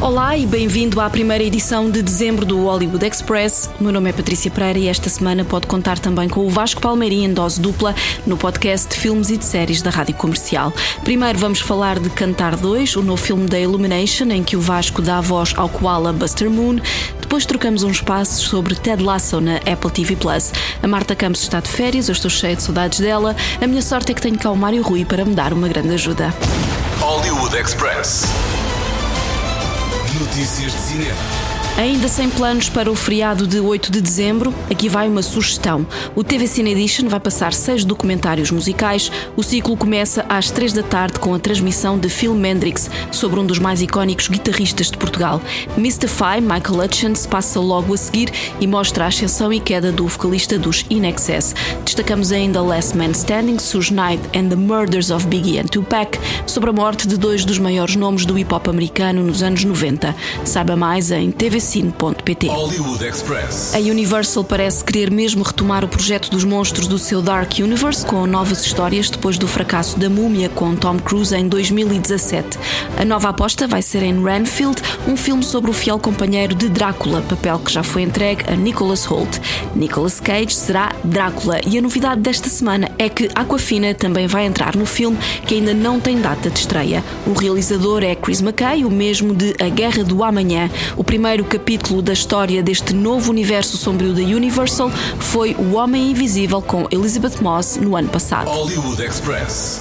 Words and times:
Olá 0.00 0.34
e 0.34 0.46
bem-vindo 0.46 0.98
à 0.98 1.10
primeira 1.10 1.44
edição 1.44 1.90
de 1.90 2.00
dezembro 2.00 2.46
do 2.46 2.64
Hollywood 2.64 3.04
Express. 3.04 3.68
O 3.78 3.82
meu 3.82 3.92
nome 3.92 4.08
é 4.08 4.12
Patrícia 4.14 4.50
Pereira 4.50 4.78
e 4.78 4.88
esta 4.88 5.10
semana 5.10 5.44
pode 5.44 5.66
contar 5.66 5.98
também 5.98 6.26
com 6.26 6.46
o 6.46 6.48
Vasco 6.48 6.80
Palmeirim 6.80 7.24
em 7.24 7.34
dose 7.34 7.60
dupla 7.60 7.94
no 8.26 8.38
podcast 8.38 8.88
de 8.88 8.96
filmes 8.96 9.28
e 9.28 9.36
de 9.36 9.44
séries 9.44 9.82
da 9.82 9.90
Rádio 9.90 10.14
Comercial. 10.14 10.72
Primeiro 11.04 11.38
vamos 11.38 11.60
falar 11.60 11.98
de 11.98 12.08
Cantar 12.08 12.56
2, 12.56 12.96
o 12.96 13.02
novo 13.02 13.22
filme 13.22 13.46
da 13.46 13.60
Illumination, 13.60 14.30
em 14.30 14.42
que 14.42 14.56
o 14.56 14.60
Vasco 14.60 15.02
dá 15.02 15.18
a 15.18 15.20
voz 15.20 15.52
ao 15.54 15.68
koala 15.68 16.14
Buster 16.14 16.50
Moon. 16.50 16.78
Depois 17.20 17.44
trocamos 17.44 17.82
uns 17.82 18.00
passos 18.00 18.48
sobre 18.48 18.74
Ted 18.74 19.02
Lasso 19.02 19.38
na 19.38 19.56
Apple 19.56 19.90
TV 19.90 20.16
Plus. 20.16 20.50
A 20.82 20.88
Marta 20.88 21.14
Campos 21.14 21.42
está 21.42 21.60
de 21.60 21.68
férias, 21.68 22.08
eu 22.08 22.14
estou 22.14 22.30
cheia 22.30 22.56
de 22.56 22.62
saudades 22.62 23.00
dela. 23.00 23.36
A 23.60 23.66
minha 23.66 23.82
sorte 23.82 24.12
é 24.12 24.14
que 24.14 24.22
tenho 24.22 24.38
cá 24.38 24.50
o 24.50 24.56
Mário 24.56 24.82
Rui 24.82 25.04
para 25.04 25.26
me 25.26 25.34
dar 25.34 25.52
uma 25.52 25.68
grande 25.68 25.92
ajuda. 25.92 26.34
Hollywood 27.00 27.54
Express. 27.54 28.24
Notícias 30.20 30.74
de 30.74 30.78
cinema. 30.78 31.49
Ainda 31.76 32.08
sem 32.08 32.28
planos 32.28 32.68
para 32.68 32.90
o 32.90 32.94
feriado 32.94 33.46
de 33.46 33.58
8 33.58 33.90
de 33.90 34.02
dezembro, 34.02 34.52
aqui 34.70 34.86
vai 34.86 35.08
uma 35.08 35.22
sugestão. 35.22 35.86
O 36.14 36.22
TV 36.22 36.46
Cine 36.46 36.72
Edition 36.72 37.08
vai 37.08 37.18
passar 37.18 37.54
seis 37.54 37.84
documentários 37.84 38.50
musicais. 38.50 39.10
O 39.34 39.42
ciclo 39.42 39.76
começa 39.76 40.26
às 40.28 40.50
3 40.50 40.74
da 40.74 40.82
tarde 40.82 41.18
com 41.18 41.32
a 41.32 41.38
transmissão 41.38 41.98
de 41.98 42.10
Phil 42.10 42.34
Mendrix 42.34 42.90
sobre 43.10 43.40
um 43.40 43.46
dos 43.46 43.58
mais 43.58 43.80
icónicos 43.80 44.28
guitarristas 44.28 44.90
de 44.90 44.98
Portugal. 44.98 45.40
Mystify, 45.78 46.40
Michael 46.42 46.84
Hutchins, 46.84 47.26
passa 47.26 47.58
logo 47.58 47.94
a 47.94 47.96
seguir 47.96 48.30
e 48.60 48.66
mostra 48.66 49.04
a 49.04 49.08
ascensão 49.08 49.50
e 49.50 49.58
queda 49.58 49.90
do 49.90 50.06
vocalista 50.06 50.58
dos 50.58 50.84
In 50.90 51.06
Excess. 51.06 51.54
Destacamos 51.84 52.30
ainda 52.30 52.60
Last 52.60 52.94
Man 52.94 53.12
Standing, 53.12 53.58
Suge 53.58 53.94
Knight 53.94 54.22
and 54.36 54.48
the 54.50 54.56
Murders 54.56 55.10
of 55.10 55.26
Biggie 55.26 55.58
and 55.58 55.66
Tupac, 55.66 56.18
sobre 56.46 56.68
a 56.68 56.72
morte 56.74 57.08
de 57.08 57.16
dois 57.16 57.44
dos 57.46 57.58
maiores 57.58 57.96
nomes 57.96 58.26
do 58.26 58.38
hip 58.38 58.52
hop 58.52 58.68
americano 58.68 59.22
nos 59.22 59.42
anos 59.42 59.64
90. 59.64 60.14
Saiba 60.44 60.76
mais 60.76 61.10
em 61.10 61.30
tvcine.pt. 61.30 61.59
A 63.74 63.78
Universal 63.78 64.44
parece 64.44 64.82
querer 64.82 65.10
mesmo 65.10 65.42
retomar 65.42 65.84
o 65.84 65.88
projeto 65.88 66.30
dos 66.30 66.44
monstros 66.44 66.88
do 66.88 66.98
seu 66.98 67.20
Dark 67.20 67.58
Universe 67.58 68.04
com 68.04 68.26
novas 68.26 68.64
histórias 68.64 69.10
depois 69.10 69.36
do 69.36 69.46
fracasso 69.46 69.98
da 69.98 70.08
Múmia 70.08 70.48
com 70.48 70.74
Tom 70.74 70.98
Cruise 70.98 71.34
em 71.34 71.48
2017. 71.48 72.58
A 72.98 73.04
nova 73.04 73.28
aposta 73.28 73.66
vai 73.66 73.82
ser 73.82 74.02
em 74.02 74.22
Renfield, 74.22 74.80
um 75.06 75.16
filme 75.16 75.42
sobre 75.42 75.70
o 75.70 75.74
fiel 75.74 75.98
companheiro 75.98 76.54
de 76.54 76.68
Drácula, 76.68 77.22
papel 77.22 77.58
que 77.58 77.72
já 77.72 77.82
foi 77.82 78.02
entregue 78.02 78.44
a 78.50 78.56
Nicholas 78.56 79.10
Hoult. 79.10 79.40
Nicolas 79.74 80.20
Cage 80.20 80.54
será 80.54 80.92
Drácula 81.04 81.60
e 81.66 81.78
a 81.78 81.82
novidade 81.82 82.20
desta 82.20 82.48
semana 82.48 82.90
é 82.98 83.08
que 83.08 83.28
Aquafina 83.34 83.94
também 83.94 84.26
vai 84.26 84.46
entrar 84.46 84.76
no 84.76 84.86
filme 84.86 85.18
que 85.46 85.54
ainda 85.54 85.74
não 85.74 86.00
tem 86.00 86.20
data 86.20 86.48
de 86.48 86.58
estreia. 86.58 87.04
O 87.26 87.32
realizador 87.32 88.02
é 88.02 88.14
Chris 88.14 88.40
McKay, 88.40 88.84
o 88.84 88.90
mesmo 88.90 89.34
de 89.34 89.54
A 89.60 89.68
Guerra 89.68 90.04
do 90.04 90.22
Amanhã. 90.24 90.70
O 90.96 91.04
primeiro 91.04 91.44
capítulo 91.50 92.00
da 92.00 92.12
história 92.12 92.62
deste 92.62 92.94
novo 92.94 93.28
universo 93.28 93.76
sombrio 93.76 94.14
da 94.14 94.20
Universal 94.20 94.88
foi 95.18 95.56
O 95.58 95.74
Homem 95.74 96.12
Invisível 96.12 96.62
com 96.62 96.86
Elizabeth 96.92 97.42
Moss 97.42 97.76
no 97.76 97.96
ano 97.96 98.08
passado. 98.08 98.48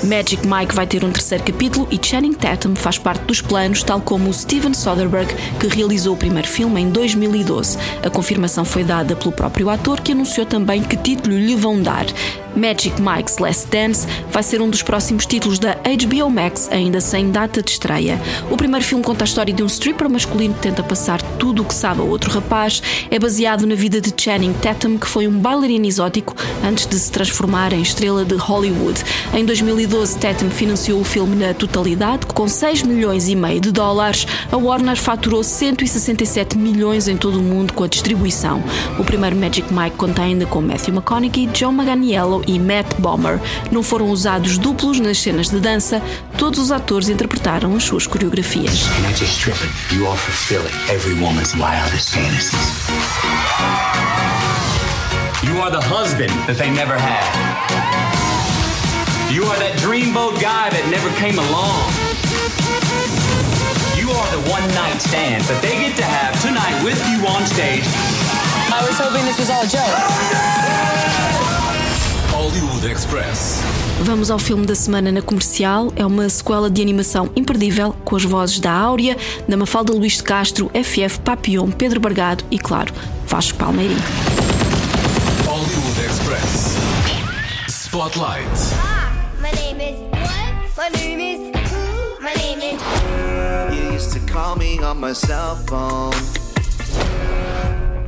Magic 0.03 0.47
Mike 0.47 0.73
vai 0.73 0.87
ter 0.87 1.05
um 1.05 1.11
terceiro 1.11 1.43
capítulo 1.43 1.87
e 1.91 1.99
Channing 2.03 2.33
Tatum 2.33 2.73
faz 2.75 2.97
parte 2.97 3.21
dos 3.25 3.39
planos, 3.39 3.83
tal 3.83 4.01
como 4.01 4.31
o 4.31 4.33
Steven 4.33 4.73
Soderbergh, 4.73 5.31
que 5.59 5.67
realizou 5.67 6.15
o 6.15 6.17
primeiro 6.17 6.47
filme 6.47 6.81
em 6.81 6.89
2012. 6.89 7.77
A 8.03 8.09
confirmação 8.09 8.65
foi 8.65 8.83
dada 8.83 9.15
pelo 9.15 9.31
próprio 9.31 9.69
ator, 9.69 10.01
que 10.01 10.11
anunciou 10.11 10.47
também 10.47 10.81
que 10.81 10.97
título 10.97 11.37
lhe 11.37 11.55
vão 11.55 11.79
dar. 11.79 12.07
Magic 12.59 13.01
Mike's 13.01 13.37
Last 13.37 13.67
Dance 13.67 14.05
vai 14.31 14.43
ser 14.43 14.61
um 14.61 14.69
dos 14.69 14.83
próximos 14.83 15.25
títulos 15.25 15.59
da 15.59 15.75
HBO 15.75 16.29
Max, 16.29 16.67
ainda 16.69 16.99
sem 16.99 17.31
data 17.31 17.63
de 17.63 17.71
estreia. 17.71 18.21
O 18.51 18.57
primeiro 18.57 18.85
filme 18.85 19.03
conta 19.03 19.23
a 19.23 19.25
história 19.25 19.53
de 19.53 19.63
um 19.63 19.67
stripper 19.67 20.09
masculino 20.09 20.53
que 20.53 20.61
tenta 20.61 20.83
passar 20.83 21.21
tudo 21.37 21.61
o 21.61 21.65
que 21.65 21.73
sabe 21.73 22.01
a 22.01 22.03
outro 22.03 22.29
rapaz. 22.29 22.83
É 23.09 23.17
baseado 23.17 23.65
na 23.65 23.75
vida 23.75 24.01
de 24.01 24.13
Channing 24.15 24.53
Tatum, 24.53 24.97
que 24.97 25.07
foi 25.07 25.27
um 25.27 25.39
bailarino 25.39 25.85
exótico 25.85 26.35
antes 26.63 26.85
de 26.85 26.99
se 26.99 27.09
transformar 27.11 27.71
em 27.71 27.81
estrela 27.81 28.25
de 28.25 28.35
Hollywood. 28.35 29.01
Em 29.33 29.45
2012, 29.45 30.17
Tatum 30.17 30.49
financiou 30.49 30.99
o 30.99 31.05
filme 31.05 31.37
na 31.37 31.53
totalidade, 31.53 32.25
com 32.25 32.47
6 32.47 32.83
milhões 32.83 33.29
e 33.29 33.35
meio 33.35 33.61
de 33.61 33.71
dólares. 33.71 34.27
A 34.51 34.57
Warner 34.57 34.97
faturou 34.97 35.43
167 35.43 36.57
milhões 36.57 37.07
em 37.07 37.15
todo 37.15 37.39
o 37.39 37.43
mundo 37.43 37.71
com 37.71 37.85
a 37.85 37.87
distribuição. 37.87 38.61
O 38.99 39.03
primeiro 39.05 39.35
Magic 39.35 39.73
Mike 39.73 39.95
conta 39.95 40.23
ainda 40.23 40.45
com 40.45 40.61
Matthew 40.61 40.93
McConaughey, 40.93 41.47
John 41.47 41.71
Manganiello 41.71 42.43
e 42.49 42.57
Matt 42.57 42.95
Bomer. 42.97 43.39
Não 43.71 43.83
foram 43.83 44.09
usados 44.09 44.57
duplos 44.57 44.99
nas 44.99 45.19
cenas 45.19 45.49
de 45.49 45.59
dança, 45.59 46.01
todos 46.37 46.59
os 46.59 46.71
atores 46.71 47.07
interpretaram 47.07 47.75
as 47.75 47.83
suas 47.83 48.07
coreografias. 48.07 48.87
You 55.41 55.61
are 55.61 55.71
the 55.71 55.85
husband 55.87 56.31
that 56.47 56.57
they 56.57 56.69
never 56.69 56.97
had. 56.97 57.23
You 59.31 59.43
are 59.43 59.59
that 59.59 59.77
dreamboat 59.77 60.39
guy 60.39 60.69
that 60.69 60.87
never 60.89 61.09
came 61.19 61.37
along. 61.37 61.91
You 63.95 64.09
are 64.09 64.29
the 64.31 64.49
one 64.49 64.67
night 64.73 65.01
stand 65.01 65.43
that 65.43 65.61
they 65.61 65.77
get 65.79 65.95
to 65.97 66.03
have 66.03 66.33
tonight 66.41 66.83
with 66.83 66.99
you 67.09 67.25
on 67.27 67.45
stage. 67.45 67.85
I 68.71 68.85
was 68.87 68.97
hoping 68.97 69.25
this 69.25 69.37
was 69.37 69.49
all 69.49 69.63
a 69.63 69.67
joke. 69.67 71.38
Hollywood 72.49 72.91
Express. 72.91 73.61
Vamos 74.01 74.31
ao 74.31 74.39
filme 74.39 74.65
da 74.65 74.73
semana 74.73 75.11
na 75.11 75.21
comercial. 75.21 75.93
É 75.95 76.03
uma 76.03 76.27
sequela 76.27 76.67
de 76.67 76.81
animação 76.81 77.29
imperdível, 77.35 77.93
com 78.03 78.15
as 78.15 78.23
vozes 78.23 78.59
da 78.59 78.71
Áurea, 78.71 79.15
da 79.47 79.55
Mafalda 79.55 79.93
Luís 79.93 80.13
de 80.13 80.23
Castro, 80.23 80.71
FF 80.73 81.19
Papillon, 81.19 81.69
Pedro 81.69 81.99
Bargado 81.99 82.43
e, 82.49 82.57
claro, 82.57 82.91
Vasco 83.27 83.55
Palmeirim. 83.59 83.95
Hollywood 85.45 86.01
Express. 86.03 86.75
Spotlight. 87.67 88.49
My 89.39 89.51
name 89.51 89.79
is 89.79 89.99
what? 90.09 90.75
My 90.75 90.89
name 90.97 91.21
is 91.21 91.39
who? 91.71 92.19
My 92.19 92.33
name 92.33 92.61
is 92.63 92.81
You 93.77 93.93
used 93.93 94.11
to 94.13 94.19
call 94.21 94.55
me 94.55 94.79
on 94.79 94.99
my 94.99 95.13
cell 95.13 95.55
phone. 95.67 96.15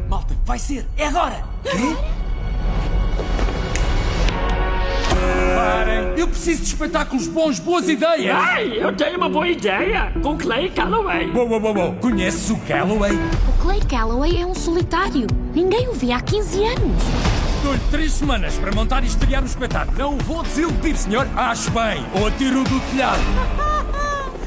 Malta, 0.10 0.36
vai 0.46 0.58
ser, 0.58 0.88
é 0.98 1.06
agora! 1.06 1.44
Parem! 5.56 6.20
Eu 6.20 6.28
preciso 6.28 6.62
de 6.62 6.68
espetáculos 6.68 7.28
bons, 7.28 7.60
boas 7.60 7.88
ideias! 7.88 8.36
Ai, 8.36 8.74
eu 8.78 8.96
tenho 8.96 9.18
uma 9.18 9.30
boa 9.30 9.48
ideia 9.48 10.12
com 10.22 10.38
Clay 10.38 10.70
Calloway. 10.70 11.32
Uou, 11.32 11.48
uou, 11.50 11.62
uou, 11.62 11.78
uou. 11.78 11.94
Conheces 11.96 12.50
o 12.50 12.58
Calloway? 12.58 13.14
O 13.14 13.64
Clay 13.64 13.80
Calloway 13.82 14.42
é 14.42 14.46
um 14.46 14.56
solitário. 14.56 15.28
Ninguém 15.54 15.88
o 15.90 15.94
vê 15.94 16.12
há 16.12 16.22
15 16.22 16.64
anos. 16.64 17.04
Dou-lhe 17.64 17.80
três 17.92 18.14
semanas 18.14 18.56
para 18.56 18.72
montar 18.72 19.04
e 19.04 19.08
estrear 19.08 19.44
o 19.44 19.46
espetáculo. 19.46 19.98
Não 19.98 20.16
o 20.16 20.18
vou 20.18 20.42
desiludir, 20.42 20.98
senhor. 20.98 21.28
Acho 21.36 21.70
bem. 21.72 22.04
Ou 22.16 22.28
atiro 22.28 22.64
do 22.64 22.80
telhado. 22.92 23.22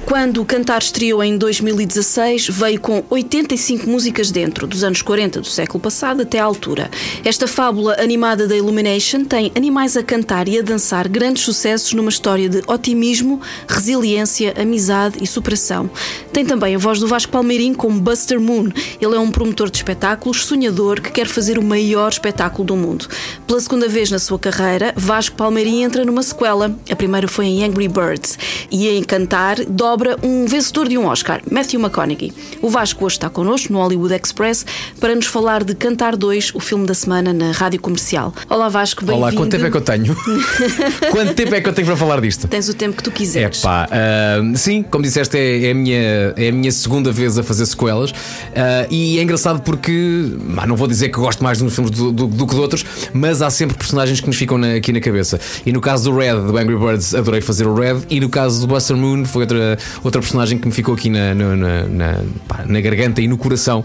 Quando 0.06 0.42
o 0.42 0.44
Cantar 0.44 0.82
estreou 0.82 1.24
em 1.24 1.38
2016, 1.38 2.48
veio 2.48 2.78
com 2.78 3.02
85 3.08 3.88
músicas 3.88 4.30
dentro, 4.30 4.66
dos 4.66 4.84
anos 4.84 5.00
40 5.00 5.40
do 5.40 5.46
século 5.46 5.80
passado 5.80 6.20
até 6.20 6.38
à 6.38 6.44
altura. 6.44 6.90
Esta 7.24 7.48
fábula 7.48 7.96
animada 7.98 8.46
da 8.46 8.54
Illumination 8.54 9.24
tem 9.24 9.50
animais 9.56 9.96
a 9.96 10.02
cantar 10.02 10.46
e 10.46 10.58
a 10.58 10.62
dançar 10.62 11.08
grandes 11.08 11.42
sucessos 11.42 11.94
numa 11.94 12.10
história 12.10 12.50
de 12.50 12.62
otimismo, 12.66 13.40
resiliência, 13.66 14.52
amizade 14.60 15.16
e 15.22 15.26
superação. 15.26 15.88
Tem 16.34 16.44
também 16.44 16.74
a 16.74 16.78
voz 16.78 17.00
do 17.00 17.08
Vasco 17.08 17.32
Palmeirim 17.32 17.72
como 17.72 17.98
Buster 17.98 18.38
Moon. 18.38 18.68
Ele 19.00 19.16
é 19.16 19.18
um 19.18 19.30
promotor 19.30 19.70
de 19.70 19.78
espetáculos, 19.78 20.44
sonhador, 20.44 21.00
que 21.00 21.10
quer 21.10 21.26
fazer 21.26 21.58
o 21.58 21.62
maior 21.62 22.10
espetáculo 22.10 22.64
do 22.64 22.76
mundo. 22.76 23.08
Pela 23.46 23.60
segunda 23.60 23.88
vez 23.88 24.10
na 24.10 24.18
sua 24.18 24.38
carreira, 24.38 24.92
Vasco 24.96 25.34
Palmeirim 25.34 25.82
entra 25.82 26.04
numa 26.04 26.22
sequela. 26.22 26.76
A 26.90 26.94
primeira 26.94 27.26
foi 27.26 27.46
em 27.46 27.64
Angry 27.64 27.88
Birds. 27.88 28.38
E 28.70 28.86
em 28.88 29.02
Cantar, 29.02 29.64
dobra 29.64 29.93
um 30.22 30.46
vencedor 30.46 30.88
de 30.88 30.98
um 30.98 31.06
Oscar, 31.06 31.40
Matthew 31.50 31.80
McConaughey. 31.80 32.32
O 32.60 32.68
Vasco 32.68 33.04
hoje 33.04 33.16
está 33.16 33.28
connosco 33.30 33.72
no 33.72 33.78
Hollywood 33.80 34.14
Express 34.14 34.64
para 35.00 35.14
nos 35.14 35.26
falar 35.26 35.62
de 35.64 35.74
Cantar 35.74 36.16
2, 36.16 36.52
o 36.54 36.60
filme 36.60 36.86
da 36.86 36.94
semana 36.94 37.32
na 37.32 37.52
rádio 37.52 37.80
comercial. 37.80 38.32
Olá 38.48 38.68
Vasco, 38.68 39.04
bem-vindo. 39.04 39.26
Olá, 39.26 39.32
quanto 39.32 39.50
tempo 39.50 39.66
é 39.66 39.70
que 39.70 39.76
eu 39.76 39.80
tenho? 39.80 40.16
quanto 41.10 41.34
tempo 41.34 41.54
é 41.54 41.60
que 41.60 41.68
eu 41.68 41.72
tenho 41.72 41.86
para 41.86 41.96
falar 41.96 42.20
disto? 42.20 42.48
Tens 42.48 42.68
o 42.68 42.74
tempo 42.74 42.96
que 42.96 43.02
tu 43.02 43.10
quiseres. 43.10 43.60
É 43.60 43.62
pá, 43.62 43.88
ah, 43.90 44.56
sim, 44.56 44.82
como 44.82 45.02
disseste, 45.02 45.36
é, 45.36 45.66
é 45.68 45.70
a 45.70 45.74
minha, 45.74 46.00
é 46.36 46.48
a 46.48 46.52
minha 46.52 46.72
segunda 46.72 47.12
vez 47.12 47.38
a 47.38 47.42
fazer 47.42 47.66
sequelas 47.66 48.12
ah, 48.56 48.86
e 48.90 49.18
é 49.18 49.22
engraçado 49.22 49.60
porque, 49.62 50.32
não 50.66 50.76
vou 50.76 50.86
dizer 50.88 51.08
que 51.10 51.18
gosto 51.18 51.42
mais 51.42 51.58
de 51.58 51.64
uns 51.64 51.74
filmes 51.74 51.90
do, 51.90 52.10
do- 52.12 52.26
do 52.26 52.46
que 52.46 52.54
de 52.54 52.60
outros, 52.60 52.84
mas 53.12 53.42
há 53.42 53.50
sempre 53.50 53.76
personagens 53.76 54.20
que 54.20 54.26
nos 54.26 54.36
ficam 54.36 54.58
na- 54.58 54.74
aqui 54.74 54.92
na 54.92 55.00
cabeça. 55.00 55.40
E 55.64 55.72
no 55.72 55.80
caso 55.80 56.10
do 56.10 56.16
Red, 56.16 56.34
do 56.34 56.56
Angry 56.56 56.76
Birds, 56.76 57.14
adorei 57.14 57.40
fazer 57.40 57.66
o 57.66 57.74
Red, 57.74 58.00
e 58.10 58.20
no 58.20 58.28
caso 58.28 58.60
do 58.60 58.66
Buster 58.66 58.96
Moon, 58.96 59.24
foi 59.24 59.42
outra, 59.42 59.78
outra 60.02 60.20
personagem 60.20 60.58
que 60.58 60.66
me 60.66 60.72
ficou 60.72 60.94
aqui 60.94 61.08
na, 61.08 61.34
na, 61.34 61.56
na, 61.56 61.82
na, 61.84 62.20
pá, 62.46 62.64
na 62.66 62.80
garganta 62.80 63.20
e 63.20 63.28
no 63.28 63.36
coração, 63.36 63.84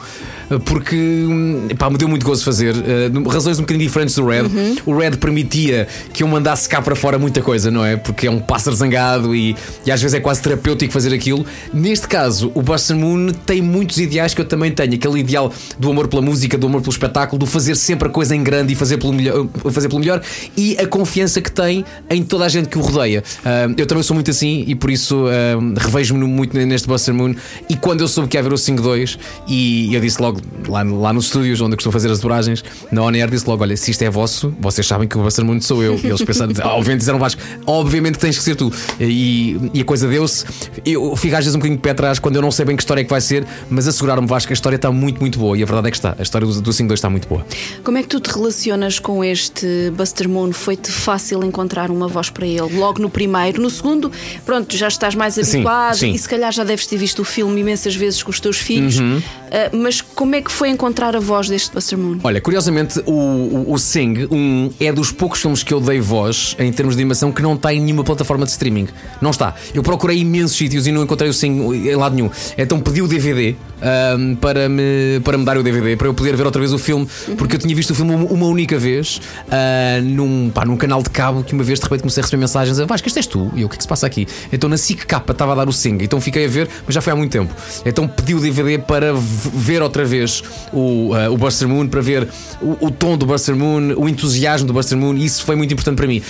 porque 0.65 0.95
hum, 0.95 1.67
pá, 1.77 1.89
me 1.89 1.97
deu 1.97 2.07
muito 2.07 2.25
gozo 2.25 2.43
fazer. 2.43 2.75
Uh, 2.75 3.29
razões 3.29 3.59
um 3.59 3.61
bocadinho 3.61 3.85
diferentes 3.85 4.15
do 4.15 4.25
Red. 4.25 4.43
Uhum. 4.43 4.75
O 4.85 4.97
Red 4.97 5.11
permitia 5.17 5.87
que 6.13 6.23
eu 6.23 6.27
mandasse 6.27 6.67
cá 6.67 6.81
para 6.81 6.95
fora 6.95 7.19
muita 7.19 7.41
coisa, 7.41 7.69
não 7.69 7.85
é? 7.85 7.97
Porque 7.97 8.27
é 8.27 8.31
um 8.31 8.39
pássaro 8.39 8.75
zangado 8.75 9.35
e, 9.35 9.55
e 9.85 9.91
às 9.91 10.01
vezes 10.01 10.15
é 10.15 10.19
quase 10.19 10.41
terapêutico 10.41 10.91
fazer 10.91 11.13
aquilo. 11.13 11.45
Neste 11.73 12.07
caso, 12.07 12.51
o 12.55 12.61
Buster 12.61 12.95
Moon 12.95 13.31
tem 13.45 13.61
muitos 13.61 13.97
ideais 13.97 14.33
que 14.33 14.41
eu 14.41 14.45
também 14.45 14.71
tenho. 14.71 14.93
Aquele 14.95 15.19
ideal 15.19 15.53
do 15.77 15.89
amor 15.89 16.07
pela 16.07 16.21
música, 16.21 16.57
do 16.57 16.67
amor 16.67 16.81
pelo 16.81 16.91
espetáculo, 16.91 17.37
do 17.37 17.45
fazer 17.45 17.75
sempre 17.75 18.07
a 18.07 18.11
coisa 18.11 18.35
em 18.35 18.43
grande 18.43 18.73
e 18.73 18.75
fazer 18.75 18.97
pelo 18.97 19.13
melhor, 19.13 19.47
fazer 19.71 19.87
pelo 19.87 19.99
melhor 19.99 20.21
e 20.57 20.77
a 20.79 20.87
confiança 20.87 21.41
que 21.41 21.51
tem 21.51 21.85
em 22.09 22.23
toda 22.23 22.45
a 22.45 22.49
gente 22.49 22.69
que 22.69 22.77
o 22.77 22.81
rodeia. 22.81 23.23
Uh, 23.39 23.73
eu 23.77 23.85
também 23.85 24.03
sou 24.03 24.13
muito 24.15 24.31
assim 24.31 24.63
e 24.67 24.75
por 24.75 24.89
isso 24.89 25.25
uh, 25.25 25.73
revejo-me 25.77 26.25
muito 26.25 26.57
neste 26.57 26.87
Buster 26.87 27.13
Moon. 27.13 27.35
E 27.69 27.75
quando 27.75 28.01
eu 28.01 28.07
soube 28.07 28.29
que 28.29 28.37
ia 28.37 28.41
haver 28.41 28.53
o 28.53 28.55
5-2, 28.55 29.17
e 29.47 29.93
eu 29.93 30.01
disse 30.01 30.21
logo 30.21 30.38
lá, 30.67 30.83
lá 30.83 31.13
nos 31.13 31.25
estúdios 31.25 31.61
onde 31.61 31.73
eu 31.73 31.77
costumo 31.77 31.93
fazer 31.93 32.11
as 32.11 32.19
dobragens, 32.19 32.63
na 32.91 33.03
On 33.03 33.09
Air, 33.09 33.29
disse 33.29 33.47
logo: 33.47 33.63
Olha, 33.63 33.75
se 33.75 33.91
isto 33.91 34.01
é 34.01 34.09
vosso, 34.09 34.53
vocês 34.59 34.85
sabem 34.85 35.07
que 35.07 35.17
o 35.17 35.21
Buster 35.21 35.45
Moon 35.45 35.59
sou 35.61 35.83
eu. 35.83 35.99
E 36.03 36.07
eles 36.07 36.21
pensaram, 36.21 36.53
obviamente 36.63 36.99
disseram 36.99 37.19
Vasco, 37.19 37.41
obviamente 37.65 38.15
que 38.15 38.21
tens 38.21 38.37
que 38.37 38.43
ser 38.43 38.55
tu. 38.55 38.71
E, 38.99 39.57
e 39.73 39.81
a 39.81 39.85
coisa 39.85 40.07
deu-se. 40.07 40.45
Eu 40.85 41.15
fico 41.15 41.35
às 41.35 41.45
vezes 41.45 41.55
um 41.55 41.59
bocadinho 41.59 41.77
de 41.77 41.81
pé 41.81 41.91
atrás 41.91 42.19
quando 42.19 42.35
eu 42.35 42.41
não 42.41 42.51
sei 42.51 42.65
bem 42.65 42.75
que 42.75 42.81
história 42.81 43.01
é 43.01 43.03
que 43.03 43.09
vai 43.09 43.21
ser, 43.21 43.45
mas 43.69 43.87
asseguraram-me 43.87 44.27
Vasco 44.27 44.47
que 44.47 44.53
a 44.53 44.55
história 44.55 44.75
está 44.75 44.91
muito, 44.91 45.19
muito 45.19 45.39
boa. 45.39 45.57
E 45.57 45.63
a 45.63 45.65
verdade 45.65 45.87
é 45.87 45.91
que 45.91 45.97
está. 45.97 46.15
A 46.17 46.21
história 46.21 46.47
do, 46.47 46.61
do 46.61 46.71
5-2 46.71 46.93
está 46.93 47.09
muito 47.09 47.27
boa. 47.27 47.45
Como 47.83 47.97
é 47.97 48.01
que 48.01 48.09
tu 48.09 48.19
te 48.19 48.29
relacionas 48.29 48.99
com 48.99 49.23
este 49.23 49.91
Buster 49.95 50.27
Moon? 50.27 50.51
Foi-te 50.51 50.91
fácil 50.91 51.43
encontrar 51.43 51.91
uma 51.91 52.07
voz 52.07 52.29
para 52.29 52.45
ele? 52.45 52.77
Logo 52.77 53.01
no 53.01 53.09
primeiro, 53.09 53.61
no 53.61 53.69
segundo, 53.69 54.11
pronto, 54.45 54.75
já 54.75 54.87
estás 54.87 55.15
mais 55.15 55.37
habituado 55.37 55.97
sim. 55.97 56.11
e 56.11 56.17
se 56.17 56.27
calhar 56.27 56.51
já 56.51 56.63
deves 56.63 56.85
ter 56.85 56.97
visto 56.97 57.19
o 57.19 57.25
filme 57.25 57.61
imensas 57.61 57.95
vezes 57.95 58.23
com 58.23 58.31
os 58.31 58.39
teus 58.39 58.57
filhos. 58.57 58.99
Uhum. 58.99 59.17
Uh, 59.17 59.77
mas 59.77 60.01
como 60.01 60.28
é 60.35 60.41
que 60.41 60.51
foi 60.51 60.69
encontrar 60.69 61.15
a 61.15 61.19
voz 61.19 61.47
deste 61.47 61.95
Moon? 61.95 62.19
Olha, 62.23 62.41
curiosamente, 62.41 63.01
o, 63.05 63.11
o, 63.11 63.73
o 63.73 63.77
Sing 63.77 64.27
um, 64.31 64.69
é 64.79 64.91
dos 64.91 65.11
poucos 65.11 65.41
filmes 65.41 65.63
que 65.63 65.73
eu 65.73 65.79
dei 65.79 65.99
voz 65.99 66.55
em 66.59 66.71
termos 66.71 66.95
de 66.95 67.01
animação 67.01 67.31
que 67.31 67.41
não 67.41 67.55
está 67.55 67.73
em 67.73 67.81
nenhuma 67.81 68.03
plataforma 68.03 68.45
de 68.45 68.51
streaming. 68.51 68.87
Não 69.21 69.31
está. 69.31 69.55
Eu 69.73 69.83
procurei 69.83 70.19
imensos 70.19 70.57
sítios 70.57 70.87
e 70.87 70.91
não 70.91 71.03
encontrei 71.03 71.29
o 71.29 71.33
Sing 71.33 71.59
em 71.73 71.95
lado 71.95 72.15
nenhum. 72.15 72.29
Então 72.57 72.79
pedi 72.79 73.01
o 73.01 73.07
DVD 73.07 73.55
um, 73.81 74.35
para, 74.35 74.67
me, 74.69 75.19
para 75.23 75.37
me 75.37 75.45
dar 75.45 75.57
o 75.57 75.63
DVD, 75.63 75.95
para 75.95 76.07
eu 76.07 76.13
poder 76.13 76.35
ver 76.35 76.45
outra 76.45 76.59
vez 76.59 76.73
o 76.73 76.77
filme, 76.77 77.07
porque 77.37 77.55
eu 77.55 77.59
tinha 77.59 77.75
visto 77.75 77.91
o 77.91 77.95
filme 77.95 78.13
uma, 78.13 78.45
única 78.45 78.77
vez 78.77 79.21
uh, 79.47 80.01
num, 80.03 80.49
pá, 80.49 80.65
num 80.65 80.77
canal 80.77 81.01
de 81.01 81.09
cabo 81.09 81.43
que 81.43 81.53
uma 81.53 81.63
vez 81.63 81.79
de 81.79 81.83
repente 81.83 82.01
comecei 82.01 82.21
a 82.21 82.23
receber 82.23 82.39
mensagens 82.39 82.79
a 82.79 82.85
Vasco, 82.85 83.07
este 83.07 83.19
és 83.19 83.27
tu? 83.27 83.51
E 83.55 83.61
eu, 83.61 83.67
o 83.67 83.69
que 83.69 83.75
é 83.75 83.77
que 83.77 83.83
se 83.83 83.87
passa 83.87 84.05
aqui? 84.05 84.27
Então 84.51 84.69
na 84.69 84.77
SIC 84.77 85.05
capa 85.05 85.31
estava 85.31 85.53
a 85.53 85.55
dar 85.55 85.69
o 85.69 85.73
Sing, 85.73 85.97
então 86.01 86.19
fiquei 86.19 86.45
a 86.45 86.47
ver, 86.47 86.69
mas 86.85 86.95
já 86.95 87.01
foi 87.01 87.13
há 87.13 87.15
muito 87.15 87.31
tempo. 87.31 87.53
Então 87.85 88.07
pedi 88.07 88.33
o 88.33 88.39
DVD 88.39 88.77
para 88.77 89.13
ver 89.13 89.81
outra 89.81 90.05
vez 90.05 90.43
o, 90.73 91.13
uh, 91.13 91.31
o 91.31 91.37
Buster 91.37 91.67
Moon, 91.67 91.87
para 91.87 92.01
ver 92.01 92.27
o, 92.61 92.87
o, 92.87 92.91
tom 92.91 93.17
do 93.17 93.25
Buster 93.25 93.55
Moon, 93.55 93.93
o 93.97 94.07
entusiasmo 94.07 94.67
do 94.67 94.73
Buster 94.73 94.97
Moon, 94.97 95.15
e 95.15 95.25
isso 95.25 95.43
foi 95.43 95.55
muito 95.55 95.73
importante 95.73 95.95
para 95.95 96.07
mim. 96.07 96.21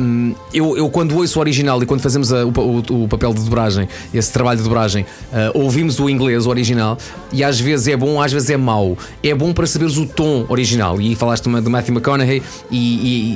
Um, 0.00 0.34
eu, 0.52 0.76
eu, 0.76 0.88
quando 0.90 1.16
ouço 1.16 1.38
o 1.38 1.40
original 1.40 1.82
e 1.82 1.86
quando 1.86 2.00
fazemos 2.00 2.32
a, 2.32 2.44
o, 2.44 2.50
o, 2.50 3.04
o, 3.04 3.08
papel 3.08 3.34
de 3.34 3.42
dobragem, 3.42 3.88
esse 4.12 4.32
trabalho 4.32 4.58
de 4.58 4.64
dobragem, 4.64 5.04
uh, 5.04 5.58
ouvimos 5.58 5.98
o 5.98 6.08
inglês, 6.08 6.46
o 6.46 6.50
original, 6.50 6.91
e 7.32 7.42
às 7.42 7.58
vezes 7.58 7.88
é 7.88 7.96
bom, 7.96 8.20
às 8.20 8.32
vezes 8.32 8.50
é 8.50 8.56
mau. 8.56 8.96
É 9.22 9.34
bom 9.34 9.52
para 9.52 9.66
saberes 9.66 9.96
o 9.96 10.06
tom 10.06 10.44
original. 10.48 11.00
E 11.00 11.14
falaste 11.14 11.44
de 11.44 11.50
Matthew 11.50 11.94
McConaughey 11.94 12.42
e, 12.70 12.76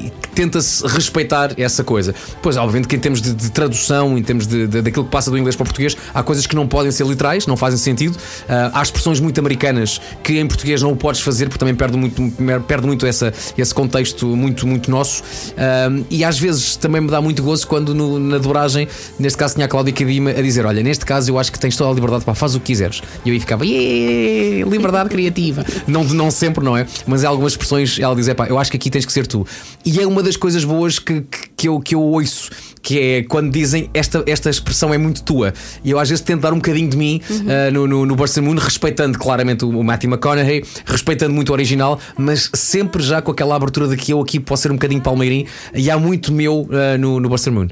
e 0.06 0.12
tenta-se 0.35 0.87
respeitar 0.87 1.53
essa 1.58 1.82
coisa. 1.82 2.14
Pois, 2.43 2.56
obviamente, 2.56 2.88
que 2.88 2.97
em 2.97 2.99
termos 2.99 3.23
de, 3.23 3.35
de 3.35 3.50
tradução, 3.50 4.17
em 4.19 4.23
termos 4.23 4.47
de, 4.47 4.67
de, 4.67 4.82
daquilo 4.82 5.05
que 5.05 5.11
passa 5.11 5.31
do 5.31 5.38
inglês 5.38 5.56
para 5.56 5.64
o 5.64 5.67
português, 5.67 5.97
há 6.12 6.23
coisas 6.23 6.47
que 6.47 6.55
não 6.55 6.67
podem 6.67 6.93
ser 6.93 7.06
literais, 7.06 7.47
não 7.47 7.56
fazem 7.56 7.79
sentido. 7.79 8.14
Uh, 8.17 8.70
há 8.73 8.82
expressões 8.82 9.20
muito 9.20 9.38
americanas 9.38 10.00
que 10.23 10.38
em 10.38 10.47
português 10.47 10.82
não 10.82 10.93
o 10.93 10.97
podes 10.97 11.20
fazer, 11.20 11.47
porque 11.47 11.59
também 11.59 11.75
perde 11.75 11.97
muito, 11.97 12.23
perde 12.67 12.87
muito 12.87 13.06
essa, 13.06 13.32
esse 13.56 13.75
contexto 13.75 14.26
muito, 14.37 14.67
muito 14.67 14.91
nosso. 14.91 15.23
Uh, 15.23 16.05
e 16.11 16.25
às 16.25 16.38
vezes 16.38 16.76
também 16.76 17.00
me 17.00 17.11
dá 17.11 17.20
muito 17.20 17.43
gozo 17.43 17.67
quando 17.67 17.94
no, 17.94 18.19
na 18.19 18.38
dobragem, 18.38 18.88
neste 19.19 19.38
caso 19.38 19.55
tinha 19.55 19.67
a 19.67 19.69
Cláudia 19.69 19.93
Cadima 19.93 20.31
a 20.31 20.43
dizer: 20.43 20.67
Olha, 20.67 20.82
neste 20.82 21.05
caso 21.05 21.31
eu 21.31 21.38
acho 21.38 21.50
que 21.50 21.59
tens 21.59 21.76
toda 21.76 21.91
a 21.91 21.94
liberdade 21.94 22.25
para 22.25 22.35
faz 22.35 22.55
o 22.55 22.61
que 22.61 22.67
quiseres. 22.67 23.02
E 23.25 23.31
eu 23.31 23.35
ficava, 23.47 23.65
liberdade 23.65 25.09
criativa. 25.09 25.65
não, 25.87 26.03
não 26.05 26.31
sempre, 26.31 26.65
não 26.65 26.77
é? 26.77 26.87
Mas 27.07 27.23
em 27.23 27.27
algumas 27.27 27.53
expressões 27.53 27.99
ela 27.99 28.15
diz: 28.15 28.33
pá, 28.35 28.47
eu 28.47 28.59
acho 28.59 28.71
que 28.71 28.77
aqui 28.77 28.91
tens 28.91 29.07
que 29.07 29.13
ser 29.13 29.27
tu. 29.27 29.47
E 29.85 30.01
é 30.01 30.07
uma 30.07 30.23
das 30.23 30.37
coisas 30.37 30.65
boas 30.65 30.99
que, 30.99 31.21
que, 31.23 31.49
que 31.56 31.69
eu, 31.69 31.81
que 31.81 31.94
eu 31.94 32.03
ouço 32.03 32.50
que 32.87 33.00
é 33.00 33.23
quando 33.25 33.50
dizem 33.50 33.91
esta, 33.93 34.23
esta 34.29 34.49
expressão 34.49 34.94
é 34.94 34.99
muito 34.99 35.20
tua. 35.25 35.53
E 35.82 35.91
eu 35.91 35.99
às 35.99 36.08
vezes 36.08 36.23
tento 36.23 36.43
dar 36.43 36.53
um 36.53 36.56
bocadinho 36.56 36.88
de 36.88 36.97
mim 36.97 37.20
uhum. 37.29 37.38
uh, 37.38 37.73
no, 37.73 37.87
no, 37.88 38.06
no 38.06 38.14
Buster 38.14 38.41
Moon, 38.41 38.55
respeitando 38.55 39.19
claramente 39.19 39.64
o, 39.64 39.70
o 39.70 39.82
Matthew 39.82 40.08
McConaughey, 40.08 40.62
respeitando 40.85 41.35
muito 41.35 41.49
o 41.49 41.53
original, 41.53 41.99
mas 42.17 42.49
sempre 42.55 43.03
já 43.03 43.20
com 43.20 43.32
aquela 43.32 43.56
abertura 43.56 43.88
de 43.88 43.97
que 43.97 44.12
eu 44.12 44.20
aqui 44.20 44.38
posso 44.38 44.62
ser 44.62 44.70
um 44.70 44.76
bocadinho 44.76 45.00
palmeirim 45.00 45.47
e 45.75 45.91
há 45.91 45.99
muito 45.99 46.32
meu 46.32 46.61
uh, 46.61 46.97
no, 46.97 47.19
no 47.19 47.29
Buster 47.29 47.53
Moon. 47.53 47.64
Uh, 47.64 47.70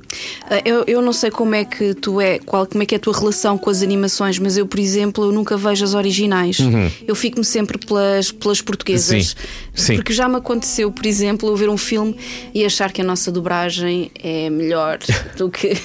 eu, 0.64 0.84
eu 0.88 1.00
não 1.00 1.12
sei 1.12 1.30
como 1.30 1.54
é 1.54 1.64
que 1.64 1.94
tu 1.94 2.20
é, 2.20 2.40
qual, 2.40 2.66
como 2.66 2.82
é 2.82 2.86
que 2.86 2.96
é 2.96 2.98
a 2.98 3.00
tua 3.00 3.16
relação 3.16 3.56
com 3.56 3.70
as 3.70 3.82
animações, 3.82 4.40
mas 4.40 4.56
eu, 4.56 4.66
por 4.66 4.80
exemplo, 4.80 5.26
eu 5.26 5.30
nunca 5.30 5.56
vejo 5.56 5.84
as 5.84 5.94
originais. 5.94 6.58
Uhum. 6.58 6.90
Eu 7.06 7.14
fico-me 7.14 7.44
sempre 7.44 7.78
pelas, 7.78 8.32
pelas 8.32 8.60
portuguesas. 8.60 9.28
Sim. 9.28 9.34
Sim. 9.74 9.94
Porque 9.94 10.12
já 10.12 10.28
me 10.28 10.36
aconteceu, 10.36 10.90
por 10.90 11.06
exemplo, 11.06 11.48
eu 11.48 11.54
ver 11.54 11.68
um 11.68 11.78
filme 11.78 12.16
e 12.52 12.64
achar 12.64 12.90
que 12.90 13.00
a 13.00 13.04
nossa 13.04 13.30
dobragem 13.30 13.73
é 13.82 14.50
melhor 14.50 14.98
do 15.36 15.50
que, 15.50 15.76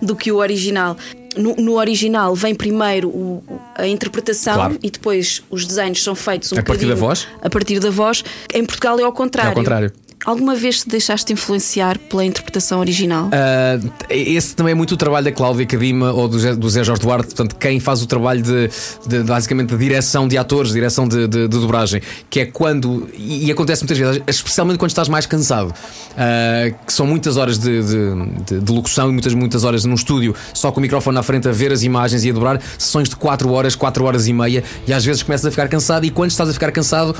do 0.00 0.16
que 0.16 0.32
o 0.32 0.36
original. 0.36 0.96
No, 1.36 1.56
no, 1.56 1.78
original 1.78 2.34
vem 2.34 2.54
primeiro 2.54 3.08
o, 3.08 3.42
a 3.74 3.86
interpretação 3.86 4.54
claro. 4.54 4.78
e 4.82 4.90
depois 4.90 5.42
os 5.48 5.66
desenhos 5.66 6.02
são 6.02 6.14
feitos 6.14 6.52
um 6.52 6.58
a 6.58 6.62
partir 6.62 6.86
da 6.86 6.94
voz. 6.94 7.26
A 7.40 7.48
partir 7.48 7.80
da 7.80 7.90
voz. 7.90 8.22
Em 8.52 8.64
Portugal 8.64 9.00
é 9.00 9.02
ao 9.02 9.12
contrário. 9.12 9.48
É 9.48 9.50
ao 9.50 9.56
contrário. 9.56 9.92
Alguma 10.24 10.54
vez 10.54 10.82
te 10.82 10.88
deixaste 10.88 11.32
influenciar 11.32 11.98
pela 11.98 12.24
interpretação 12.24 12.78
original? 12.78 13.26
Uh, 13.26 13.92
esse 14.08 14.54
também 14.54 14.70
é 14.72 14.74
muito 14.74 14.92
o 14.92 14.96
trabalho 14.96 15.24
da 15.24 15.32
Cláudia 15.32 15.66
Cadima 15.66 16.12
ou 16.12 16.28
do 16.28 16.38
Zé, 16.38 16.54
do 16.54 16.70
Zé 16.70 16.84
Jorge 16.84 17.02
Duarte, 17.02 17.26
portanto, 17.26 17.56
quem 17.56 17.80
faz 17.80 18.02
o 18.02 18.06
trabalho 18.06 18.40
de, 18.40 18.70
de 19.06 19.24
basicamente 19.24 19.70
de 19.70 19.76
direção 19.76 20.28
de 20.28 20.38
atores, 20.38 20.72
direção 20.72 21.08
de, 21.08 21.26
de, 21.26 21.48
de, 21.48 21.58
dobragem, 21.58 22.00
que 22.30 22.40
é 22.40 22.46
quando, 22.46 23.08
e, 23.16 23.50
acontece 23.50 23.82
muitas 23.82 23.98
vezes, 23.98 24.22
especialmente 24.28 24.78
quando 24.78 24.90
estás 24.90 25.08
mais 25.08 25.26
cansado, 25.26 25.70
uh, 25.70 26.74
que 26.86 26.92
são 26.92 27.04
muitas 27.04 27.36
horas 27.36 27.58
de, 27.58 27.82
de, 27.82 28.72
locução 28.72 29.08
e 29.08 29.12
muitas, 29.12 29.34
muitas 29.34 29.64
horas 29.64 29.84
num 29.84 29.94
estúdio, 29.94 30.36
só 30.54 30.70
com 30.70 30.78
o 30.78 30.82
microfone 30.82 31.16
na 31.16 31.22
frente 31.24 31.48
a 31.48 31.52
ver 31.52 31.72
as 31.72 31.82
imagens 31.82 32.24
e 32.24 32.30
a 32.30 32.32
dobrar, 32.32 32.62
sessões 32.78 33.08
de 33.08 33.16
4 33.16 33.50
horas, 33.50 33.74
4 33.74 34.04
horas 34.04 34.28
e 34.28 34.32
meia, 34.32 34.62
e 34.86 34.92
às 34.92 35.04
vezes 35.04 35.22
começas 35.24 35.46
a 35.46 35.50
ficar 35.50 35.68
cansado, 35.68 36.06
e 36.06 36.10
quando 36.10 36.30
estás 36.30 36.48
a 36.48 36.52
ficar 36.52 36.70
cansado, 36.70 37.16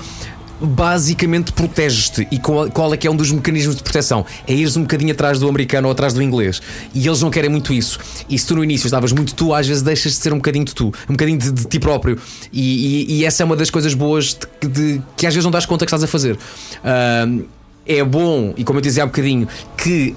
basicamente 0.62 1.52
proteges-te. 1.52 2.26
E 2.31 2.38
qual, 2.38 2.71
qual, 2.71 2.95
é 2.95 2.97
que 2.97 3.07
é 3.07 3.11
um 3.11 3.16
dos 3.16 3.31
mecanismos 3.31 3.76
de 3.76 3.83
proteção? 3.83 4.25
É 4.47 4.54
ires 4.54 4.76
um 4.76 4.83
bocadinho 4.83 5.12
atrás 5.12 5.38
do 5.38 5.49
americano 5.49 5.88
ou 5.88 5.92
atrás 5.92 6.14
do 6.14 6.23
inglês. 6.23 6.62
E 6.95 7.07
eles 7.07 7.21
não 7.21 7.31
querem 7.31 7.50
muito 7.50 7.73
isso. 7.73 7.99
E 8.28 8.38
se 8.38 8.47
tu 8.47 8.54
no 8.54 8.64
início 8.64 8.87
estavas 8.87 9.12
muito 9.12 9.35
tu, 9.35 9.52
às 9.52 9.66
vezes 9.66 9.83
deixas 9.83 10.12
de 10.12 10.19
ser 10.19 10.33
um 10.33 10.37
bocadinho 10.37 10.64
de 10.64 10.75
tu, 10.75 10.92
um 11.09 11.12
bocadinho 11.12 11.38
de, 11.38 11.52
de 11.52 11.64
ti 11.66 11.78
próprio. 11.78 12.19
E, 12.52 13.07
e, 13.11 13.19
e, 13.19 13.25
essa 13.25 13.42
é 13.42 13.45
uma 13.47 13.57
das 13.57 13.71
coisas 13.71 13.95
boas 13.95 14.37
de, 14.61 14.69
de, 14.69 15.02
que 15.16 15.26
às 15.26 15.35
vezes 15.35 15.45
não 15.45 15.50
das 15.50 15.66
conta 15.66 15.85
que 15.85 15.88
estás 15.88 16.02
a 16.02 16.07
fazer. 16.07 16.37
Uh, 16.37 17.45
é 17.87 18.02
bom, 18.04 18.54
e 18.57 18.64
como 18.64 18.78
eu 18.78 18.83
dizia 18.83 19.02
há 19.02 19.07
bocadinho, 19.07 19.49
que 19.76 20.14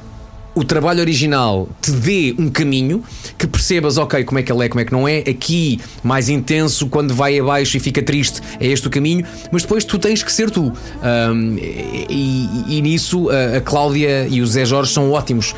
o 0.56 0.64
trabalho 0.64 1.02
original 1.02 1.68
te 1.82 1.92
dê 1.92 2.34
um 2.40 2.50
caminho 2.50 3.04
que 3.38 3.46
percebas, 3.46 3.98
ok, 3.98 4.24
como 4.24 4.40
é 4.40 4.44
que 4.44 4.52
ele 4.52 4.66
é, 4.66 4.70
como 4.70 4.80
é 4.80 4.86
que 4.86 4.92
não 4.92 5.08
é. 5.08 5.20
Aqui, 5.20 5.80
mais 6.02 6.30
intenso, 6.30 6.88
quando 6.88 7.14
vai 7.14 7.38
abaixo 7.38 7.76
e 7.76 7.80
fica 7.80 8.02
triste, 8.02 8.42
é 8.60 8.68
este 8.68 8.88
o 8.88 8.90
caminho, 8.90 9.26
mas 9.52 9.64
depois 9.64 9.84
tu 9.84 10.00
tens 10.00 10.24
que 10.24 10.32
ser 10.32 10.50
tu. 10.50 10.72
Um, 10.72 11.58
e, 11.58 12.78
e, 12.78 12.82
nisso 12.82 13.30
a, 13.30 13.58
a 13.58 13.62
Cláudia 13.62 14.28
e 14.30 14.42
o 14.42 14.48
Zé 14.48 14.64
Jorge 14.64 14.94
são 14.94 15.12
ótimos. 15.12 15.54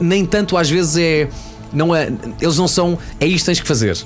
Nem 0.00 0.26
tanto 0.26 0.56
às 0.56 0.68
vezes 0.68 0.96
é. 0.96 1.28
Não 1.72 1.94
é, 1.94 2.12
eles 2.40 2.56
não 2.56 2.68
são. 2.68 2.98
É 3.20 3.26
isto 3.26 3.40
que 3.40 3.46
tens 3.46 3.60
que 3.60 3.66
fazer 3.66 3.96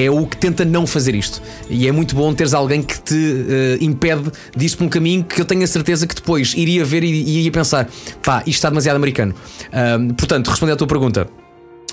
é 0.00 0.10
o 0.10 0.26
que 0.26 0.36
tenta 0.36 0.64
não 0.64 0.86
fazer 0.86 1.14
isto. 1.14 1.40
E 1.68 1.88
é 1.88 1.92
muito 1.92 2.14
bom 2.14 2.32
teres 2.34 2.54
alguém 2.54 2.82
que 2.82 3.00
te 3.00 3.14
uh, 3.14 3.82
impede 3.82 4.30
disto 4.56 4.78
por 4.78 4.84
um 4.84 4.88
caminho 4.88 5.24
que 5.24 5.40
eu 5.40 5.44
tenho 5.44 5.62
a 5.62 5.66
certeza 5.66 6.06
que 6.06 6.14
depois 6.14 6.54
iria 6.56 6.84
ver 6.84 7.02
e, 7.04 7.08
e 7.08 7.38
iria 7.38 7.52
pensar: 7.52 7.88
pá, 8.22 8.38
isto 8.40 8.56
está 8.56 8.68
demasiado 8.68 8.96
americano. 8.96 9.34
Uh, 9.66 10.14
portanto, 10.14 10.48
respondendo 10.48 10.74
à 10.74 10.78
tua 10.78 10.86
pergunta. 10.86 11.28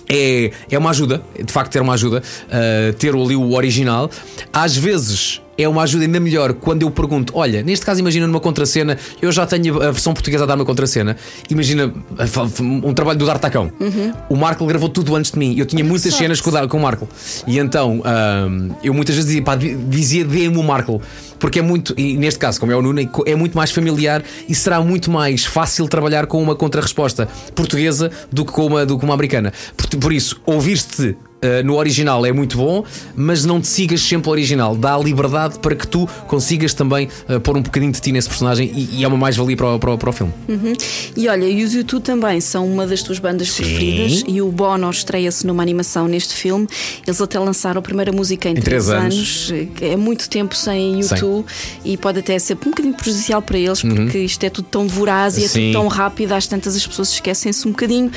É, 0.07 0.51
é 0.69 0.77
uma 0.77 0.91
ajuda, 0.91 1.23
de 1.43 1.51
facto, 1.51 1.71
ter 1.71 1.81
uma 1.81 1.93
ajuda, 1.93 2.21
uh, 2.21 2.93
ter 2.93 3.15
ali 3.15 3.35
o 3.35 3.53
original. 3.53 4.07
Às 4.53 4.77
vezes 4.77 5.41
é 5.57 5.67
uma 5.67 5.83
ajuda 5.83 6.05
ainda 6.05 6.19
melhor 6.19 6.53
quando 6.53 6.83
eu 6.83 6.91
pergunto: 6.91 7.33
olha, 7.35 7.63
neste 7.63 7.85
caso, 7.85 7.99
imagina 7.99 8.27
numa 8.27 8.39
contracena, 8.39 8.97
eu 9.21 9.31
já 9.31 9.45
tenho 9.45 9.81
a 9.81 9.91
versão 9.91 10.13
portuguesa 10.13 10.43
a 10.43 10.47
dar 10.47 10.55
uma 10.55 10.65
contracena. 10.65 11.15
Imagina 11.49 11.93
um 12.59 12.93
trabalho 12.93 13.19
do 13.19 13.25
D'Artacão. 13.25 13.71
Uhum. 13.79 14.13
O 14.29 14.35
Marco 14.35 14.65
gravou 14.65 14.89
tudo 14.89 15.15
antes 15.15 15.31
de 15.31 15.39
mim. 15.39 15.55
Eu 15.57 15.65
tinha 15.65 15.83
muitas 15.83 16.11
Sorte. 16.11 16.23
cenas 16.23 16.41
com 16.41 16.49
o, 16.49 16.67
com 16.67 16.77
o 16.77 16.81
Marco. 16.81 17.07
E 17.47 17.57
então 17.57 18.01
um, 18.01 18.75
eu 18.83 18.93
muitas 18.93 19.15
vezes 19.15 19.29
dizia, 19.29 19.43
pá, 19.43 19.55
dizia 19.55 20.25
dê-me 20.25 20.57
o 20.57 20.63
Marco. 20.63 21.01
Porque 21.39 21.59
é 21.59 21.61
muito, 21.61 21.93
e 21.97 22.17
neste 22.17 22.39
caso, 22.39 22.59
como 22.59 22.71
é 22.71 22.75
o 22.75 22.81
Nuno, 22.81 23.01
é 23.25 23.35
muito 23.35 23.55
mais 23.57 23.71
familiar 23.71 24.23
e 24.47 24.55
será 24.55 24.81
muito 24.81 25.11
mais 25.11 25.45
fácil 25.45 25.87
trabalhar 25.87 26.27
com 26.27 26.41
uma 26.41 26.55
contrarresposta 26.55 27.27
portuguesa 27.53 28.09
do 28.31 28.45
que 28.45 28.51
com 28.51 28.65
uma, 28.65 28.85
do 28.85 28.97
que 28.97 29.03
uma 29.03 29.13
americana. 29.13 29.53
Por, 29.75 29.87
por 29.99 30.13
isso, 30.13 30.41
ouvir-te 30.45 31.09
uh, 31.09 31.17
no 31.63 31.75
original 31.75 32.25
é 32.25 32.31
muito 32.31 32.57
bom, 32.57 32.83
mas 33.15 33.45
não 33.45 33.59
te 33.61 33.67
sigas 33.67 34.01
sempre 34.01 34.29
o 34.29 34.31
original. 34.31 34.75
Dá 34.75 34.95
a 34.95 34.99
liberdade 34.99 35.59
para 35.59 35.75
que 35.75 35.87
tu 35.87 36.07
consigas 36.27 36.73
também 36.73 37.07
uh, 37.29 37.39
pôr 37.39 37.57
um 37.57 37.61
bocadinho 37.61 37.91
de 37.91 37.99
ti 38.01 38.11
nesse 38.11 38.27
personagem 38.27 38.71
e, 38.73 38.99
e 38.99 39.03
é 39.03 39.07
uma 39.07 39.17
mais-valia 39.17 39.55
para, 39.57 39.75
o- 39.75 39.79
para, 39.79 39.97
para 39.97 40.09
o 40.09 40.13
filme. 40.13 40.33
Uhum. 40.47 40.73
E 41.15 41.27
olha, 41.27 41.45
e 41.45 41.63
os 41.63 41.73
YouTube 41.73 42.03
também 42.03 42.39
são 42.41 42.65
uma 42.67 42.85
das 42.85 43.01
tuas 43.03 43.19
bandas 43.19 43.49
preferidas 43.49 44.23
e 44.27 44.41
o 44.41 44.51
Bono 44.51 44.89
estreia-se 44.89 45.45
numa 45.47 45.61
animação 45.63 46.07
neste 46.07 46.33
filme. 46.35 46.67
Eles 47.05 47.19
até 47.21 47.39
lançaram 47.39 47.79
a 47.79 47.81
primeira 47.81 48.11
música 48.11 48.49
em, 48.49 48.53
Em 48.53 48.61
três 48.61 48.89
anos. 48.89 49.51
que 49.75 49.85
É 49.85 49.95
muito 49.95 50.29
tempo 50.29 50.55
sem 50.55 50.99
YouTube 51.01 51.45
e 51.83 51.97
pode 51.97 52.19
até 52.19 52.37
ser 52.39 52.55
um 52.65 52.69
bocadinho 52.69 52.93
prejudicial 52.95 53.41
para 53.41 53.57
eles 53.57 53.81
porque 53.81 54.19
isto 54.19 54.43
é 54.43 54.49
tudo 54.49 54.67
tão 54.69 54.87
voraz 54.87 55.37
e 55.37 55.41
é 55.41 55.43
Uhum. 55.45 55.49
Sim. 55.49 55.71
tudo 55.71 55.73
tão 55.81 55.87
rápido, 55.87 56.31
às 56.33 56.47
tantas 56.47 56.75
as 56.75 56.85
pessoas 56.85 57.11
esquecem-se 57.11 57.67
um 57.67 57.71
bocadinho. 57.71 58.11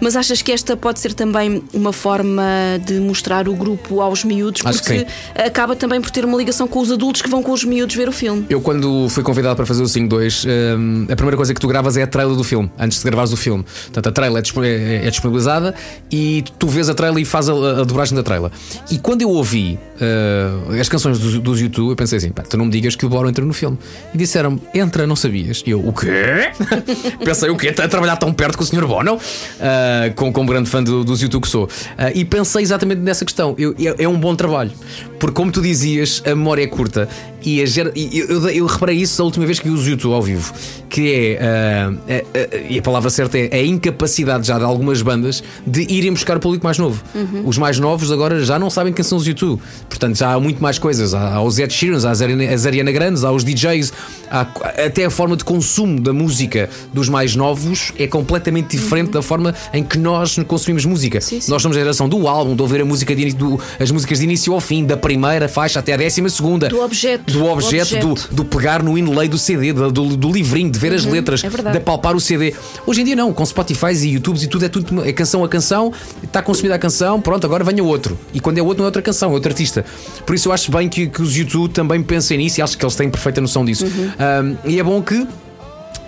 Mas 0.00 0.16
achas 0.16 0.42
que 0.42 0.50
esta 0.52 0.76
pode 0.76 1.00
ser 1.00 1.14
também 1.14 1.62
uma 1.72 1.92
forma 1.92 2.42
de 2.78 2.94
mostrar 3.00 3.48
o 3.48 3.54
grupo 3.54 4.00
aos 4.00 4.24
miúdos? 4.24 4.62
Acho 4.64 4.82
que 4.82 5.04
Porque 5.04 5.40
acaba 5.40 5.74
também 5.76 6.00
por 6.00 6.10
ter 6.10 6.24
uma 6.24 6.36
ligação 6.36 6.66
com 6.68 6.80
os 6.80 6.90
adultos 6.90 7.22
que 7.22 7.28
vão 7.28 7.42
com 7.42 7.52
os 7.52 7.64
miúdos 7.64 7.94
ver 7.96 8.08
o 8.08 8.12
filme. 8.12 8.44
Eu, 8.48 8.60
quando 8.60 9.08
fui 9.08 9.22
convidado 9.22 9.56
para 9.56 9.66
fazer 9.66 9.82
o 9.82 9.86
5-2, 9.86 10.46
hum, 10.78 11.06
a 11.10 11.16
primeira 11.16 11.36
coisa 11.36 11.52
que 11.54 11.60
tu 11.60 11.68
gravas 11.68 11.96
é 11.96 12.02
a 12.02 12.06
trailer 12.06 12.36
do 12.36 12.44
filme, 12.44 12.70
antes 12.78 12.98
de 12.98 13.04
gravares 13.04 13.32
o 13.32 13.36
filme. 13.36 13.64
Portanto, 13.84 14.08
a 14.08 14.12
trailer 14.12 14.38
é 14.38 14.42
dispo- 14.42 14.64
é, 14.64 15.06
é 15.06 15.10
disponibilizada 15.10 15.74
e 16.10 16.44
tu 16.58 16.68
vês 16.68 16.88
a 16.88 16.94
trailer 16.94 17.22
e 17.22 17.24
fazes 17.24 17.50
a, 17.50 17.52
a 17.80 17.84
dobragem 17.84 18.14
da 18.16 18.22
trailer. 18.22 18.50
E 18.90 18.98
quando 18.98 19.22
eu 19.22 19.30
ouvi 19.30 19.78
uh, 20.00 20.80
as 20.80 20.88
canções 20.88 21.18
dos, 21.18 21.38
dos 21.38 21.60
YouTube, 21.60 21.90
eu 21.90 21.96
pensei 21.96 22.18
assim: 22.18 22.30
pá, 22.30 22.42
tu 22.42 22.56
não 22.56 22.66
me 22.66 22.70
digas 22.70 22.94
que 22.96 23.04
o 23.06 23.08
Boro 23.08 23.28
entra 23.28 23.44
no 23.44 23.52
filme. 23.52 23.78
E 24.14 24.18
disseram 24.18 24.60
entra, 24.74 25.06
não 25.06 25.16
sabias? 25.16 25.62
E 25.66 25.70
eu, 25.70 25.80
o 25.86 25.92
quê? 25.92 26.50
pensei, 27.24 27.50
o 27.50 27.56
quê? 27.56 27.68
Está 27.68 27.84
a 27.84 27.88
trabalhar 27.88 28.16
tão 28.16 28.32
perto 28.32 28.56
com 28.58 28.64
o 28.64 28.66
Sr. 28.66 28.86
Bono? 28.86 29.14
Uh, 29.14 30.14
com, 30.14 30.32
como 30.32 30.48
grande 30.48 30.68
fã 30.68 30.82
do- 30.82 31.04
dos 31.04 31.22
YouTube 31.22 31.42
que 31.42 31.48
sou. 31.48 31.64
Uh, 31.64 31.68
e 32.14 32.24
pensei 32.24 32.51
exatamente 32.60 33.00
nessa 33.00 33.24
questão. 33.24 33.54
Eu- 33.58 33.74
é, 33.78 34.04
é 34.04 34.08
um 34.08 34.18
bom 34.18 34.34
trabalho. 34.34 34.70
Porque, 35.18 35.34
como 35.34 35.50
tu 35.52 35.62
dizias, 35.62 36.22
a 36.26 36.30
memória 36.30 36.62
é 36.62 36.66
curta. 36.66 37.08
E, 37.44 37.60
a 37.60 37.64
eu, 37.64 38.26
eu, 38.42 38.48
eu 38.50 38.66
reparei 38.66 38.96
isso 38.96 39.20
a 39.20 39.24
última 39.24 39.46
vez 39.46 39.58
que 39.58 39.68
uso 39.68 39.86
o 39.86 39.90
YouTube 39.90 40.12
ao 40.14 40.22
vivo. 40.22 40.52
Que 40.88 41.36
é, 41.38 41.88
uh, 41.88 41.98
a- 42.08 42.56
a- 42.56 42.60
e 42.70 42.78
a 42.78 42.82
palavra 42.82 43.08
certa 43.10 43.38
é 43.38 43.48
a 43.52 43.64
incapacidade 43.64 44.46
já 44.46 44.58
de 44.58 44.64
algumas 44.64 45.00
bandas 45.02 45.42
de 45.66 45.82
irem 45.92 46.12
buscar 46.12 46.36
o 46.36 46.40
público 46.40 46.64
mais 46.64 46.78
novo. 46.78 47.02
Os 47.44 47.56
mais 47.58 47.78
novos 47.78 48.12
agora 48.12 48.44
já 48.44 48.58
não 48.58 48.68
sabem 48.70 48.92
quem 48.92 49.04
são 49.04 49.18
os 49.18 49.26
YouTube. 49.26 49.60
Portanto, 49.88 50.16
já 50.18 50.32
há 50.32 50.40
muito 50.40 50.62
mais 50.62 50.78
coisas. 50.78 51.14
Há, 51.14 51.34
há 51.34 51.42
os 51.42 51.58
Ed 51.58 51.72
Sheeran, 51.72 51.98
há 52.06 52.10
as 52.10 52.20
Ariana, 52.22 52.44
as 52.52 52.66
Ariana 52.66 52.92
Grandes, 52.92 53.24
há 53.24 53.32
os 53.32 53.42
DJs, 53.44 53.92
há, 54.30 54.40
até 54.86 55.04
a 55.04 55.10
forma 55.10 55.36
de 55.36 55.44
consumo 55.44 56.00
da 56.00 56.12
música 56.12 56.68
dos 56.92 57.08
mais 57.08 57.34
novos 57.36 57.92
é 57.98 58.06
completamente 58.06 58.76
diferente 58.76 59.10
da 59.10 59.22
forma 59.22 59.54
em 59.72 59.82
que 59.82 59.98
nós 59.98 60.36
consumimos 60.46 60.84
música. 60.84 61.20
Nós 61.50 61.62
somos 61.62 61.76
a 61.76 61.80
geração 61.80 62.08
do 62.08 62.28
álbum, 62.28 62.54
de 62.54 62.62
ouvir 62.62 62.80
a 62.80 62.84
música 62.84 63.14
de, 63.14 63.32
do- 63.32 63.58
as 63.80 63.90
músicas 63.90 64.18
de 64.18 64.24
início 64.24 64.52
ao 64.52 64.60
fim, 64.60 64.84
da 64.84 64.96
primeira 64.96 65.48
faixa 65.48 65.78
até 65.80 65.94
a 65.94 65.96
décima 65.96 66.28
segunda. 66.28 66.68
Do 66.68 66.82
objeto. 66.82 67.31
Do 67.32 67.44
objeto, 67.66 67.90
do, 68.30 68.34
do 68.36 68.44
pegar 68.44 68.82
no 68.82 68.96
inlay 68.98 69.28
do 69.28 69.38
CD, 69.38 69.72
do, 69.72 69.90
do, 69.90 70.30
livrinho, 70.32 70.70
de 70.70 70.78
ver 70.78 70.92
as 70.94 71.04
letras, 71.04 71.42
é 71.44 71.48
de 71.72 71.78
apalpar 71.78 72.14
o 72.16 72.20
CD. 72.20 72.54
Hoje 72.86 73.00
em 73.00 73.04
dia 73.04 73.16
não, 73.16 73.32
com 73.32 73.44
Spotify 73.44 73.92
e 73.94 74.08
YouTubes 74.14 74.42
e 74.42 74.46
tudo 74.46 74.64
é 74.64 74.68
tudo 74.68 75.04
é 75.04 75.12
canção 75.12 75.44
a 75.44 75.48
canção, 75.48 75.92
está 76.22 76.42
consumida 76.42 76.74
a 76.74 76.78
canção, 76.78 77.20
pronto, 77.20 77.44
agora 77.46 77.62
venha 77.64 77.82
outro. 77.82 78.18
E 78.32 78.40
quando 78.40 78.58
é 78.58 78.62
outro, 78.62 78.78
não 78.78 78.84
é 78.84 78.88
outra 78.88 79.02
canção, 79.02 79.30
é 79.30 79.34
outro 79.34 79.50
artista. 79.50 79.84
Por 80.26 80.34
isso 80.34 80.48
eu 80.48 80.52
acho 80.52 80.70
bem 80.70 80.88
que, 80.88 81.06
que 81.08 81.22
os 81.22 81.36
YouTube 81.36 81.70
também 81.72 82.02
pensem 82.02 82.38
nisso 82.38 82.60
e 82.60 82.62
acho 82.62 82.76
que 82.76 82.84
eles 82.84 82.94
têm 82.96 83.10
perfeita 83.10 83.40
noção 83.40 83.64
disso. 83.64 83.84
Um, 83.86 84.56
e 84.68 84.78
é 84.78 84.82
bom 84.82 85.00
que 85.02 85.26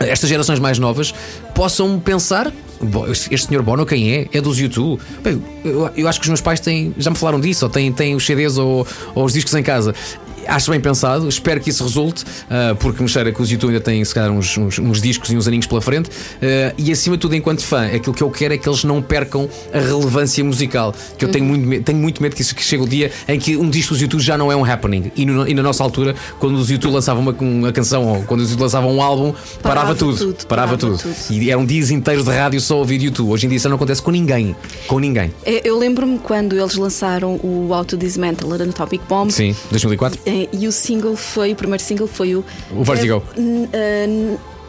estas 0.01 0.29
gerações 0.29 0.59
mais 0.59 0.79
novas 0.79 1.15
possam 1.55 1.99
pensar. 2.01 2.53
"Bo- 2.83 3.07
Este 3.07 3.47
senhor 3.47 3.63
Bono, 3.63 3.87
quem 3.87 4.13
é? 4.13 4.29
É 4.33 4.41
dos 4.41 4.59
YouTube. 4.59 5.01
Bem, 5.23 5.43
eu, 5.65 5.89
eu 5.97 6.09
acho 6.09 6.19
que 6.21 6.25
os 6.25 6.29
meus 6.29 6.41
pais 6.41 6.61
têm, 6.61 6.93
já 6.99 7.11
me 7.11 7.17
falaram 7.17 7.41
disso, 7.41 7.65
ou 7.65 7.71
têm, 7.71 7.91
têm 7.93 8.15
os 8.15 8.27
CDs 8.27 8.59
ou, 8.59 8.87
ou 9.15 9.25
os 9.25 9.33
discos 9.33 9.55
em 9.55 9.63
casa. 9.63 9.95
Acho 10.47 10.71
bem 10.71 10.81
pensado, 10.81 11.29
espero 11.29 11.61
que 11.61 11.71
isso 11.71 11.83
resulte, 11.85 12.25
ah, 12.51 12.75
porque 12.79 13.03
me 13.03 13.09
cheira 13.09 13.33
que 13.33 13.41
os 13.41 13.51
YouTube 13.51 13.71
ainda 13.71 13.81
têm, 13.83 14.05
se 14.05 14.15
calhar, 14.15 14.31
uns, 14.31 14.57
uns- 14.59 14.79
uns 14.79 15.01
discos 15.01 15.31
e 15.31 15.37
uns 15.37 15.47
aninhos 15.49 15.67
pela 15.67 15.81
frente. 15.81 16.11
ah, 16.43 16.75
e 16.79 16.91
acima 16.93 17.17
de 17.17 17.21
tudo, 17.23 17.35
enquanto 17.35 17.63
fã, 17.63 17.87
aquilo 17.87 18.15
que 18.15 18.23
eu 18.23 18.31
quero 18.31 18.55
é 18.55 18.59
que 18.59 18.69
eles 18.69 18.85
não 18.85 19.01
percam 19.03 19.49
a 19.73 19.79
relevância 19.79 20.43
musical. 20.45 20.95
Que 21.19 21.25
eu 21.25 21.29
tenho, 21.31 21.45
muito, 21.45 21.67
medo- 21.67 21.85
tenho 21.85 21.99
muito 21.99 22.23
medo 22.23 22.35
que, 22.35 22.43
isso, 22.43 22.55
que 22.55 22.63
chegue 22.63 22.83
o 22.83 22.89
dia 22.89 23.11
em 23.29 23.39
que 23.39 23.57
um 23.57 23.69
disco 23.71 23.93
dos 23.95 24.01
YouTube 24.03 24.21
já 24.21 24.37
não 24.39 24.51
é 24.51 24.57
um 24.57 24.65
happening. 24.65 25.11
E, 25.17 25.25
no- 25.27 25.47
e 25.49 25.55
na 25.55 25.63
nossa 25.63 25.83
altura, 25.83 26.15
quando 26.39 26.57
os 26.57 26.71
YouTube 26.71 26.93
lançavam 26.93 27.23
uma, 27.23 27.33
uma 27.33 27.73
canção 27.73 28.07
ou 28.07 28.23
quando 28.25 28.41
os 28.41 28.49
YouTube 28.51 28.63
lançavam 28.65 28.95
um 28.95 29.03
álbum, 29.03 29.33
parava, 29.63 29.85
Parava 29.85 29.95
tudo. 29.95 30.17
tudo, 30.17 30.47
parava, 30.47 30.77
parava 30.77 30.77
tudo. 30.77 30.99
tudo. 30.99 31.15
E 31.31 31.51
eram 31.51 31.65
dias 31.65 31.91
inteiros 31.91 32.25
de 32.25 32.31
rádio 32.31 32.61
só 32.61 32.75
a 32.75 32.79
ouvir 32.79 33.01
YouTube. 33.03 33.29
Hoje 33.31 33.47
em 33.47 33.49
dia 33.49 33.57
isso 33.57 33.69
não 33.69 33.77
acontece 33.77 34.03
com 34.03 34.11
ninguém. 34.11 34.55
Com 34.87 34.99
ninguém. 34.99 35.33
Eu 35.45 35.79
lembro-me 35.79 36.19
quando 36.19 36.57
eles 36.57 36.75
lançaram 36.75 37.39
o 37.43 37.73
Auto 37.75 37.97
Dismantler 37.97 38.67
no 38.67 38.73
Topic 38.73 39.01
Bomb. 39.09 39.31
Sim, 39.31 39.55
2004. 39.71 40.19
eh, 40.27 40.34
E 40.53 40.67
o 40.67 40.73
single 40.73 41.17
foi, 41.17 41.53
o 41.53 41.57
primeiro 41.57 41.83
single 41.83 42.07
foi 42.09 42.35
o. 42.35 42.45
O 42.73 42.83
Vertigo. 42.85 43.23
N- 43.37 43.69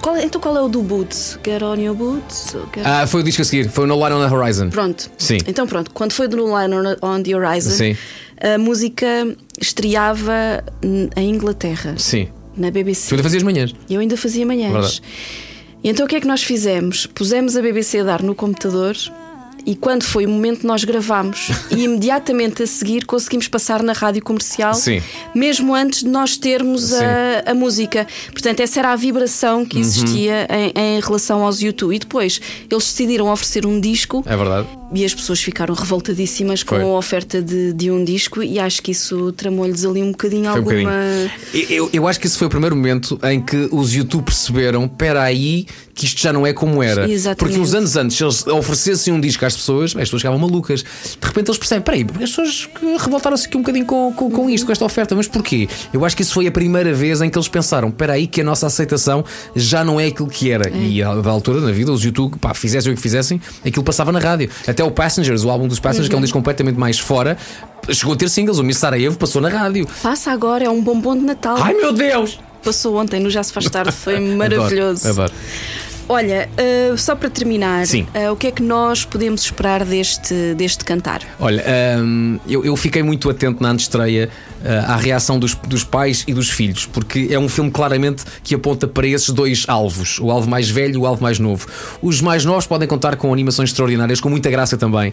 qual 0.02 0.16
é- 0.18 0.26
então 0.26 0.40
qual 0.40 0.56
é 0.56 0.62
o 0.62 0.68
do 0.68 0.84
Boots? 0.84 1.40
Get 1.44 1.64
on 1.64 1.76
your 1.76 1.96
boots? 1.96 2.56
Ah, 2.84 3.08
foi 3.08 3.22
o 3.22 3.24
disco 3.24 3.42
a 3.42 3.46
seguir, 3.46 3.70
foi 3.70 3.86
o 3.86 3.88
No 3.88 3.96
Line 3.96 4.14
on 4.22 4.28
the 4.30 4.36
Horizon. 4.36 4.70
Pronto. 4.70 5.10
Sim. 5.18 5.38
Então 5.48 5.66
pronto, 5.66 5.90
quando 5.92 6.12
foi 6.14 6.28
do 6.28 6.38
Line 6.38 6.76
on- 7.02 7.24
the 7.24 7.36
Horizon, 7.36 7.72
Sim. 7.72 7.98
a 8.40 8.58
música 8.60 9.08
estreava 9.60 10.64
em 11.16 11.30
Inglaterra, 11.30 11.96
Sim. 11.98 12.28
na 12.56 12.70
BBC. 12.70 13.10
Tu 13.10 13.16
ainda 13.16 13.24
fazias 13.24 13.42
manhãs. 13.44 13.74
Eu 13.90 14.00
ainda 14.00 14.16
fazia 14.18 14.46
manhãs. 14.46 14.72
Verdade. 14.72 15.02
E 15.84 15.90
então 15.90 16.06
o 16.06 16.10
que 16.10 16.16
é 16.16 16.22
que 16.22 16.28
nós 16.28 16.44
fizemos? 16.44 17.08
Pusemos 17.08 17.56
a 17.58 17.62
BBC 17.62 18.00
a 18.00 18.04
dar 18.04 18.22
no 18.22 18.36
computador 18.36 18.96
e 19.66 19.76
quando 19.76 20.04
foi 20.04 20.26
o 20.26 20.30
momento 20.30 20.66
nós 20.68 20.84
gravámos 20.84 21.50
e 21.72 21.84
imediatamente 21.84 22.62
a 22.64 22.68
seguir 22.68 23.06
conseguimos 23.06 23.48
passar 23.48 23.82
na 23.82 23.94
rádio 23.94 24.24
comercial, 24.24 24.74
Sim. 24.74 25.02
mesmo 25.34 25.74
antes 25.74 26.00
de 26.04 26.10
nós 26.10 26.38
termos 26.38 26.94
a, 26.94 27.52
a 27.52 27.54
música. 27.54 28.06
Portanto, 28.32 28.60
essa 28.60 28.80
era 28.80 28.92
a 28.92 28.96
vibração 28.96 29.60
Uhum. 29.60 29.66
que 29.66 29.80
existia 29.80 30.48
em, 30.50 30.98
em 30.98 31.00
relação 31.00 31.44
aos 31.44 31.62
YouTube. 31.62 31.96
E 31.96 32.00
depois 32.00 32.40
eles 32.70 32.84
decidiram 32.86 33.32
oferecer 33.32 33.66
um 33.66 33.80
disco 33.80 34.24
É 34.28 34.36
verdade. 34.36 34.68
E 34.94 35.04
as 35.04 35.14
pessoas 35.14 35.42
ficaram 35.42 35.74
revoltadíssimas 35.74 36.64
com 36.64 36.76
Foi. 36.76 36.84
a 36.84 36.88
oferta 36.88 37.42
de, 37.42 37.74
de 37.74 37.90
um 37.92 38.04
disco 38.04 38.42
e 38.44 38.60
acho 38.60 38.82
que 38.82 38.92
isso 38.92 39.32
tramou-lhes 39.34 39.84
ali 39.84 40.02
um 40.02 40.12
bocadinho 40.12 40.44
Foi 40.44 40.52
um 40.52 40.56
alguma. 40.58 40.76
bocadinho. 40.92 41.32
Eu, 41.70 41.90
eu 41.92 42.08
acho 42.08 42.20
que 42.20 42.28
esse 42.28 42.38
foi 42.38 42.48
o 42.48 42.50
primeiro 42.50 42.76
momento 42.76 43.20
em 43.24 43.42
que 43.42 43.68
os 43.72 43.94
YouTube 43.94 44.26
perceberam: 44.26 44.86
espera 44.86 45.24
aí, 45.24 45.66
que 45.94 46.06
isto 46.06 46.22
já 46.22 46.32
não 46.32 46.46
é 46.46 46.54
como 46.54 46.84
era. 46.84 47.10
Exatamente. 47.10 47.38
Porque 47.40 47.58
uns 47.60 47.74
anos 47.74 47.96
antes, 47.98 48.16
se 48.18 48.24
eles 48.24 48.46
oferecessem 48.48 49.14
um 49.14 49.20
disco 49.20 49.46
às 49.46 49.56
pessoas, 49.56 49.92
as 49.92 50.04
pessoas 50.04 50.22
ficavam 50.22 50.40
malucas. 50.40 50.82
De 50.84 51.28
repente 51.28 51.48
eles 51.50 51.58
percebem: 51.58 51.84
peraí, 51.84 52.06
as 52.24 52.30
pessoas 52.30 52.70
revoltaram-se 53.00 53.48
aqui 53.48 53.58
um 53.58 53.62
bocadinho 53.62 53.86
com, 53.86 54.14
com, 54.14 54.30
com 54.30 54.50
isto, 54.50 54.66
com 54.66 54.72
esta 54.72 54.86
oferta, 54.86 55.16
mas 55.16 55.28
porquê? 55.28 55.68
Eu 55.92 56.06
acho 56.06 56.16
que 56.16 56.22
isso 56.22 56.34
foi 56.34 56.48
a 56.48 56.52
primeira 56.52 56.94
vez 56.94 57.22
em 57.22 57.30
que 57.30 57.38
eles 57.38 57.48
pensaram: 57.48 57.90
espera 57.90 58.14
aí, 58.14 58.28
que 58.28 58.42
a 58.42 58.44
nossa 58.44 58.68
aceitação 58.68 59.26
já 59.56 59.84
não 59.84 60.00
é 60.00 60.08
aquilo 60.08 60.30
que 60.30 60.52
era. 60.52 60.70
E 60.70 61.02
à- 61.02 61.16
da 61.16 61.32
altura, 61.32 61.60
na 61.60 61.72
vida, 61.72 61.92
os 61.92 62.04
YouTube, 62.04 62.38
pá, 62.38 62.54
fizessem 62.54 62.92
o 62.92 62.96
que 62.96 63.02
fizessem, 63.02 63.42
aquilo 63.66 63.84
passava 63.84 64.12
na 64.12 64.20
rádio. 64.20 64.50
Até 64.68 64.85
o 64.86 64.92
Passengers, 64.92 65.44
o 65.44 65.50
álbum 65.50 65.68
dos 65.68 65.80
Passengers, 65.80 66.08
que 66.10 66.16
é 66.16 66.18
um 66.18 66.22
disco 66.22 66.38
completamente 66.38 66.78
mais 66.78 67.00
fora. 67.00 67.38
Chegou 67.90 68.14
a 68.14 68.18
ter 68.18 68.30
singles, 68.30 68.58
o 68.58 68.64
Miss 68.64 68.78
Sarajevo 68.78 69.18
passou 69.18 69.42
na 69.42 69.50
rádio. 69.50 69.88
Passa 70.02 70.32
agora, 70.32 70.64
é 70.64 70.70
um 70.70 70.82
bombom 70.82 71.16
de 71.16 71.24
Natal. 71.24 71.58
Ai 71.60 71.74
meu 71.74 71.92
Deus! 71.94 72.40
Passou 72.64 72.96
ontem 72.98 73.20
no 73.20 73.30
Já 73.30 73.44
Se 73.44 73.54
Faz 73.54 73.70
Tarde, 73.70 73.92
foi 73.92 74.20
maravilhoso. 74.36 75.08
Adoro, 75.08 75.24
adoro. 75.26 75.34
Olha, 76.08 76.48
uh, 76.94 76.98
só 76.98 77.16
para 77.16 77.30
terminar, 77.32 77.84
uh, 77.86 78.32
o 78.32 78.36
que 78.36 78.48
é 78.48 78.52
que 78.52 78.62
nós 78.62 79.04
podemos 79.04 79.42
esperar 79.42 79.84
deste, 79.84 80.54
deste 80.54 80.86
cantar? 80.86 81.22
Olha, 81.40 81.64
hum, 82.00 82.40
eu, 82.48 82.64
eu 82.64 82.76
fiquei 82.76 83.02
muito 83.02 83.28
atento 83.28 83.64
na 83.64 83.70
antestreia 83.72 84.30
uh, 84.62 84.92
à 84.92 84.98
reação 84.98 85.40
dos, 85.40 85.56
dos 85.56 85.84
pais 85.84 86.24
e 86.28 86.34
dos 86.34 86.50
filhos, 86.52 86.86
porque 86.86 87.30
é 87.32 87.40
um 87.40 87.50
filme 87.50 87.72
claramente 87.72 88.24
que 88.44 88.54
aponta 88.54 88.88
para 88.88 89.08
esses 89.08 89.30
dois 89.32 89.66
alvos, 89.68 90.20
o 90.20 90.30
alvo 90.30 90.48
mais 90.48 90.70
velho 90.70 90.94
e 90.94 90.98
o 90.98 91.08
alvo 91.08 91.24
mais 91.24 91.40
novo. 91.40 91.66
Os 92.04 92.22
mais 92.22 92.46
novos 92.46 92.68
podem 92.68 92.88
contar 92.88 93.16
com 93.16 93.34
animações 93.34 93.70
extraordinárias, 93.72 94.22
com 94.22 94.30
muita 94.30 94.52
graça 94.52 94.78
também. 94.78 95.12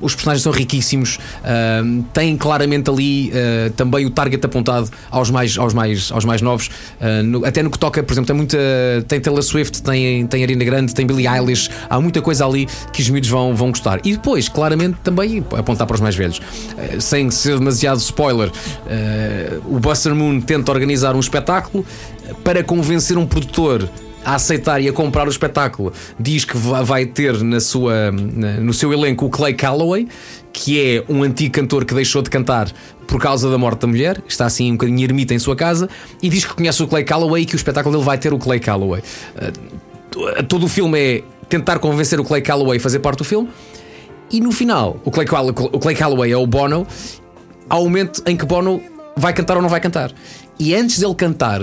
Os 0.00 0.14
personagens 0.14 0.42
são 0.44 0.52
riquíssimos, 0.52 1.16
uh, 1.16 2.02
têm 2.12 2.36
claramente 2.36 2.88
ali 2.88 3.32
também 3.76 4.06
o 4.06 4.10
target 4.10 4.44
apontado 4.46 4.88
aos 5.10 5.30
mais, 5.30 5.58
aos 5.58 5.74
mais, 5.74 6.12
aos 6.12 6.24
mais 6.24 6.40
novos, 6.42 6.70
no- 7.24 7.44
até 7.44 7.62
no 7.62 7.70
que 7.70 7.78
toca, 7.78 8.02
por 8.02 8.12
exemplo, 8.12 8.26
tem 8.28 8.36
muita. 8.36 8.56
tem 9.08 9.20
Taylor 9.20 9.42
Swift, 9.42 9.63
tem, 9.70 10.26
tem 10.26 10.42
Arena 10.42 10.64
Grande, 10.64 10.94
tem 10.94 11.06
Billie 11.06 11.26
Eilish, 11.26 11.70
há 11.88 12.00
muita 12.00 12.20
coisa 12.20 12.46
ali 12.46 12.66
que 12.92 13.02
os 13.02 13.08
miúdos 13.08 13.28
vão, 13.28 13.54
vão 13.54 13.70
gostar. 13.70 14.00
E 14.04 14.12
depois, 14.12 14.48
claramente, 14.48 14.98
também 15.02 15.44
apontar 15.56 15.86
para 15.86 15.94
os 15.94 16.00
mais 16.00 16.14
velhos. 16.14 16.38
Uh, 16.38 17.00
sem 17.00 17.30
ser 17.30 17.58
demasiado 17.58 17.98
spoiler, 17.98 18.48
uh, 18.48 19.74
o 19.74 19.78
Buster 19.78 20.14
Moon 20.14 20.40
tenta 20.40 20.70
organizar 20.72 21.14
um 21.16 21.20
espetáculo 21.20 21.84
para 22.42 22.62
convencer 22.62 23.18
um 23.18 23.26
produtor 23.26 23.88
a 24.24 24.36
aceitar 24.36 24.80
e 24.80 24.88
a 24.88 24.92
comprar 24.92 25.26
o 25.28 25.30
espetáculo, 25.30 25.92
diz 26.18 26.46
que 26.46 26.56
va- 26.56 26.82
vai 26.82 27.04
ter 27.04 27.42
na 27.42 27.60
sua, 27.60 28.10
no 28.10 28.72
seu 28.72 28.90
elenco 28.90 29.26
o 29.26 29.28
Clay 29.28 29.52
Calloway, 29.52 30.08
que 30.54 30.80
é 30.80 31.04
um 31.08 31.24
antigo 31.24 31.52
cantor 31.52 31.84
que 31.84 31.92
deixou 31.92 32.22
de 32.22 32.30
cantar 32.30 32.72
por 33.08 33.20
causa 33.20 33.50
da 33.50 33.58
morte 33.58 33.80
da 33.80 33.88
mulher, 33.88 34.22
está 34.26 34.46
assim 34.46 34.70
um 34.70 34.76
bocadinho 34.76 35.02
ermita 35.02 35.34
em 35.34 35.38
sua 35.38 35.56
casa, 35.56 35.90
e 36.22 36.28
diz 36.28 36.44
que 36.44 36.54
conhece 36.54 36.80
o 36.82 36.86
Clay 36.86 37.02
Calloway 37.02 37.42
e 37.42 37.46
que 37.46 37.54
o 37.54 37.56
espetáculo 37.56 37.96
dele 37.96 38.06
vai 38.06 38.16
ter 38.16 38.32
o 38.32 38.38
Clay 38.38 38.60
Calloway. 38.60 39.02
Uh, 39.36 40.42
todo 40.44 40.64
o 40.64 40.68
filme 40.68 40.98
é 40.98 41.22
tentar 41.48 41.80
convencer 41.80 42.20
o 42.20 42.24
Clay 42.24 42.40
Calloway 42.40 42.78
a 42.78 42.80
fazer 42.80 43.00
parte 43.00 43.18
do 43.18 43.24
filme. 43.24 43.50
E 44.30 44.40
no 44.40 44.52
final, 44.52 45.00
o 45.04 45.10
Clay, 45.10 45.26
o 45.72 45.78
Clay 45.80 45.96
Calloway 45.96 46.30
é 46.32 46.36
o 46.36 46.46
Bono, 46.46 46.86
há 47.68 47.78
um 47.78 47.84
momento 47.84 48.22
em 48.24 48.36
que 48.36 48.46
Bono 48.46 48.80
vai 49.16 49.32
cantar 49.32 49.56
ou 49.56 49.62
não 49.62 49.68
vai 49.68 49.80
cantar. 49.80 50.12
E 50.58 50.72
antes 50.72 51.00
dele 51.00 51.14
cantar, 51.16 51.60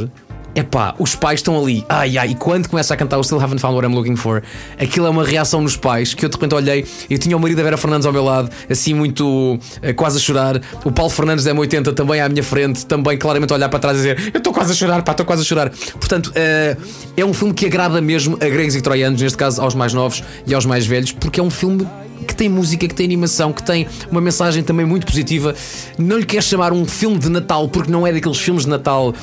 epá, 0.56 0.96
os 1.00 1.16
pais 1.16 1.40
estão 1.40 1.62
ali, 1.62 1.86
ai 1.88 2.18
ai, 2.18 2.30
e 2.32 2.36
quando 2.36 2.68
começa 2.68 2.94
a 2.94 2.98
cantar 2.98 3.18
o 3.18 3.24
Still 3.24 3.40
Haven't 3.40 3.62
Found 3.62 3.76
What 3.76 3.88
I'm 3.88 3.96
Looking 3.96 4.16
For, 4.16 4.42
aquilo 4.80 5.06
é 5.06 5.10
uma 5.10 5.24
reação 5.24 5.62
nos 5.62 5.78
pais 5.78 6.14
que 6.14 6.26
eu 6.26 6.30
de 6.30 6.36
repente 6.36 6.56
olhei, 6.56 6.86
eu 7.10 7.18
tinha 7.18 7.36
o 7.36 7.40
marido 7.40 7.58
da 7.58 7.64
Vera 7.64 7.78
Fernandes 7.78 8.06
ao 8.06 8.14
meu 8.14 8.24
lado, 8.24 8.50
assim 8.70 8.94
muito 8.94 9.58
eh, 9.82 9.94
quase 9.94 10.18
a 10.18 10.22
chorar, 10.22 10.62
o 10.84 10.92
Paulo 10.92 11.12
Fernandes 11.12 11.46
da 11.46 11.54
M80 11.54 11.94
também 11.94 12.22
à 12.22 12.28
minha 12.28 12.44
frente, 12.44 12.86
também 12.86 13.18
claramente 13.18 13.52
a 13.52 13.56
olhar 13.56 13.70
para 13.70 13.80
trás 13.80 13.98
e 13.98 14.02
dizer, 14.02 14.32
eu 14.34 14.38
estou 14.38 14.54
quase 14.54 14.72
a 14.72 14.76
chorar, 14.76 15.02
pá, 15.04 15.12
estou 15.12 15.26
quase 15.26 15.42
a 15.42 15.46
chorar. 15.46 15.70
Portanto, 15.70 16.32
eh, 16.36 16.76
é 17.16 17.26
um 17.26 17.34
filme 17.34 17.54
que 17.54 17.66
agrada 17.66 18.02
mesmo 18.02 18.36
a 18.36 18.50
gregos 18.50 18.76
e 18.76 18.82
troianos, 18.82 19.22
neste 19.22 19.38
caso 19.38 19.62
aos 19.62 19.76
mais 19.76 19.94
novos 19.94 20.24
e 20.46 20.54
aos 20.54 20.66
mais 20.66 20.86
velhos, 20.86 21.12
porque 21.12 21.40
é 21.40 21.44
um 21.44 21.50
filme 21.50 21.88
que 22.22 22.36
tem 22.36 22.48
música, 22.50 22.88
que 22.88 22.94
tem 22.96 23.06
animação, 23.06 23.52
que 23.52 23.64
tem 23.64 23.88
uma 24.12 24.22
mensagem 24.22 24.64
também 24.64 24.86
muito 24.86 25.06
positiva. 25.06 25.54
Não 25.98 26.18
lhe 26.18 26.26
quer 26.26 26.42
chamar 26.44 26.72
um 26.74 26.86
filme 26.86 27.18
de 27.18 27.30
Natal, 27.30 27.68
porque 27.70 27.92
não 27.92 28.06
é 28.06 28.12
daqueles 28.14 28.38
filmes 28.38 28.64
de 28.64 28.70
Natal 28.70 29.14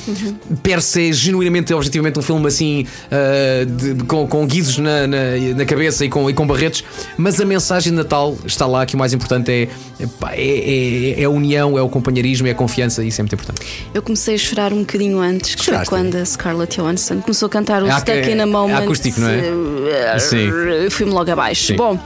per 0.62 0.83
se, 0.83 1.12
genuinamente 1.12 1.73
e 1.73 1.75
objetivamente 1.75 2.19
um 2.19 2.23
filme 2.23 2.47
assim 2.47 2.87
ah, 3.11 3.64
de- 3.64 4.05
com, 4.05 4.26
com 4.26 4.47
guizos 4.47 4.78
na, 4.78 5.07
na, 5.07 5.17
na 5.57 5.64
cabeça 5.64 6.05
e 6.05 6.09
com, 6.09 6.28
e 6.28 6.35
com 6.35 6.47
barretes, 6.47 6.85
mas 7.17 7.40
a 7.40 7.45
mensagem 7.45 7.93
de 7.93 7.97
Natal 7.99 8.37
está 8.45 8.67
lá, 8.67 8.85
que 8.85 8.95
o 8.95 8.99
mais 8.99 9.12
importante 9.12 9.50
é, 9.50 9.69
é, 10.00 10.07
é, 10.35 11.21
é- 11.21 11.25
a 11.25 11.31
união, 11.31 11.78
é 11.78 11.83
o 11.83 11.88
companheirismo, 11.88 12.47
é 12.47 12.50
a 12.50 12.55
confiança, 12.55 13.02
e 13.05 13.09
isso 13.09 13.21
é 13.21 13.23
muito 13.23 13.35
importante. 13.35 13.61
Eu 13.95 14.02
comecei 14.02 14.35
a 14.35 14.38
chorar 14.38 14.73
um 14.73 14.81
bocadinho 14.81 15.19
antes, 15.21 15.55
que 15.55 15.64
foi 15.64 15.85
quando 15.87 16.14
a 16.17 16.25
Scarlett 16.25 16.76
Johansson 16.76 17.21
começou 17.21 17.47
a 17.47 17.50
cantar 17.50 17.83
o 17.83 17.87
Stuck 17.90 18.11
in 18.31 18.40
a 18.40 18.47
Moment. 18.47 18.73
é 18.81 18.85
acústico, 18.85 19.21
não 19.21 19.28
é? 19.28 20.19
Sim. 20.19 20.49
Eu 20.85 20.90
Fui-me 20.90 21.12
logo 21.12 21.31
abaixo. 21.31 21.67
Sim. 21.69 21.76
Bom. 21.76 21.99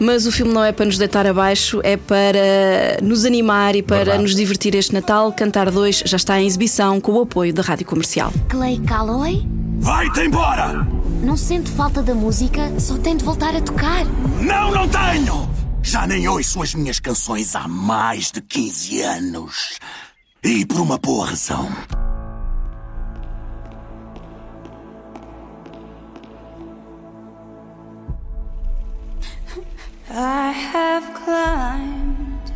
Mas 0.00 0.26
o 0.26 0.32
filme 0.32 0.52
não 0.52 0.62
é 0.62 0.70
para 0.70 0.86
nos 0.86 0.96
deitar 0.96 1.26
abaixo, 1.26 1.80
é 1.82 1.96
para 1.96 2.98
nos 3.02 3.24
animar 3.24 3.74
e 3.74 3.82
para 3.82 3.96
Verdade. 3.98 4.22
nos 4.22 4.34
divertir 4.34 4.74
este 4.74 4.94
Natal. 4.94 5.32
Cantar 5.32 5.70
2 5.70 6.04
já 6.06 6.16
está 6.16 6.40
em 6.40 6.46
exibição 6.46 7.00
com 7.00 7.12
o 7.12 7.22
apoio 7.22 7.52
da 7.52 7.62
Rádio 7.62 7.86
Comercial. 7.86 8.32
Clay 8.48 8.78
Calloway? 8.86 9.46
Vai-te 9.80 10.20
embora! 10.20 10.86
Não 11.22 11.36
sente 11.36 11.70
falta 11.70 12.00
da 12.02 12.14
música? 12.14 12.72
Só 12.78 12.96
tem 12.96 13.16
de 13.16 13.24
voltar 13.24 13.54
a 13.56 13.60
tocar. 13.60 14.04
Não, 14.40 14.70
não 14.72 14.88
tenho! 14.88 15.48
Já 15.82 16.06
nem 16.06 16.28
ouço 16.28 16.62
as 16.62 16.74
minhas 16.74 17.00
canções 17.00 17.56
há 17.56 17.66
mais 17.66 18.30
de 18.30 18.40
15 18.40 19.00
anos. 19.02 19.78
E 20.44 20.64
por 20.66 20.80
uma 20.80 20.98
boa 20.98 21.26
razão. 21.26 21.68
I 30.20 30.50
have 30.50 31.14
climbed 31.14 32.50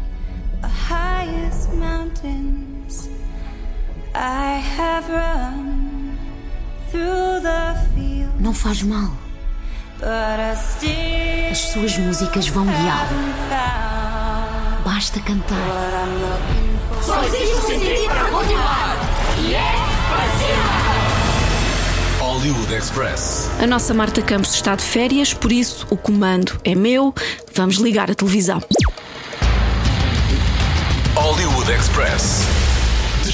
the 0.61 0.67
highest 0.67 1.73
mountains. 1.75 3.09
I 4.17 4.55
have 4.77 5.09
run 5.09 6.19
through 6.91 7.39
the 7.41 7.77
field, 7.95 8.33
Não 8.41 8.53
faz 8.53 8.83
mal. 8.83 9.13
As 11.53 11.59
suas 11.59 11.97
músicas 11.99 12.49
vão 12.49 12.67
guiá-lo. 12.67 13.17
Basta 14.85 15.21
cantar. 15.21 15.57
Só 17.01 17.23
existe 17.23 17.55
um 17.55 17.61
sentido 17.61 18.09
para 18.09 18.25
continuar. 18.25 19.02
Hollywood 22.33 22.73
Express. 22.75 23.51
A 23.61 23.67
nossa 23.67 23.93
Marta 23.93 24.23
Campos 24.23 24.55
está 24.55 24.75
de 24.75 24.83
férias, 24.83 25.35
por 25.35 25.53
isso 25.53 25.87
o 25.91 25.99
comando 25.99 26.59
é 26.65 26.75
meu. 26.75 27.15
Vamos 27.55 27.77
ligar 27.77 28.11
a 28.11 28.15
televisão. 28.15 28.59
Hollywood 31.15 31.71
Express. 31.71 32.72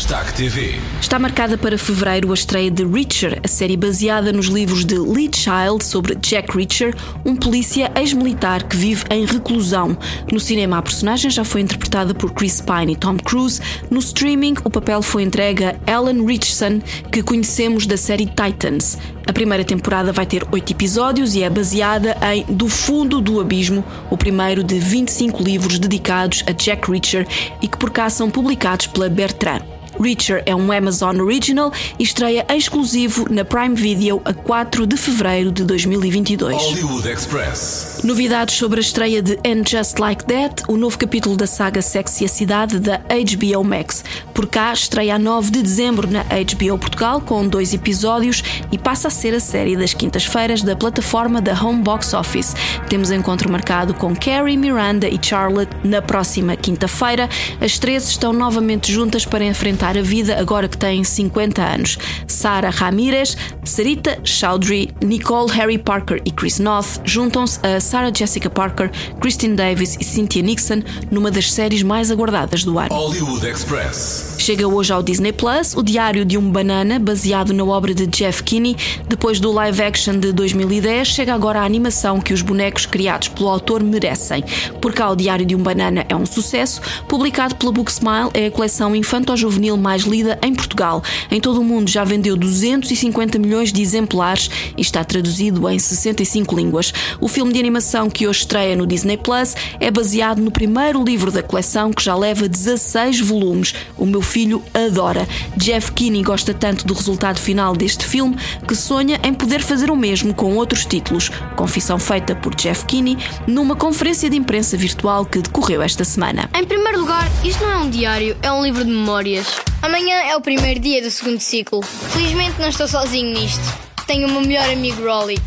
Destaque 0.08 0.32
TV. 0.32 0.80
Está 1.02 1.18
marcada 1.18 1.58
para 1.58 1.76
fevereiro 1.76 2.30
a 2.30 2.34
estreia 2.34 2.70
de 2.70 2.82
Reacher, 2.82 3.38
a 3.44 3.46
série 3.46 3.76
baseada 3.76 4.32
nos 4.32 4.46
livros 4.46 4.82
de 4.82 4.98
Lee 4.98 5.30
Child 5.30 5.84
sobre 5.84 6.14
Jack 6.14 6.56
Reacher, 6.56 6.96
um 7.26 7.36
polícia 7.36 7.92
ex-militar 7.94 8.62
que 8.62 8.74
vive 8.74 9.04
em 9.10 9.26
reclusão. 9.26 9.98
No 10.32 10.40
cinema, 10.40 10.78
a 10.78 10.82
personagem 10.82 11.30
já 11.30 11.44
foi 11.44 11.60
interpretada 11.60 12.14
por 12.14 12.32
Chris 12.32 12.58
Pine 12.58 12.94
e 12.94 12.96
Tom 12.96 13.18
Cruise. 13.18 13.60
No 13.90 13.98
streaming, 13.98 14.54
o 14.64 14.70
papel 14.70 15.02
foi 15.02 15.24
entregue 15.24 15.64
a 15.64 15.76
Ellen 15.86 16.24
Richardson, 16.24 16.80
que 17.12 17.22
conhecemos 17.22 17.86
da 17.86 17.98
série 17.98 18.24
Titans. 18.24 18.96
A 19.26 19.32
primeira 19.34 19.62
temporada 19.62 20.10
vai 20.10 20.24
ter 20.24 20.42
oito 20.50 20.72
episódios 20.72 21.34
e 21.34 21.42
é 21.42 21.50
baseada 21.50 22.16
em 22.32 22.46
Do 22.48 22.66
Fundo 22.66 23.20
do 23.20 23.42
Abismo, 23.42 23.84
o 24.08 24.16
primeiro 24.16 24.64
de 24.64 24.78
25 24.78 25.42
livros 25.42 25.78
dedicados 25.78 26.42
a 26.46 26.52
Jack 26.52 26.90
Reacher 26.90 27.28
e 27.60 27.68
que 27.68 27.76
por 27.76 27.90
cá 27.90 28.08
são 28.08 28.30
publicados 28.30 28.86
pela 28.86 29.10
Bertrand. 29.10 29.67
Reacher 30.00 30.42
é 30.46 30.54
um 30.54 30.70
Amazon 30.70 31.18
Original 31.20 31.72
e 31.98 32.02
estreia 32.02 32.46
em 32.48 32.56
exclusivo 32.56 33.26
na 33.30 33.44
Prime 33.44 33.74
Video 33.74 34.22
a 34.24 34.32
4 34.32 34.86
de 34.86 34.96
fevereiro 34.96 35.50
de 35.50 35.64
2022. 35.64 36.56
Hollywood 36.56 37.08
Express. 37.08 38.00
Novidades 38.04 38.54
sobre 38.54 38.78
a 38.78 38.80
estreia 38.80 39.20
de 39.20 39.38
And 39.44 39.64
Just 39.66 39.98
Like 39.98 40.24
That, 40.24 40.62
o 40.68 40.76
novo 40.76 40.96
capítulo 40.98 41.36
da 41.36 41.46
saga 41.46 41.82
Sexy 41.82 42.24
a 42.24 42.28
Cidade 42.28 42.78
da 42.78 42.98
HBO 42.98 43.64
Max. 43.64 44.04
Por 44.32 44.46
cá, 44.46 44.72
estreia 44.72 45.16
a 45.16 45.18
9 45.18 45.50
de 45.50 45.62
dezembro 45.62 46.08
na 46.08 46.22
HBO 46.22 46.78
Portugal, 46.78 47.20
com 47.20 47.46
dois 47.46 47.74
episódios 47.74 48.42
e 48.70 48.78
passa 48.78 49.08
a 49.08 49.10
ser 49.10 49.34
a 49.34 49.40
série 49.40 49.76
das 49.76 49.94
quintas-feiras 49.94 50.62
da 50.62 50.76
plataforma 50.76 51.40
da 51.40 51.52
Home 51.60 51.82
Box 51.82 52.14
Office. 52.14 52.54
Temos 52.88 53.10
encontro 53.10 53.50
marcado 53.50 53.94
com 53.94 54.14
Carrie, 54.14 54.56
Miranda 54.56 55.08
e 55.08 55.18
Charlotte 55.20 55.74
na 55.82 56.00
próxima 56.00 56.56
quinta-feira. 56.56 57.28
As 57.60 57.78
três 57.78 58.08
estão 58.08 58.32
novamente 58.32 58.92
juntas 58.92 59.24
para 59.24 59.44
enfrentar 59.44 59.87
a 59.96 60.02
vida 60.02 60.38
agora 60.38 60.68
que 60.68 60.76
têm 60.76 61.02
50 61.04 61.62
anos. 61.62 61.98
Sarah 62.26 62.70
Ramirez, 62.70 63.36
Sarita 63.64 64.18
Chowdhury, 64.24 64.90
Nicole 65.02 65.50
Harry 65.52 65.78
Parker 65.78 66.20
e 66.24 66.30
Chris 66.30 66.58
Noth 66.58 67.00
juntam-se 67.04 67.58
a 67.66 67.80
Sarah 67.80 68.12
Jessica 68.14 68.50
Parker, 68.50 68.90
Christine 69.20 69.54
Davis 69.54 69.96
e 70.00 70.04
Cynthia 70.04 70.42
Nixon 70.42 70.82
numa 71.10 71.30
das 71.30 71.52
séries 71.52 71.82
mais 71.82 72.10
aguardadas 72.10 72.64
do 72.64 72.78
ano. 72.78 72.88
Hollywood 72.92 73.46
Express. 73.46 74.36
Chega 74.38 74.66
hoje 74.66 74.92
ao 74.92 75.02
Disney 75.02 75.32
Plus 75.32 75.74
o 75.74 75.82
Diário 75.82 76.24
de 76.24 76.36
um 76.36 76.50
Banana, 76.50 76.98
baseado 76.98 77.52
na 77.52 77.64
obra 77.64 77.94
de 77.94 78.06
Jeff 78.06 78.42
Kinney. 78.42 78.76
Depois 79.08 79.40
do 79.40 79.52
live 79.52 79.82
action 79.82 80.18
de 80.18 80.32
2010, 80.32 81.08
chega 81.08 81.34
agora 81.34 81.60
a 81.60 81.64
animação 81.64 82.20
que 82.20 82.32
os 82.32 82.42
bonecos 82.42 82.86
criados 82.86 83.28
pelo 83.28 83.48
autor 83.48 83.82
merecem. 83.82 84.44
Por 84.80 84.92
cá, 84.92 85.10
o 85.10 85.16
Diário 85.16 85.46
de 85.46 85.54
um 85.54 85.62
Banana 85.62 86.04
é 86.08 86.16
um 86.16 86.26
sucesso. 86.26 86.80
Publicado 87.08 87.56
pela 87.56 87.72
Book 87.72 87.90
Smile, 87.90 88.30
é 88.34 88.46
a 88.46 88.50
coleção 88.50 88.94
infanto-juvenil 88.94 89.76
mais 89.78 90.02
lida 90.02 90.38
em 90.42 90.54
Portugal. 90.54 91.02
Em 91.30 91.40
todo 91.40 91.60
o 91.60 91.64
mundo 91.64 91.90
já 91.90 92.04
vendeu 92.04 92.36
250 92.36 93.38
milhões 93.38 93.72
de 93.72 93.82
exemplares 93.82 94.50
e 94.76 94.80
está 94.80 95.04
traduzido 95.04 95.68
em 95.68 95.78
65 95.78 96.56
línguas. 96.56 96.92
O 97.20 97.28
filme 97.28 97.52
de 97.52 97.58
animação 97.58 98.10
que 98.10 98.26
hoje 98.26 98.40
estreia 98.40 98.76
no 98.76 98.86
Disney 98.86 99.16
Plus 99.16 99.54
é 99.80 99.90
baseado 99.90 100.40
no 100.40 100.50
primeiro 100.50 101.02
livro 101.02 101.30
da 101.30 101.42
coleção 101.42 101.92
que 101.92 102.02
já 102.02 102.14
leva 102.14 102.48
16 102.48 103.20
volumes. 103.20 103.74
O 103.96 104.06
meu 104.06 104.22
filho 104.22 104.62
adora. 104.74 105.26
Jeff 105.56 105.92
Kinney 105.92 106.22
gosta 106.22 106.52
tanto 106.54 106.86
do 106.86 106.94
resultado 106.94 107.38
final 107.38 107.74
deste 107.74 108.04
filme 108.04 108.36
que 108.66 108.74
sonha 108.74 109.20
em 109.22 109.34
poder 109.34 109.62
fazer 109.62 109.90
o 109.90 109.96
mesmo 109.96 110.34
com 110.34 110.54
outros 110.56 110.84
títulos. 110.84 111.30
Confissão 111.56 111.98
feita 111.98 112.34
por 112.34 112.54
Jeff 112.54 112.84
Kinney 112.84 113.18
numa 113.46 113.76
conferência 113.76 114.30
de 114.30 114.36
imprensa 114.36 114.76
virtual 114.76 115.24
que 115.24 115.40
decorreu 115.40 115.82
esta 115.82 116.04
semana. 116.04 116.48
Em 116.54 116.64
primeiro 116.64 117.00
lugar, 117.00 117.28
isto 117.44 117.62
não 117.62 117.70
é 117.70 117.76
um 117.78 117.90
diário, 117.90 118.36
é 118.42 118.52
um 118.52 118.62
livro 118.62 118.84
de 118.84 118.90
memórias. 118.90 119.67
Amanhã 119.82 120.16
é 120.16 120.36
o 120.36 120.40
primeiro 120.40 120.80
dia 120.80 121.02
do 121.02 121.10
segundo 121.10 121.40
ciclo. 121.40 121.82
Felizmente 121.82 122.60
não 122.60 122.68
estou 122.68 122.88
sozinho 122.88 123.32
nisto. 123.32 123.62
Tenho 124.06 124.28
o 124.28 124.30
meu 124.30 124.40
melhor 124.40 124.68
amigo 124.70 125.02
Rolly. 125.02 125.38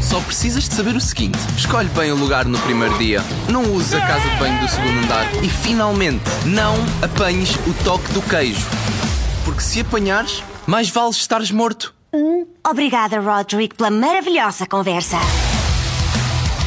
Só 0.00 0.20
precisas 0.20 0.68
de 0.68 0.74
saber 0.74 0.96
o 0.96 1.00
seguinte: 1.00 1.38
escolhe 1.56 1.88
bem 1.90 2.10
o 2.10 2.16
lugar 2.16 2.46
no 2.46 2.58
primeiro 2.60 2.96
dia, 2.96 3.22
não 3.48 3.62
uses 3.74 3.94
a 3.94 4.00
casa 4.00 4.26
de 4.28 4.36
banho 4.36 4.58
do 4.60 4.68
segundo 4.68 5.04
andar 5.04 5.26
e, 5.44 5.48
finalmente, 5.48 6.24
não 6.46 6.74
apanhes 7.02 7.54
o 7.66 7.74
toque 7.84 8.10
do 8.12 8.22
queijo. 8.22 8.66
Porque 9.44 9.60
se 9.60 9.80
apanhares, 9.80 10.42
mais 10.66 10.88
vale 10.88 11.10
estares 11.10 11.50
morto. 11.50 11.94
Obrigada, 12.66 13.20
Roderick, 13.20 13.76
pela 13.76 13.90
maravilhosa 13.90 14.66
conversa. 14.66 15.18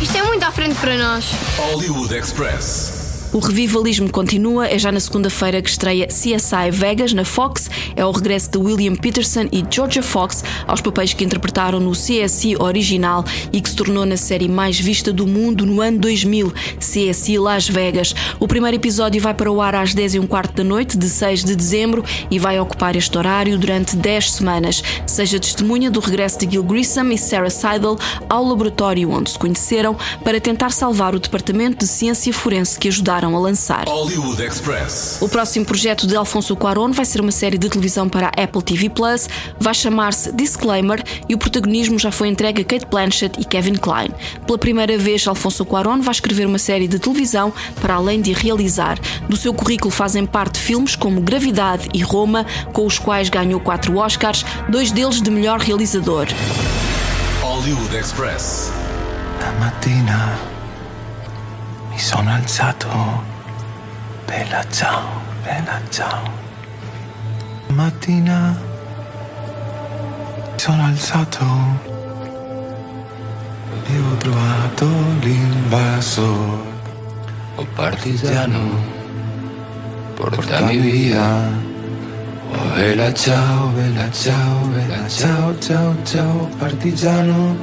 Isto 0.01 0.17
é 0.17 0.23
muito 0.23 0.43
à 0.43 0.51
frente 0.51 0.75
para 0.80 0.97
nós. 0.97 1.25
Hollywood 1.58 2.15
Express. 2.15 3.01
O 3.34 3.39
revivalismo 3.39 4.12
continua, 4.12 4.67
é 4.67 4.78
já 4.78 4.91
na 4.91 5.00
segunda-feira 5.00 5.62
que 5.62 5.70
estreia 5.70 6.08
CSI 6.08 6.70
Vegas 6.70 7.13
na 7.13 7.24
Fox. 7.24 7.70
É 7.96 8.06
o 8.06 8.12
regresso 8.12 8.52
de 8.52 8.58
William 8.58 8.94
Peterson 8.94 9.48
e 9.54 9.63
Georgia 9.70 10.04
Fox 10.04 10.44
aos 10.67 10.82
papéis 10.82 11.13
que 11.13 11.24
interpretaram 11.24 11.80
no 11.80 11.91
CSI 11.91 12.58
original 12.60 13.24
e 13.54 13.62
que 13.62 13.70
se 13.70 13.76
tornou 13.78 14.06
na 14.06 14.17
série 14.17 14.50
mais 14.50 14.78
vista 14.78 15.13
do 15.13 15.26
mundo 15.26 15.65
no 15.65 15.80
ano 15.80 15.98
2000, 16.00 16.52
CSI 16.78 17.38
Las 17.38 17.70
Vegas. 17.70 18.13
O 18.38 18.50
primeiro 18.50 18.76
episódio 18.76 19.22
vai 19.22 19.34
para 19.34 19.50
o 19.50 19.62
ar 19.62 19.76
às 19.76 19.94
10 19.94 20.15
e 20.15 20.20
um 20.20 20.28
quarto 20.28 20.54
da 20.54 20.63
noite, 20.65 20.98
de 20.98 21.08
6 21.08 21.46
de 21.46 21.56
dezembro, 21.56 22.04
e 22.30 22.38
vai 22.38 22.60
ocupar 22.60 22.98
este 22.98 23.17
horário 23.17 23.58
durante 23.58 23.96
10 23.96 24.30
semanas. 24.30 24.84
Seja 25.08 25.39
testemunha 25.39 25.89
do 25.89 26.02
regresso 26.02 26.38
de 26.39 26.52
Gil 26.52 26.63
Grissom 26.63 27.06
e 27.12 27.17
Sarah 27.17 27.50
Seidel 27.50 27.98
ao 28.28 28.44
laboratório 28.44 29.10
onde 29.10 29.30
se 29.30 29.39
conheceram 29.39 29.96
para 30.22 30.41
tentar 30.41 30.72
salvar 30.72 31.15
o 31.15 31.20
Departamento 31.20 31.78
de 31.78 31.88
Ciência 31.88 32.34
Forense 32.34 32.78
que 32.78 32.89
ajudaram 32.89 33.20
a 33.36 33.39
lançar. 33.39 33.88
Hollywood 33.88 34.41
Express. 34.41 35.17
O 35.21 35.29
próximo 35.29 35.65
projeto 35.65 36.07
de 36.07 36.15
Alfonso 36.15 36.55
Cuarón 36.55 36.91
vai 36.91 37.05
ser 37.05 37.21
uma 37.21 37.31
série 37.31 37.57
de 37.57 37.69
televisão 37.69 38.10
para 38.10 38.27
a 38.27 38.43
Apple 38.43 38.62
TV 38.62 38.89
Plus, 38.89 39.27
vai 39.60 39.73
chamar-se 39.73 40.31
Disclaimer 40.31 41.03
e 41.29 41.36
o 41.36 41.38
protagonismo 41.38 41.99
já 41.99 42.12
foi 42.12 42.27
entregue 42.27 42.62
a 42.62 42.65
Kate 42.65 42.86
Blanchett 42.88 43.39
e 43.39 43.45
Kevin 43.45 43.75
Kline. 43.75 44.13
Pela 44.45 44.57
primeira 44.57 44.97
vez, 44.97 45.27
Alfonso 45.27 45.65
Cuarón 45.65 46.01
vai 46.01 46.12
escrever 46.12 46.47
uma 46.47 46.60
série 46.60 46.88
de 46.88 46.99
televisão 46.99 47.53
para 47.79 47.95
além 47.95 48.21
de 48.21 48.34
a 48.34 48.38
realizar. 48.38 48.99
Do 49.27 49.38
seu 49.38 49.53
currículo 49.53 49.91
fazem 49.91 50.25
parte 50.25 50.57
filmes 50.57 50.95
como 50.95 51.21
Gravidade 51.21 51.89
e 51.93 52.01
Roma, 52.01 52.45
com 52.73 52.86
os 52.86 52.97
quais 52.97 53.29
ganhou 53.29 53.60
quatro 53.60 53.97
Oscars, 53.97 54.45
dois 54.69 54.91
deles 54.91 55.21
de 55.21 55.29
melhor 55.29 55.60
realizador. 55.60 56.27
Hollywood 57.41 57.95
Express. 57.95 58.71
La 59.39 59.51
mattina 59.53 60.51
mi 60.55 60.61
sono 62.02 62.32
alzato. 62.34 62.90
Bella 64.26 64.66
ciao, 64.72 65.22
bella 65.44 65.80
ciao. 65.90 66.32
Mattina 67.68 68.58
sono 70.56 70.84
alzato 70.84 71.46
e 73.86 74.00
ho 74.00 74.18
trovato 74.18 74.88
l'invasor. 75.20 76.66
Oh 77.56 77.68
partigiano, 77.76 78.84
portami 80.16 80.78
via. 80.78 81.50
Oh 82.52 82.74
bella 82.74 83.14
ciao, 83.14 83.68
bella 83.68 84.12
ciao, 84.12 84.66
bella 84.66 85.08
ciao, 85.08 85.60
ciao, 85.60 85.96
ciao, 86.04 86.50
partigiano, 86.58 87.56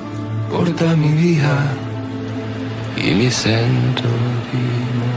portami 0.49 1.09
via. 1.09 1.88
E 3.01 3.15
mi 3.15 3.31
sento 3.31 4.09
di 4.51 4.59
morire. 4.97 5.08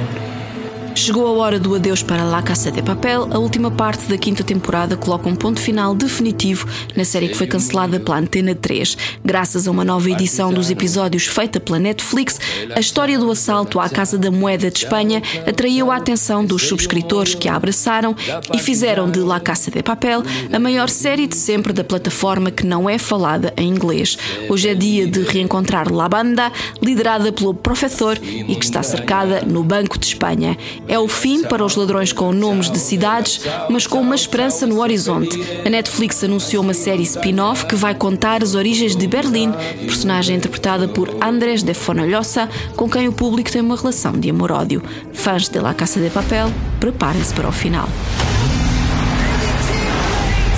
Chegou 1.02 1.26
a 1.26 1.32
hora 1.32 1.60
do 1.60 1.74
adeus 1.74 2.04
para 2.04 2.24
La 2.24 2.44
Casa 2.44 2.72
de 2.72 2.80
Papel. 2.84 3.28
A 3.32 3.40
última 3.40 3.72
parte 3.72 4.08
da 4.08 4.20
quinta 4.20 4.44
temporada 4.44 4.96
coloca 4.96 5.28
um 5.28 5.36
ponto 5.36 5.60
final 5.60 5.96
definitivo 5.96 6.68
na 6.96 7.04
série 7.04 7.28
que 7.28 7.34
foi 7.34 7.48
cancelada 7.48 8.00
pela 8.00 8.20
Antena 8.20 8.54
3. 8.54 8.96
Graças 9.26 9.68
a 9.68 9.72
uma 9.72 9.84
nova 9.84 10.12
edição 10.12 10.54
dos 10.54 10.70
episódios 10.70 11.26
feita 11.26 11.60
pela 11.60 11.80
Netflix, 11.80 12.40
a 12.76 12.80
história 12.80 13.18
do 13.18 13.32
assalto 13.32 13.80
à 13.80 13.90
Casa 13.90 14.16
da 14.16 14.30
Moeda 14.30 14.70
de 14.70 14.78
Espanha 14.78 15.24
atraiu 15.48 15.90
a 15.90 15.96
atenção 15.96 16.46
dos 16.46 16.68
subscritores 16.68 17.34
que 17.34 17.50
a 17.50 17.56
abraçaram 17.56 18.16
e 18.54 18.60
fizeram 18.60 19.10
de 19.10 19.22
La 19.22 19.40
Casa 19.40 19.72
de 19.72 19.82
Papel 19.82 20.22
a 20.54 20.60
maior 20.60 20.88
série 20.88 21.26
de 21.26 21.36
sempre 21.36 21.74
da 21.74 21.84
plataforma 21.84 22.52
que 22.52 22.64
não 22.64 22.88
é 22.88 23.00
falada 23.00 23.52
em 23.58 23.68
inglês. 23.68 24.20
Hoje 24.48 24.70
é 24.70 24.76
dia 24.76 25.08
de 25.08 25.24
reencontrar 25.24 25.92
La 25.92 26.08
Banda, 26.08 26.52
liderada 26.80 27.32
pelo 27.32 27.56
Professor 27.56 28.20
e 28.24 28.54
que 28.54 28.66
está 28.66 28.84
cercada 28.84 29.42
no 29.42 29.64
Banco 29.64 29.98
de 29.98 30.06
Espanha. 30.06 30.56
É 30.92 31.00
o 31.00 31.08
fim 31.08 31.42
para 31.44 31.64
os 31.64 31.78
ladrões 31.78 32.12
com 32.12 32.34
nomes 32.34 32.70
de 32.70 32.78
cidades, 32.78 33.40
mas 33.70 33.88
com 33.88 34.02
uma 34.02 34.14
esperança 34.14 34.68
no 34.68 34.82
horizonte. 34.82 35.42
A 35.66 35.70
Netflix 35.70 36.22
anunciou 36.22 36.62
uma 36.62 36.74
série 36.74 37.04
spin-off 37.04 37.66
que 37.66 37.76
vai 37.76 37.96
contar 37.96 38.44
as 38.44 38.56
origens 38.56 38.94
de 38.94 39.08
Berlim, 39.08 39.54
personagem 39.86 40.36
interpretada 40.36 40.90
por 40.90 41.08
Andrés 41.24 41.64
de 41.64 41.74
Fonolhosa, 41.74 42.50
com 42.76 42.90
quem 42.90 43.08
o 43.08 43.14
público 43.14 43.50
tem 43.50 43.62
uma 43.62 43.78
relação 43.78 44.12
de 44.12 44.30
amor-ódio. 44.30 44.84
Fãs 45.14 45.48
de 45.48 45.60
La 45.62 45.74
Casa 45.74 46.02
de 46.02 46.10
Papel, 46.10 46.52
preparem-se 46.78 47.34
para 47.34 47.48
o 47.48 47.54
final. 47.54 47.88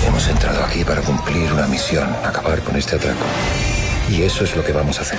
Hemos 0.04 0.26
entrado 0.26 0.64
aquí 0.64 0.84
para 0.84 1.00
cumplir 1.02 1.52
una 1.52 1.68
misión, 1.68 2.08
acabar 2.24 2.60
con 2.62 2.74
este 2.74 2.96
atraco. 2.96 3.24
Y 4.10 4.22
eso 4.22 4.42
es 4.42 4.56
lo 4.56 4.64
que 4.64 4.72
vamos 4.72 4.98
a 4.98 5.02
hacer. 5.02 5.18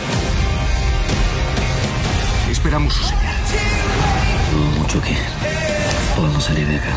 Esperamos 2.52 2.94
su 2.96 3.04
mucho 4.96 5.08
que. 5.08 5.16
Podemos 6.16 6.44
salir 6.44 6.68
de 6.68 6.78
acá. 6.78 6.96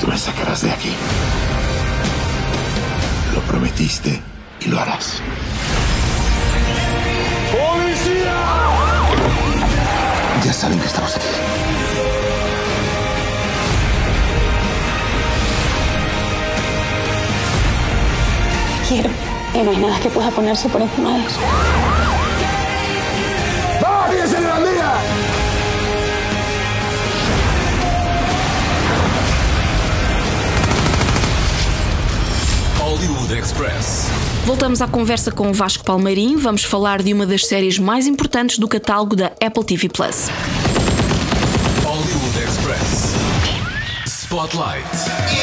Tú 0.00 0.06
la 0.06 0.16
sacarás 0.16 0.62
de 0.62 0.70
aquí. 0.70 0.94
Lo 3.34 3.40
prometiste 3.42 4.20
y 4.60 4.68
lo 4.68 4.80
harás. 4.80 5.20
¡Policía! 7.50 8.34
Ya 10.44 10.52
saben 10.52 10.78
que 10.78 10.86
estamos 10.86 11.16
aquí. 11.16 11.26
Quiero. 18.88 19.10
Y 19.54 19.58
no 19.58 19.70
hay 19.70 19.76
nada 19.76 20.00
que 20.00 20.08
pueda 20.08 20.30
ponerse 20.30 20.68
por 20.68 20.80
encima 20.80 21.18
de 21.18 21.26
eso. 21.26 22.01
Voltamos 34.44 34.82
à 34.82 34.88
conversa 34.88 35.30
com 35.30 35.50
o 35.50 35.54
Vasco 35.54 35.84
Palmeirim. 35.84 36.36
Vamos 36.36 36.64
falar 36.64 37.00
de 37.00 37.12
uma 37.14 37.24
das 37.24 37.46
séries 37.46 37.78
mais 37.78 38.08
importantes 38.08 38.58
do 38.58 38.66
catálogo 38.66 39.14
da 39.14 39.26
Apple 39.40 39.64
TV 39.64 39.88
Plus. 39.88 40.28
Hollywood 41.84 42.38
Express. 42.38 43.14
Spotlight. 44.04 45.41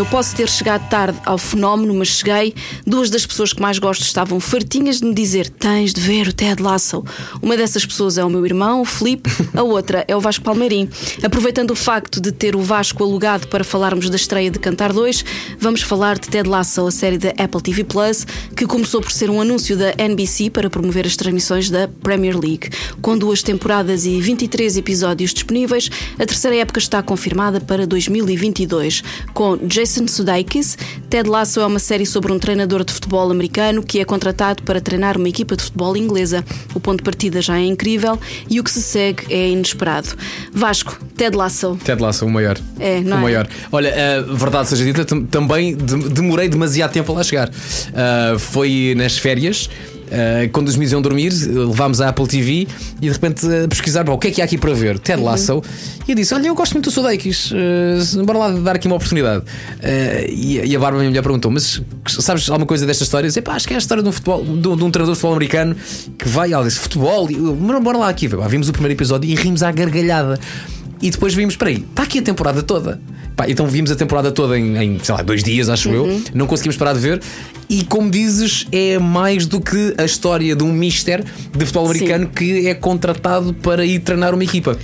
Eu 0.00 0.06
posso 0.06 0.34
ter 0.34 0.48
chegado 0.48 0.88
tarde 0.88 1.20
ao 1.26 1.36
fenómeno, 1.36 1.92
mas 1.92 2.08
cheguei. 2.08 2.54
Duas 2.86 3.10
das 3.10 3.26
pessoas 3.26 3.52
que 3.52 3.60
mais 3.60 3.78
gosto 3.78 4.00
estavam 4.00 4.40
fartinhas 4.40 4.98
de 4.98 5.04
me 5.04 5.12
dizer: 5.12 5.50
tens 5.50 5.92
de 5.92 6.00
ver 6.00 6.28
o 6.28 6.32
Ted 6.32 6.62
Lasso. 6.62 7.04
Uma 7.42 7.54
dessas 7.54 7.84
pessoas 7.84 8.16
é 8.16 8.24
o 8.24 8.30
meu 8.30 8.46
irmão, 8.46 8.80
o 8.80 8.84
Filipe, 8.86 9.28
a 9.54 9.62
outra 9.62 10.02
é 10.08 10.16
o 10.16 10.20
Vasco 10.20 10.42
Palmeirim. 10.42 10.88
Aproveitando 11.22 11.72
o 11.72 11.76
facto 11.76 12.18
de 12.18 12.32
ter 12.32 12.56
o 12.56 12.62
Vasco 12.62 13.04
alugado 13.04 13.46
para 13.48 13.62
falarmos 13.62 14.08
da 14.08 14.16
estreia 14.16 14.50
de 14.50 14.58
Cantar 14.58 14.90
2, 14.90 15.22
vamos 15.58 15.82
falar 15.82 16.18
de 16.18 16.30
Ted 16.30 16.48
Lasso, 16.48 16.86
a 16.86 16.90
série 16.90 17.18
da 17.18 17.34
Apple 17.36 17.60
TV 17.60 17.84
Plus, 17.84 18.26
que 18.56 18.64
começou 18.64 19.02
por 19.02 19.12
ser 19.12 19.28
um 19.28 19.38
anúncio 19.38 19.76
da 19.76 19.92
NBC 19.98 20.48
para 20.48 20.70
promover 20.70 21.06
as 21.06 21.14
transmissões 21.14 21.68
da 21.68 21.88
Premier 22.02 22.38
League. 22.38 22.70
Com 23.02 23.18
duas 23.18 23.42
temporadas 23.42 24.06
e 24.06 24.18
23 24.18 24.78
episódios 24.78 25.34
disponíveis, 25.34 25.90
a 26.18 26.24
terceira 26.24 26.56
época 26.56 26.78
está 26.78 27.02
confirmada 27.02 27.60
para 27.60 27.86
2022, 27.86 29.02
com 29.34 29.58
Jason 29.58 29.89
Sudeikis. 29.90 30.76
Ted 31.08 31.28
Lasso 31.28 31.60
é 31.60 31.66
uma 31.66 31.78
série 31.78 32.06
sobre 32.06 32.32
um 32.32 32.38
treinador 32.38 32.84
de 32.84 32.92
futebol 32.92 33.30
americano 33.30 33.82
que 33.82 33.98
é 34.00 34.04
contratado 34.04 34.62
para 34.62 34.80
treinar 34.80 35.16
uma 35.16 35.28
equipa 35.28 35.56
de 35.56 35.62
futebol 35.64 35.96
inglesa. 35.96 36.44
O 36.74 36.80
ponto 36.80 36.98
de 36.98 37.02
partida 37.04 37.40
já 37.42 37.58
é 37.58 37.64
incrível 37.64 38.18
e 38.48 38.60
o 38.60 38.64
que 38.64 38.70
se 38.70 38.82
segue 38.82 39.24
é 39.32 39.48
inesperado. 39.50 40.08
Vasco, 40.52 40.98
Ted 41.16 41.36
Lasso. 41.36 41.78
Ted 41.84 42.00
Lasso, 42.00 42.24
o 42.26 42.30
maior. 42.30 42.56
É, 42.78 43.00
não 43.00 43.16
o 43.16 43.20
é? 43.20 43.22
maior. 43.22 43.48
Olha, 43.72 43.92
a 44.18 44.22
verdade 44.34 44.68
seja 44.68 44.84
dita, 44.84 45.04
tam- 45.04 45.24
também 45.24 45.76
de- 45.76 46.08
demorei 46.10 46.48
demasiado 46.48 46.92
tempo 46.92 47.12
a 47.12 47.16
lá 47.16 47.22
chegar. 47.24 47.50
Ah, 47.94 48.36
foi 48.38 48.94
nas 48.96 49.18
férias. 49.18 49.68
Ah, 50.10 50.48
quando 50.52 50.68
os 50.68 50.76
meus 50.76 50.92
iam 50.92 51.00
dormir, 51.02 51.30
levámos 51.32 52.00
a 52.00 52.08
Apple 52.08 52.26
TV 52.26 52.66
e 53.00 53.06
de 53.06 53.10
repente 53.10 53.46
a 53.46 53.68
pesquisar 53.68 54.04
"Bom, 54.04 54.12
o 54.14 54.18
que 54.18 54.28
é 54.28 54.30
que 54.30 54.40
há 54.42 54.44
aqui 54.44 54.58
para 54.58 54.72
ver? 54.74 54.98
Ted 54.98 55.22
Lasso. 55.22 55.62
E 56.06 56.12
eu 56.12 56.16
disse: 56.16 56.34
Olha, 56.34 56.48
eu 56.48 56.54
gosto 56.54 56.72
muito 56.72 56.86
do 56.86 56.90
Sudeikis, 56.92 57.50
uh, 57.52 58.24
bora 58.24 58.38
lá 58.38 58.50
dar 58.50 58.76
aqui 58.76 58.86
uma 58.86 58.96
oportunidade. 58.96 59.44
Ah, 59.82 60.24
e, 60.28 60.58
e 60.66 60.76
a 60.76 60.78
Bárbara, 60.78 60.98
minha 60.98 61.10
mulher, 61.10 61.22
perguntou: 61.22 61.50
Mas 61.50 61.80
sabes 62.06 62.48
alguma 62.50 62.66
coisa 62.66 62.84
desta 62.86 63.04
história? 63.04 63.26
Eu 63.26 63.28
disse: 63.28 63.40
Pá, 63.42 63.54
acho 63.54 63.66
que 63.68 63.74
é 63.74 63.76
a 63.76 63.78
história 63.78 64.02
de 64.02 64.08
um, 64.08 64.12
futebol, 64.12 64.42
de, 64.44 64.68
um- 64.68 64.76
de 64.76 64.84
um 64.84 64.90
treinador 64.90 65.14
de 65.14 65.20
futebol 65.20 65.32
americano 65.36 65.76
que 66.18 66.28
vai, 66.28 66.52
ela 66.52 66.64
disse: 66.64 66.78
Futebol, 66.80 67.30
e 67.30 67.34
"Bora- 67.36 67.98
lá 67.98 68.08
aqui. 68.08 68.28
Vimos 68.48 68.68
o 68.68 68.72
primeiro 68.72 68.94
episódio 68.94 69.28
e 69.30 69.34
rimos 69.34 69.62
à 69.62 69.70
gargalhada. 69.70 70.38
E 71.00 71.10
depois 71.10 71.34
vimos, 71.34 71.54
espera 71.54 71.70
aí, 71.70 71.78
está 71.78 72.02
aqui 72.02 72.18
a 72.18 72.22
temporada 72.22 72.62
toda. 72.62 73.00
Pá, 73.36 73.48
então 73.48 73.66
vimos 73.66 73.90
a 73.90 73.96
temporada 73.96 74.30
toda 74.30 74.58
em, 74.58 74.76
em, 74.76 74.98
sei 75.02 75.14
lá, 75.14 75.22
dois 75.22 75.42
dias, 75.42 75.68
acho 75.68 75.88
eu. 75.90 76.20
Não 76.34 76.46
conseguimos 76.46 76.76
parar 76.76 76.92
de 76.92 77.00
ver. 77.00 77.20
E 77.68 77.84
como 77.84 78.10
dizes, 78.10 78.66
é 78.70 78.98
mais 78.98 79.46
do 79.46 79.60
que 79.60 79.94
a 79.96 80.04
história 80.04 80.54
de 80.54 80.62
um 80.62 80.72
mister 80.72 81.24
de 81.24 81.64
futebol 81.64 81.86
Sim. 81.86 81.90
americano 81.90 82.28
que 82.28 82.66
é 82.66 82.74
contratado 82.74 83.54
para 83.54 83.84
ir 83.84 84.00
treinar 84.00 84.34
uma 84.34 84.44
equipa 84.44 84.76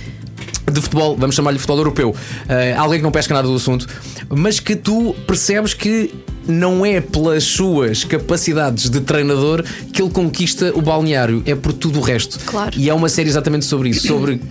de 0.71 0.81
futebol, 0.81 1.15
vamos 1.17 1.35
chamar-lhe 1.35 1.57
futebol 1.59 1.77
europeu. 1.79 2.15
Eh, 2.49 2.73
alguém 2.77 2.99
que 2.99 3.03
não 3.03 3.11
pesca 3.11 3.33
nada 3.33 3.47
do 3.47 3.55
assunto, 3.55 3.87
mas 4.29 4.59
que 4.59 4.75
tu 4.75 5.15
percebes 5.25 5.73
que 5.73 6.13
não 6.47 6.85
é 6.85 7.01
pelas 7.01 7.43
suas 7.43 8.05
capacidades 8.05 8.89
de 8.89 9.01
treinador 9.01 9.63
que 9.91 10.01
ele 10.01 10.09
conquista 10.11 10.71
o 10.75 10.81
balneário, 10.81 11.43
é 11.45 11.53
por 11.55 11.73
tudo 11.73 11.99
o 11.99 12.01
resto. 12.01 12.39
Claro. 12.45 12.71
E 12.77 12.89
é 12.89 12.93
uma 12.93 13.09
série 13.09 13.27
exatamente 13.27 13.65
sobre 13.65 13.89
isso, 13.89 14.07
sobre 14.07 14.41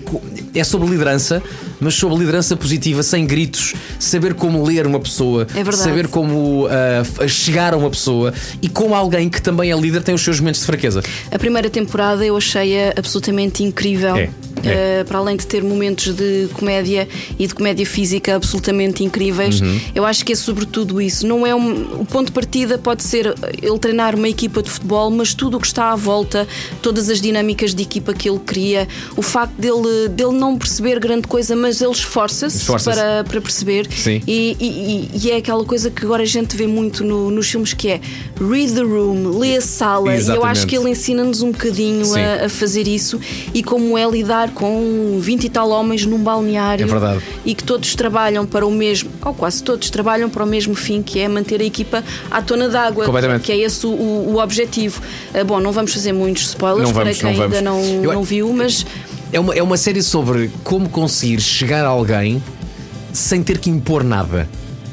é 0.55 0.63
sobre 0.65 0.89
liderança, 0.89 1.43
mas 1.81 1.95
sobre 1.95 2.19
liderança 2.19 2.55
positiva, 2.57 3.03
sem 3.03 3.27
gritos, 3.27 3.75
saber 3.99 4.35
como 4.35 4.63
ler 4.65 4.87
uma 4.87 5.01
pessoa, 5.01 5.47
É 5.55 5.71
saber 5.73 6.09
como 6.09 6.67
f- 7.03 7.29
chegar 7.29 7.73
a 7.75 7.77
uma 7.79 7.89
pessoa 7.91 8.33
e 8.61 8.69
como 8.69 8.95
alguém 8.95 9.29
que 9.31 9.41
também 9.41 9.71
é 9.71 9.77
líder 9.79 10.03
tem 10.03 10.15
os 10.15 10.23
seus 10.23 10.39
momentos 10.41 10.61
de 10.61 10.67
fraqueza. 10.67 11.03
A 11.31 11.39
primeira 11.39 11.69
temporada 11.71 12.25
eu 12.25 12.37
achei-a 12.37 12.93
absolutamente 12.97 13.63
incrível. 13.63 14.17
É, 14.17 14.31
Eh, 14.65 15.05
para 15.07 15.19
além 15.19 15.37
de 15.37 15.47
ter 15.47 15.63
momentos 15.63 16.13
de 16.15 16.49
comédia 16.55 17.07
e 17.39 17.47
de 17.47 17.55
comédia 17.55 17.85
física 17.87 18.35
absolutamente 18.35 19.05
incríveis, 19.05 19.61
Uhum. 19.61 19.81
eu 19.95 20.05
acho 20.05 20.25
que 20.25 20.33
é 20.33 20.37
sobretudo 20.37 21.01
isso. 21.01 21.27
Não 21.27 21.47
é 21.47 21.55
um, 21.55 22.01
o 22.01 22.05
ponto 22.07 22.27
de 22.27 22.33
partida 22.33 22.77
pode 22.79 23.05
ser 23.05 23.35
ele 23.63 23.79
treinar 23.79 24.15
uma 24.17 24.29
equipa 24.29 24.63
de 24.63 24.71
futebol, 24.71 25.11
mas 25.11 25.35
tudo 25.35 25.57
o 25.59 25.61
que 25.61 25.67
está 25.67 25.93
à 25.93 25.97
volta, 25.97 26.49
todas 26.83 27.09
as 27.11 27.21
dinâmicas 27.21 27.75
de 27.75 27.83
equipa 27.83 28.13
que 28.15 28.29
ele 28.29 28.41
cria, 28.41 28.89
o 29.17 29.23
facto 29.23 29.55
dele, 29.55 30.09
dele 30.09 30.33
não 30.33 30.57
perceber 30.57 30.99
grande 30.99 31.29
coisa, 31.29 31.55
mas 31.55 31.81
ele 31.81 31.93
esforça-se 31.93 32.57
Esforça-se. 32.57 32.99
para, 32.99 33.25
para 33.25 33.41
perceber. 33.41 33.87
E, 34.27 34.57
e- 34.59 35.11
e 35.23 35.31
é 35.31 35.37
aquela 35.37 35.65
coisa 35.65 35.91
que 35.91 36.05
agora 36.05 36.23
a 36.23 36.27
gente 36.27 36.57
vê 36.57 36.67
muito 36.67 37.05
no- 37.05 37.31
nos 37.31 37.47
filmes 37.49 37.73
que 37.75 37.89
é 37.89 38.01
read 38.41 38.73
the 38.73 38.81
room, 38.83 39.39
lê 39.39 39.57
a 39.57 39.61
sala. 39.61 40.09
E 40.09 40.15
eu 40.15 40.19
Exatamente. 40.19 40.49
acho 40.51 40.67
que 40.67 40.77
ele 40.77 40.91
ensina-nos 40.91 41.43
um 41.43 41.53
bocadinho 41.53 42.07
a, 42.15 42.47
a 42.47 42.49
fazer 42.49 42.89
isso 42.89 43.21
e 43.55 43.63
como 43.63 43.97
é 43.97 44.09
lidar 44.11 44.46
com 44.51 45.19
20 45.21 45.45
e 45.45 45.49
tal 45.49 45.71
homens 45.71 46.05
num 46.07 46.19
balneário 46.19 46.85
É 46.85 46.87
verdade. 46.87 47.21
e 47.45 47.55
que 47.55 47.63
todos 47.65 47.95
trabalham 47.95 48.47
para 48.47 48.67
o 48.67 48.71
mesmo, 48.71 49.11
ou 49.25 49.33
quase 49.35 49.63
todos 49.63 49.91
trabalham 49.91 50.29
para 50.31 50.45
o 50.45 50.47
mesmo 50.47 50.75
fim, 50.75 51.03
que 51.03 51.19
é 51.21 51.29
manter 51.29 51.61
a 51.61 51.65
equipa 51.65 52.03
à 52.31 52.41
tona 52.43 52.69
d'água, 52.69 53.05
Completamente. 53.05 53.43
que 53.43 53.53
é 53.53 53.59
esse 53.59 53.87
o, 53.87 53.91
o- 53.91 54.35
o 54.35 54.43
objetivo. 54.43 55.01
Ah, 55.35 55.45
bom, 55.45 55.61
não 55.61 55.73
vamos 55.73 55.93
fazer 55.93 56.13
muitos 56.13 56.45
spoilers 56.49 56.85
Não 56.89 56.93
para 56.95 57.05
vamos, 57.05 57.19
quem 57.19 57.35
não 57.37 57.43
ainda 57.45 57.61
vamos. 57.63 57.63
não, 57.95 58.05
Eu- 58.05 58.13
não 58.15 58.23
viu, 58.23 58.53
mas 58.53 58.85
É 59.33 59.41
uma, 59.41 59.55
é 59.55 59.63
uma 59.63 59.77
série 59.77 60.03
sobre 60.03 60.51
como 60.63 60.89
conseguir 60.89 61.41
chegar 61.41 61.85
a 61.85 61.89
alguém 61.89 62.43
sem 63.13 63.43
ter 63.43 63.59
que 63.59 63.69
impor 63.71 64.05
nada. 64.05 64.49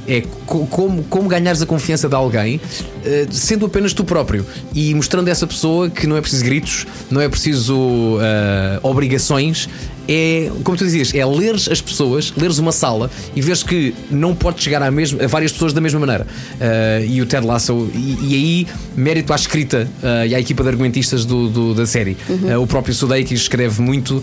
É 0.07 0.21
co- 0.45 0.65
como, 0.67 1.01
como 1.03 1.29
ganhares 1.29 1.61
a 1.61 1.65
confiança 1.65 2.09
de 2.09 2.15
alguém 2.15 2.59
eh, 3.05 3.25
sendo 3.31 3.65
apenas 3.65 3.93
tu 3.93 4.03
próprio 4.03 4.45
e 4.73 4.93
mostrando 4.93 5.29
a 5.29 5.31
essa 5.31 5.47
pessoa 5.47 5.89
que 5.89 6.05
não 6.05 6.17
é 6.17 6.21
preciso 6.21 6.43
gritos, 6.43 6.85
não 7.09 7.21
é 7.21 7.29
preciso 7.29 8.17
eh, 8.21 8.79
obrigações. 8.83 9.69
É, 10.07 10.51
como 10.63 10.77
tu 10.77 10.83
dizias, 10.83 11.13
é 11.15 11.25
leres 11.25 11.69
as 11.69 11.79
pessoas, 11.81 12.33
leres 12.35 12.57
uma 12.57 12.71
sala 12.73 13.09
e 13.35 13.41
veres 13.41 13.63
que 13.63 13.93
não 14.11 14.35
podes 14.35 14.63
chegar 14.63 14.81
à 14.83 14.91
mesma, 14.91 15.23
a 15.23 15.27
várias 15.27 15.51
pessoas 15.53 15.71
da 15.73 15.79
mesma 15.79 15.99
maneira. 15.99 16.27
Eh, 16.59 17.05
e 17.07 17.21
o 17.21 17.25
Ted 17.25 17.45
Lasso, 17.47 17.89
e, 17.95 18.17
e 18.21 18.35
aí, 18.35 18.67
mérito 18.97 19.31
à 19.31 19.35
escrita 19.35 19.87
eh, 20.03 20.27
e 20.27 20.35
à 20.35 20.39
equipa 20.39 20.61
de 20.63 20.69
argumentistas 20.69 21.23
do, 21.25 21.47
do- 21.49 21.73
da 21.73 21.85
série. 21.85 22.17
Eh, 22.47 22.57
o 22.57 22.67
próprio 22.67 22.93
Sudeikis 22.93 23.41
escreve 23.41 23.81
muito. 23.81 24.21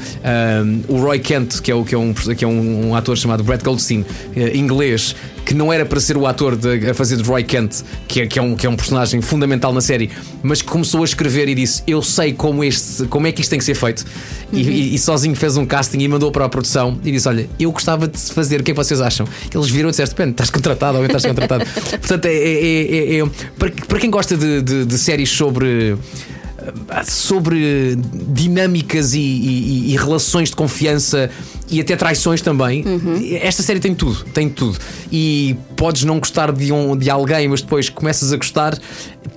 o 0.89 0.97
Roy 1.01 1.19
Kent, 1.19 1.61
que 1.61 1.71
é, 1.71 1.75
o, 1.75 1.85
que 1.85 1.95
é, 1.95 1.99
um, 1.99 2.13
que 2.13 2.45
é 2.45 2.49
um, 2.49 2.89
um 2.91 2.95
ator 2.95 3.17
chamado 3.17 3.43
Brett 3.43 3.65
Goldstein, 3.65 4.05
inglês, 4.55 5.15
que 5.47 5.55
não 5.55 5.73
era 5.73 5.85
para 5.87 5.99
ser 5.99 6.17
o 6.17 6.27
ator 6.27 6.57
de- 6.57 6.91
a 6.91 6.95
fazer 6.95 7.17
de 7.17 7.23
Roy 7.23 7.43
Kent, 7.43 7.83
que 8.07 8.21
é, 8.21 8.27
que, 8.27 8.39
é 8.39 8.43
um, 8.43 8.55
que 8.55 8.67
é 8.67 8.71
um 8.71 8.77
personagem 8.77 9.21
fundamental 9.23 9.73
na 9.73 9.81
série, 9.81 10.11
mas 10.43 10.61
que 10.63 10.69
começou 10.69 11.01
a 11.03 11.05
escrever 11.05 11.49
e 11.49 11.55
disse: 11.55 11.83
Eu 11.87 12.03
sei 12.03 12.33
como, 12.33 12.63
este, 12.63 13.05
como 13.07 13.27
é 13.27 13.33
que 13.33 13.41
isto 13.41 13.51
tem 13.51 13.59
que 13.59 13.65
ser 13.65 13.75
feito. 13.75 14.05
E, 14.53 14.61
e- 14.61 14.95
e 14.95 14.99
sozinho 14.99 15.35
fez 15.37 15.57
um 15.57 15.65
casting 15.71 15.99
e 16.01 16.09
mandou 16.09 16.31
para 16.33 16.45
a 16.45 16.49
produção 16.49 16.99
e 17.05 17.13
disse: 17.13 17.29
Olha, 17.29 17.49
eu 17.59 17.71
gostava 17.73 18.07
de 18.09 18.19
fazer, 18.19 18.61
o 18.61 18.65
que 18.65 18.73
é 18.73 18.75
que 18.75 18.79
vocês 18.85 19.01
acham? 19.01 19.27
Eles 19.55 19.69
viram 19.69 19.89
e 19.89 19.93
disseram: 19.93 20.09
Depende, 20.11 20.31
estás 20.33 20.51
contratado 20.51 20.95
ou 20.99 21.01
não 21.03 21.07
estás 21.07 21.25
contratado. 21.25 21.65
Portanto, 22.01 22.27
é, 22.27 22.35
é- 22.35 23.17
é- 23.17 23.21
é- 23.21 23.27
para, 23.59 23.71
para 23.87 23.99
quem 24.01 24.11
gosta 24.11 24.37
de, 24.37 24.61
de- 24.63 24.85
de 24.85 24.99
séries 24.99 25.31
sobre 25.31 25.97
sobre 27.05 27.97
dinâmicas 28.29 29.15
e, 29.15 29.19
e- 29.21 29.93
e 29.93 29.97
relações 29.97 30.51
de 30.51 30.57
confiança 30.57 31.31
e 31.71 31.81
até 31.81 31.95
traições 31.97 32.41
também. 32.43 32.85
Esta 33.41 33.63
série 33.63 33.79
tem 33.81 33.95
tudo, 33.95 34.25
tem 34.35 34.49
tudo. 34.49 34.79
E 35.11 35.57
podes 35.77 36.05
não 36.05 36.19
gostar 36.19 36.53
de, 36.53 36.73
um, 36.73 36.97
de 36.97 37.09
alguém, 37.11 37.49
mas 37.49 37.63
depois 37.63 37.89
começas 37.89 38.33
a 38.33 38.37
gostar 38.37 38.79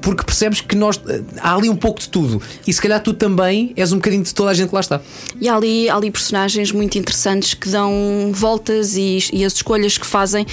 porque 0.02 0.24
percebes 0.24 0.60
que 0.60 0.76
nós 0.76 1.00
há 1.40 1.56
ali 1.56 1.70
um 1.70 1.76
pouco 1.76 2.00
de 2.00 2.10
tudo. 2.10 2.42
E 2.68 2.74
se 2.74 2.82
calhar 2.82 3.02
tu 3.02 3.14
também 3.14 3.72
és 3.78 3.92
um 3.94 3.98
bocadinho 3.98 4.24
de 4.24 4.34
toda 4.34 4.52
a 4.52 4.54
gente 4.54 4.70
que 4.70 4.76
lá 4.76 4.82
está. 4.82 5.00
E 5.40 5.48
há 5.48 5.56
ali, 5.56 5.90
há 5.90 5.96
ali 5.96 6.12
personagens 6.12 6.72
muito 6.72 6.98
interessantes 6.98 7.54
que 7.54 7.70
dão 7.70 8.32
voltas 8.34 8.98
e, 8.98 9.20
e 9.32 9.46
as 9.46 9.54
escolhas 9.54 9.98
que 9.98 10.06
fazem. 10.06 10.46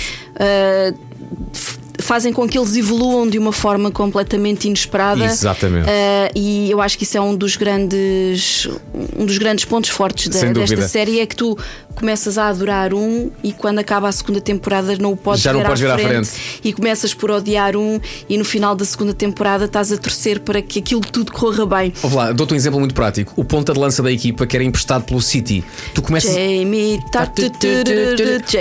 f- 1.53 1.80
Fazem 2.01 2.33
com 2.33 2.49
que 2.49 2.59
eles 2.59 2.77
evoluam 2.77 3.29
de 3.29 3.39
uma 3.39 3.53
forma 3.53 3.91
completamente 3.91 4.67
inesperada. 4.67 5.25
Exatamente. 5.25 5.89
Ah, 5.89 6.31
e 6.35 6.71
eu 6.71 6.81
acho 6.81 6.97
que 6.99 7.05
isso 7.05 7.17
é 7.17 7.21
um 7.21 7.35
dos 7.35 7.57
grandes, 7.57 8.69
um 9.17 9.25
dos 9.27 9.39
grandes 9.39 9.65
pontos 9.65 9.91
fortes 9.91 10.29
da- 10.29 10.53
desta 10.53 10.89
série: 10.89 11.21
é 11.21 11.27
que 11.27 11.37
tu 11.37 11.57
começas 11.95 12.39
a 12.39 12.49
adorar 12.49 12.95
um 12.95 13.31
e 13.43 13.53
quando 13.53 13.79
acaba 13.79 14.09
a 14.09 14.13
segunda 14.13 14.41
temporada 14.41 14.97
não 14.99 15.13
o 15.13 15.17
podes, 15.17 15.43
Já 15.43 15.53
não 15.53 15.61
ver, 15.61 15.67
podes 15.67 15.83
à 15.85 15.87
ver 15.87 15.93
à 15.93 16.09
frente, 16.09 16.27
frente. 16.29 16.61
e 16.65 16.73
começas 16.73 17.13
por 17.13 17.31
odiar 17.31 17.77
um 17.77 18.01
e 18.29 18.39
no 18.39 18.45
final 18.45 18.75
da 18.75 18.85
segunda 18.85 19.13
temporada 19.13 19.67
estás 19.67 19.93
a 19.93 19.97
torcer 19.99 20.41
para 20.41 20.63
que 20.63 20.79
aquilo 20.79 21.01
tudo 21.03 21.31
corra 21.33 21.67
bem. 21.67 21.93
Ouve 22.03 22.17
lá, 22.17 22.33
dou-te 22.33 22.55
um 22.55 22.57
exemplo 22.57 22.79
muito 22.81 22.95
prático. 22.95 23.33
O 23.37 23.45
ponta 23.45 23.73
de 23.73 23.79
lança 23.79 24.03
da 24.03 24.11
equipa 24.11 24.47
que 24.47 24.57
era 24.57 24.65
emprestado 24.65 25.05
pelo 25.05 25.21
City. 25.21 25.63
Tu 25.95 26.01
começas. 26.03 26.35
Jamie 26.35 26.99
Tart, 27.13 27.39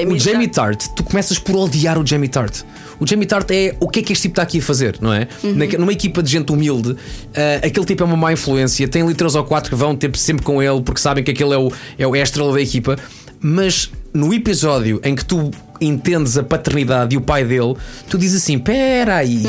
o 0.08 0.20
Jamie 0.20 0.48
Tart, 0.48 0.88
tu 0.96 1.04
começas 1.04 1.40
por 1.40 1.56
odiar 1.56 1.98
o 1.98 2.06
Jamie 2.06 2.28
Tart. 2.30 2.62
O 3.00 3.08
Jamie 3.08 3.26
Tart 3.26 3.50
é 3.52 3.76
o 3.80 3.88
que 3.88 4.00
é 4.00 4.04
que 4.04 4.12
este 4.14 4.24
tipo 4.24 4.34
está 4.34 4.42
aqui 4.44 4.60
a 4.60 4.62
fazer, 4.62 4.98
não 5.00 5.14
é? 5.14 5.28
Uhum. 5.44 5.56
Na- 5.56 5.66
numa 5.80 5.92
equipa 5.94 6.22
de 6.22 6.30
gente 6.32 6.52
humilde, 6.52 6.96
ah, 7.36 7.66
aquele 7.66 7.86
tipo 7.86 8.04
é 8.04 8.06
uma 8.06 8.18
má 8.18 8.34
influência. 8.34 8.88
Tem 8.88 9.02
ali 9.02 9.14
três 9.16 9.36
ou 9.36 9.44
quatro 9.44 9.70
que 9.70 9.76
vão 9.76 9.96
ter 9.96 10.16
sempre 10.18 10.44
com 10.46 10.62
ele 10.62 10.82
porque 10.82 11.00
sabem 11.00 11.24
que 11.24 11.32
aquele 11.32 11.54
é, 11.54 11.58
o, 11.58 11.72
é, 11.98 12.06
o- 12.08 12.16
é 12.16 12.20
a 12.20 12.24
estrela 12.24 12.52
da 12.54 12.62
equipa. 12.62 12.98
Mas 13.42 13.90
no 14.14 14.34
episódio 14.34 15.00
em 15.04 15.16
que 15.16 15.24
tu 15.24 15.50
entendes 15.82 16.38
a 16.38 16.44
paternidade 16.44 17.16
e 17.16 17.18
o 17.18 17.22
pai 17.22 17.44
dele, 17.44 17.76
tu 18.10 18.18
dizes 18.18 18.42
assim: 18.44 18.58
pera 18.60 19.16
aí. 19.18 19.44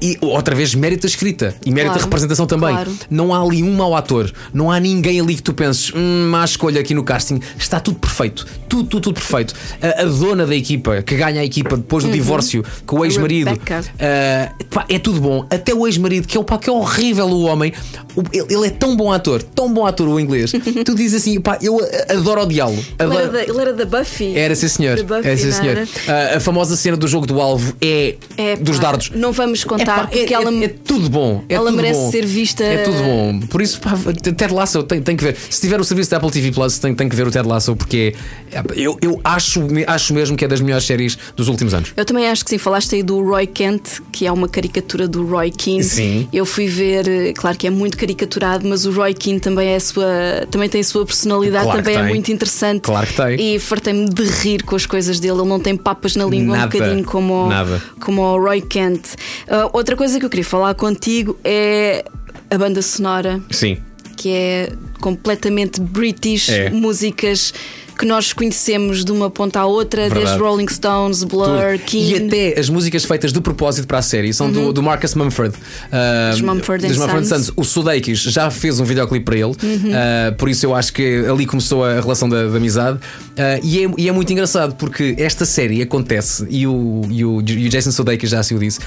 E 0.00 0.16
outra 0.20 0.54
vez, 0.54 0.74
mérito 0.76 1.02
da 1.02 1.08
escrita 1.08 1.54
e 1.66 1.70
mérito 1.70 1.88
Claro, 1.88 1.98
da 2.00 2.04
representação 2.04 2.46
também. 2.46 2.70
claro. 2.70 2.92
Não 3.10 3.34
há 3.34 3.42
ali 3.42 3.62
um 3.64 3.74
mau 3.74 3.96
ator, 3.96 4.32
não 4.54 4.70
há 4.70 4.78
ninguém 4.78 5.20
ali 5.20 5.34
que 5.34 5.42
tu 5.42 5.52
penses, 5.52 5.92
hum, 5.94 6.28
má 6.30 6.44
escolha 6.44 6.80
aqui 6.80 6.94
no 6.94 7.02
casting. 7.02 7.40
Está 7.58 7.80
tudo 7.80 7.98
perfeito, 7.98 8.46
tudo, 8.68 8.88
tudo, 8.88 9.02
tudo 9.02 9.14
perfeito. 9.14 9.54
A, 9.82 10.02
a 10.02 10.04
dona 10.04 10.46
da 10.46 10.54
equipa 10.54 11.02
que 11.02 11.16
ganha 11.16 11.40
a 11.40 11.44
equipa 11.44 11.76
depois 11.76 12.04
do 12.04 12.08
Uhum. 12.08 12.14
divórcio 12.14 12.64
com 12.86 13.00
o 13.00 13.04
ex-marido, 13.04 13.50
pá, 14.70 14.84
é 14.88 14.98
tudo 15.00 15.20
bom. 15.20 15.44
Até 15.50 15.74
o 15.74 15.86
ex-marido, 15.86 16.28
que 16.28 16.36
é, 16.36 16.40
o 16.40 16.44
pá, 16.44 16.58
que 16.58 16.68
é 16.70 16.72
horrível 16.72 17.26
o 17.26 17.42
homem, 17.42 17.72
ele, 18.32 18.46
ele 18.54 18.66
é 18.66 18.70
tão 18.70 18.96
bom 18.96 19.10
ator, 19.12 19.42
tão 19.42 19.72
bom 19.72 19.84
ator 19.84 20.06
o 20.08 20.20
inglês. 20.20 20.52
tu 20.84 20.94
dizes 20.94 21.22
assim, 21.22 21.40
pá, 21.40 21.58
eu 21.60 21.78
adoro 22.08 22.42
odiá-lo. 22.42 22.78
Ele 22.98 23.16
era, 23.16 23.28
da, 23.28 23.42
ele 23.42 23.60
era 23.60 23.72
da 23.72 23.84
Buffy. 23.84 24.36
Era, 24.36 24.54
sim, 24.54 24.68
senhor. 24.68 24.96
Era, 25.28 25.36
sim, 25.38 25.52
senhor. 25.52 25.88
Ah, 26.06 26.36
a 26.36 26.40
famosa 26.40 26.76
cena 26.76 26.96
do 26.96 27.06
jogo 27.08 27.26
do 27.26 27.40
alvo 27.40 27.74
é, 27.80 28.16
É, 28.36 28.56
dos 28.56 28.76
pá, 28.76 28.82
dardos. 28.82 29.10
Não 29.14 29.32
vamos 29.32 29.64
contar 29.64 29.82
Epá, 29.82 30.06
porque 30.06 30.18
é, 30.20 30.32
ela, 30.32 30.50
é- 30.52 30.64
é 30.64 30.68
tudo 30.68 31.08
bom. 31.08 31.44
É 31.48 31.54
ela 31.54 31.66
tudo 31.70 31.76
merece 31.76 32.00
bom. 32.00 32.10
ser 32.10 32.26
vista- 32.26 32.64
É 32.64 32.78
tudo 32.78 32.98
bom. 33.02 33.40
Por 33.48 33.60
isso, 33.62 33.80
pá, 33.80 33.94
Ted 34.22 34.52
Lasso 34.52 34.82
tem, 34.82 35.00
tem 35.02 35.16
que 35.16 35.24
ver. 35.24 35.36
Se 35.50 35.60
tiver 35.60 35.80
o 35.80 35.84
serviço 35.84 36.10
da 36.10 36.16
Apple 36.18 36.30
TV 36.30 36.52
Plus, 36.52 36.78
tem, 36.78 36.94
tem 36.94 37.08
que 37.08 37.16
ver 37.16 37.26
o 37.26 37.30
Ted 37.30 37.46
Lasso, 37.46 37.74
porque 37.76 38.14
é- 38.52 38.62
eu, 38.76 38.96
eu 39.02 39.20
acho, 39.24 39.60
acho 39.86 40.14
mesmo 40.14 40.36
que 40.36 40.44
é 40.44 40.48
das 40.48 40.60
melhores 40.60 40.84
séries 40.86 41.18
dos 41.36 41.48
últimos 41.48 41.74
anos. 41.74 41.92
Eu 41.96 42.04
também 42.04 42.26
acho 42.28 42.44
que 42.44 42.50
sim, 42.50 42.58
falaste 42.58 42.94
aí 42.94 43.02
do 43.02 43.22
Roy 43.22 43.46
Kent, 43.46 44.00
que 44.12 44.26
é 44.26 44.32
uma 44.32 44.48
caricatura 44.48 45.06
do 45.08 45.24
Roy 45.26 45.50
Keane. 45.50 45.82
Sim. 45.84 46.28
Eu 46.32 46.44
fui 46.46 46.66
ver, 46.66 47.06
eh, 47.08 47.32
claro 47.34 47.56
que 47.56 47.66
é 47.66 47.70
muito 47.70 47.96
caricaturado, 47.96 48.66
mas 48.68 48.86
o 48.86 48.92
Roy 48.92 49.14
Keane 49.14 49.40
também, 49.40 49.68
é 49.68 49.76
a 49.76 49.80
sua, 49.80 50.06
também 50.50 50.68
tem 50.68 50.80
a 50.80 50.84
sua 50.84 51.04
personalidade, 51.04 51.64
Claro 51.64 51.82
também 51.82 51.98
é 51.98 52.08
muito 52.08 52.30
interessante. 52.32 52.82
Claro 52.82 53.06
que 53.06 53.14
tem. 53.14 53.54
E 53.54 53.58
fartei-me 53.58 54.08
de 54.08 54.22
rir 54.24 54.62
com 54.62 54.76
as 54.76 54.86
coisas 54.86 55.17
dele. 55.20 55.38
Ele 55.40 55.48
não 55.48 55.60
tem 55.60 55.76
papas 55.76 56.16
na 56.16 56.24
língua 56.24 56.56
Nada. 56.56 56.76
um 56.76 56.78
bocadinho 56.80 57.04
como, 57.04 57.48
o- 57.48 57.80
como 58.00 58.22
o 58.22 58.38
Roy 58.38 58.60
Kent. 58.60 59.04
Ah, 59.48 59.68
outra 59.72 59.96
coisa 59.96 60.18
que 60.18 60.24
eu 60.24 60.30
queria 60.30 60.44
falar 60.44 60.74
contigo 60.74 61.36
é 61.44 62.04
a 62.50 62.56
banda 62.58 62.80
sonora 62.82 63.40
Sim. 63.50 63.78
que 64.16 64.30
é 64.30 64.72
completamente 65.00 65.80
british, 65.80 66.48
É. 66.48 66.70
músicas 66.70 67.52
que 67.98 68.06
nós 68.06 68.32
conhecemos 68.32 69.04
de 69.04 69.10
uma 69.10 69.28
ponta 69.28 69.60
à 69.60 69.66
outra, 69.66 70.02
Verdade. 70.02 70.24
desde 70.26 70.38
Rolling 70.40 70.68
Stones, 70.68 71.24
Blur, 71.24 71.46
Tudo. 71.46 71.84
King. 71.84 72.12
E 72.12 72.26
até 72.26 72.60
as 72.60 72.68
músicas 72.68 73.04
feitas 73.04 73.32
de 73.32 73.40
propósito 73.40 73.86
para 73.88 73.98
a 73.98 74.02
série 74.02 74.32
são 74.32 74.50
do, 74.50 74.72
do 74.72 74.82
Marcus 74.82 75.14
Mumford. 75.14 75.54
ah, 75.90 76.30
Dos 76.30 76.40
Mumford 76.40 76.86
dos 76.86 76.96
Mumford 76.96 77.26
Sons. 77.26 77.46
Sons. 77.46 77.52
O 77.56 77.64
Sudeikis 77.64 78.20
já 78.20 78.50
fez 78.50 78.78
um 78.80 78.84
videoclipe 78.84 79.24
para 79.24 79.34
ele, 79.34 79.48
Uhum. 79.48 79.90
ah, 79.92 80.32
por 80.38 80.48
isso 80.48 80.64
eu 80.64 80.74
acho 80.74 80.92
que 80.92 81.24
ali 81.30 81.44
começou 81.44 81.84
a 81.84 82.00
relação 82.00 82.28
da, 82.28 82.46
da 82.46 82.56
amizade. 82.56 82.98
Ah, 83.36 83.58
e, 83.62 83.84
é, 83.84 83.90
e 83.98 84.08
é 84.08 84.12
muito 84.12 84.32
engraçado 84.32 84.74
porque 84.76 85.14
esta 85.18 85.44
série 85.44 85.82
acontece, 85.82 86.46
e 86.48 86.66
o, 86.66 87.02
e 87.10 87.24
o, 87.24 87.40
e 87.46 87.66
o 87.66 87.68
Jason 87.68 87.90
Sudeikis 87.90 88.30
já 88.30 88.42
se 88.42 88.54
o 88.54 88.58
disse, 88.58 88.78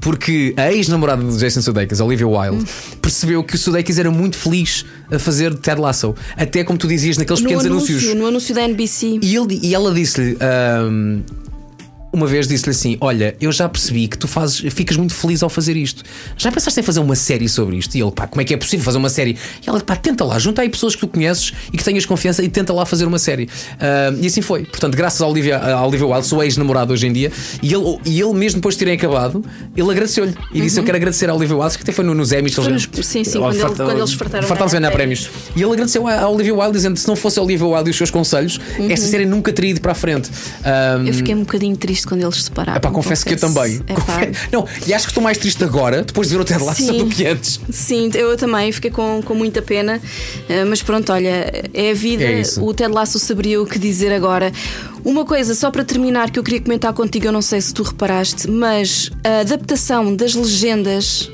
porque 0.00 0.54
a 0.56 0.72
ex-namorada 0.72 1.22
do 1.22 1.36
Jason 1.36 1.60
Sudeikis, 1.60 2.00
Olivia 2.00 2.28
Wilde, 2.28 2.64
percebeu 3.02 3.42
que 3.42 3.54
o 3.54 3.58
Sudeikis 3.58 3.98
era 3.98 4.10
muito 4.10 4.36
feliz 4.36 4.84
a 5.10 5.18
fazer 5.18 5.52
Ted 5.56 5.80
Lasso. 5.80 6.14
Até 6.36 6.62
como 6.62 6.78
tu 6.78 6.86
dizias 6.86 7.16
naqueles 7.16 7.40
no 7.42 7.48
pequenos 7.48 7.66
anúncio, 7.66 7.94
anúncios. 7.96 8.14
no 8.14 8.26
anúncio 8.26 8.54
da 8.60 8.68
NBC. 8.68 9.18
E, 9.22 9.36
ele, 9.36 9.58
e 9.62 9.74
ela 9.74 9.92
disse-lhe. 9.92 10.36
ahm, 10.40 11.22
uma 12.12 12.26
vez 12.26 12.46
disse-lhe 12.48 12.70
assim: 12.70 12.96
Olha, 13.00 13.36
eu 13.40 13.50
já 13.52 13.68
percebi 13.68 14.08
que 14.08 14.18
tu 14.18 14.26
fazes, 14.28 14.58
ficas 14.72 14.96
muito 14.96 15.14
feliz 15.14 15.42
ao 15.42 15.48
fazer 15.48 15.76
isto. 15.76 16.02
Já 16.36 16.50
pensaste 16.50 16.80
em 16.80 16.82
fazer 16.82 17.00
uma 17.00 17.14
série 17.16 17.48
sobre 17.48 17.76
isto? 17.76 17.94
E 17.96 18.02
ele, 18.02 18.10
pá, 18.10 18.26
como 18.26 18.40
é 18.40 18.44
que 18.44 18.52
é 18.54 18.56
possível 18.56 18.84
fazer 18.84 18.98
uma 18.98 19.08
série? 19.10 19.36
E 19.64 19.68
ela, 19.68 19.80
pá, 19.80 19.96
tenta 19.96 20.24
lá, 20.24 20.38
junta 20.38 20.62
aí 20.62 20.68
pessoas 20.68 20.94
que 20.94 21.00
tu 21.00 21.08
conheces 21.08 21.52
e 21.72 21.76
que 21.76 21.84
tenhas 21.84 22.04
confiança 22.06 22.42
e 22.42 22.48
tenta 22.48 22.72
lá 22.72 22.84
fazer 22.84 23.04
uma 23.04 23.18
série. 23.18 23.48
Ah, 23.78 24.12
e 24.20 24.26
assim 24.26 24.40
foi. 24.42 24.64
Portanto, 24.64 24.96
graças 24.96 25.20
a 25.20 25.26
Olivia, 25.26 25.58
a 25.58 25.86
Olivia 25.86 26.06
Wilde, 26.06 26.26
sou 26.26 26.42
ex-namorado 26.42 26.92
hoje 26.92 27.06
em 27.06 27.12
dia, 27.12 27.30
e 27.62 27.72
ele, 27.72 27.98
e 28.04 28.20
ele 28.20 28.32
mesmo 28.34 28.56
depois 28.60 28.74
de 28.74 28.80
terem 28.80 28.94
acabado, 28.94 29.44
ele 29.76 29.90
agradeceu-lhe 29.90 30.34
e 30.52 30.60
disse: 30.60 30.78
Eu 30.80 30.84
quero 30.84 30.96
agradecer 30.96 31.28
a 31.30 31.34
Olivia 31.34 31.56
Wilde, 31.56 31.76
que 31.76 31.82
até 31.82 31.92
foi 31.92 32.04
no- 32.04 32.14
nos 32.14 32.32
Emmys. 32.32 32.56
Uhum. 32.58 32.64
Foi 32.64 32.72
eles- 32.72 32.88
nos- 32.88 33.06
sim, 33.06 33.24
sim, 33.24 33.38
quando 33.38 33.54
ele- 33.54 33.64
quando 33.74 33.98
eles 33.98 34.12
fartaram 34.14 34.46
fartaram-se 34.48 34.76
ganhar 34.78 34.90
prémios. 34.92 35.30
E 35.54 35.62
ele 35.62 35.72
agradeceu 35.72 36.06
à 36.06 36.20
à 36.20 36.28
Olivia 36.28 36.54
Wilde, 36.54 36.72
dizendo: 36.72 36.98
Se 36.98 37.06
não 37.08 37.16
fosse 37.16 37.38
a 37.38 37.42
Olivia 37.42 37.66
Wilde 37.66 37.88
e 37.88 37.90
os 37.92 37.96
seus 37.96 38.10
conselhos, 38.10 38.58
esta 38.88 39.06
série 39.06 39.24
nunca 39.24 39.52
teria 39.52 39.70
ido 39.70 39.80
para 39.80 39.92
a 39.92 39.94
frente. 39.94 40.30
Ah, 40.64 40.96
Uhum. 41.00 41.06
Eu 41.06 41.14
fiquei 41.14 41.34
um 41.34 41.40
bocadinho 41.40 41.76
triste 41.76 41.99
quando 42.06 42.22
eles 42.22 42.36
se 42.36 42.42
separaram. 42.44 42.76
Epá, 42.78 42.90
confesso, 42.90 43.24
que 43.24 43.34
eu 43.34 43.38
também. 43.38 43.76
Epá. 43.76 43.94
Confe- 43.94 44.32
Não, 44.52 44.66
e 44.86 44.94
acho 44.94 45.06
que 45.06 45.10
estou 45.10 45.22
mais 45.22 45.38
triste 45.38 45.62
agora, 45.64 46.02
depois 46.02 46.28
de 46.28 46.34
ver 46.34 46.40
o 46.40 46.44
Ted 46.44 46.62
Lasso, 46.62 46.82
Sim. 46.82 46.98
do 46.98 47.06
que 47.06 47.26
antes. 47.26 47.60
Sim, 47.70 48.10
eu 48.14 48.36
também 48.36 48.70
fiquei 48.72 48.90
com, 48.90 49.20
com 49.24 49.34
muita 49.34 49.60
pena, 49.62 50.00
eh, 50.48 50.64
mas 50.64 50.82
pronto, 50.82 51.12
olha, 51.12 51.68
é 51.72 51.90
a 51.90 51.94
vida. 51.94 52.24
É 52.24 52.42
o 52.58 52.72
Ted 52.74 52.92
Lasso 52.92 53.18
saberia 53.18 53.60
o 53.60 53.66
que 53.66 53.78
dizer 53.78 54.12
agora. 54.12 54.52
Uma 55.04 55.24
coisa, 55.24 55.54
só 55.54 55.70
para 55.70 55.84
terminar, 55.84 56.30
que 56.30 56.38
eu 56.38 56.42
queria 56.42 56.60
comentar 56.60 56.92
contigo, 56.92 57.26
eu 57.26 57.32
não 57.32 57.42
sei 57.42 57.60
se 57.60 57.72
tu 57.72 57.82
reparaste, 57.82 58.50
mas 58.50 59.10
a 59.24 59.40
adaptação 59.40 60.14
das 60.14 60.34
legendas. 60.34 61.30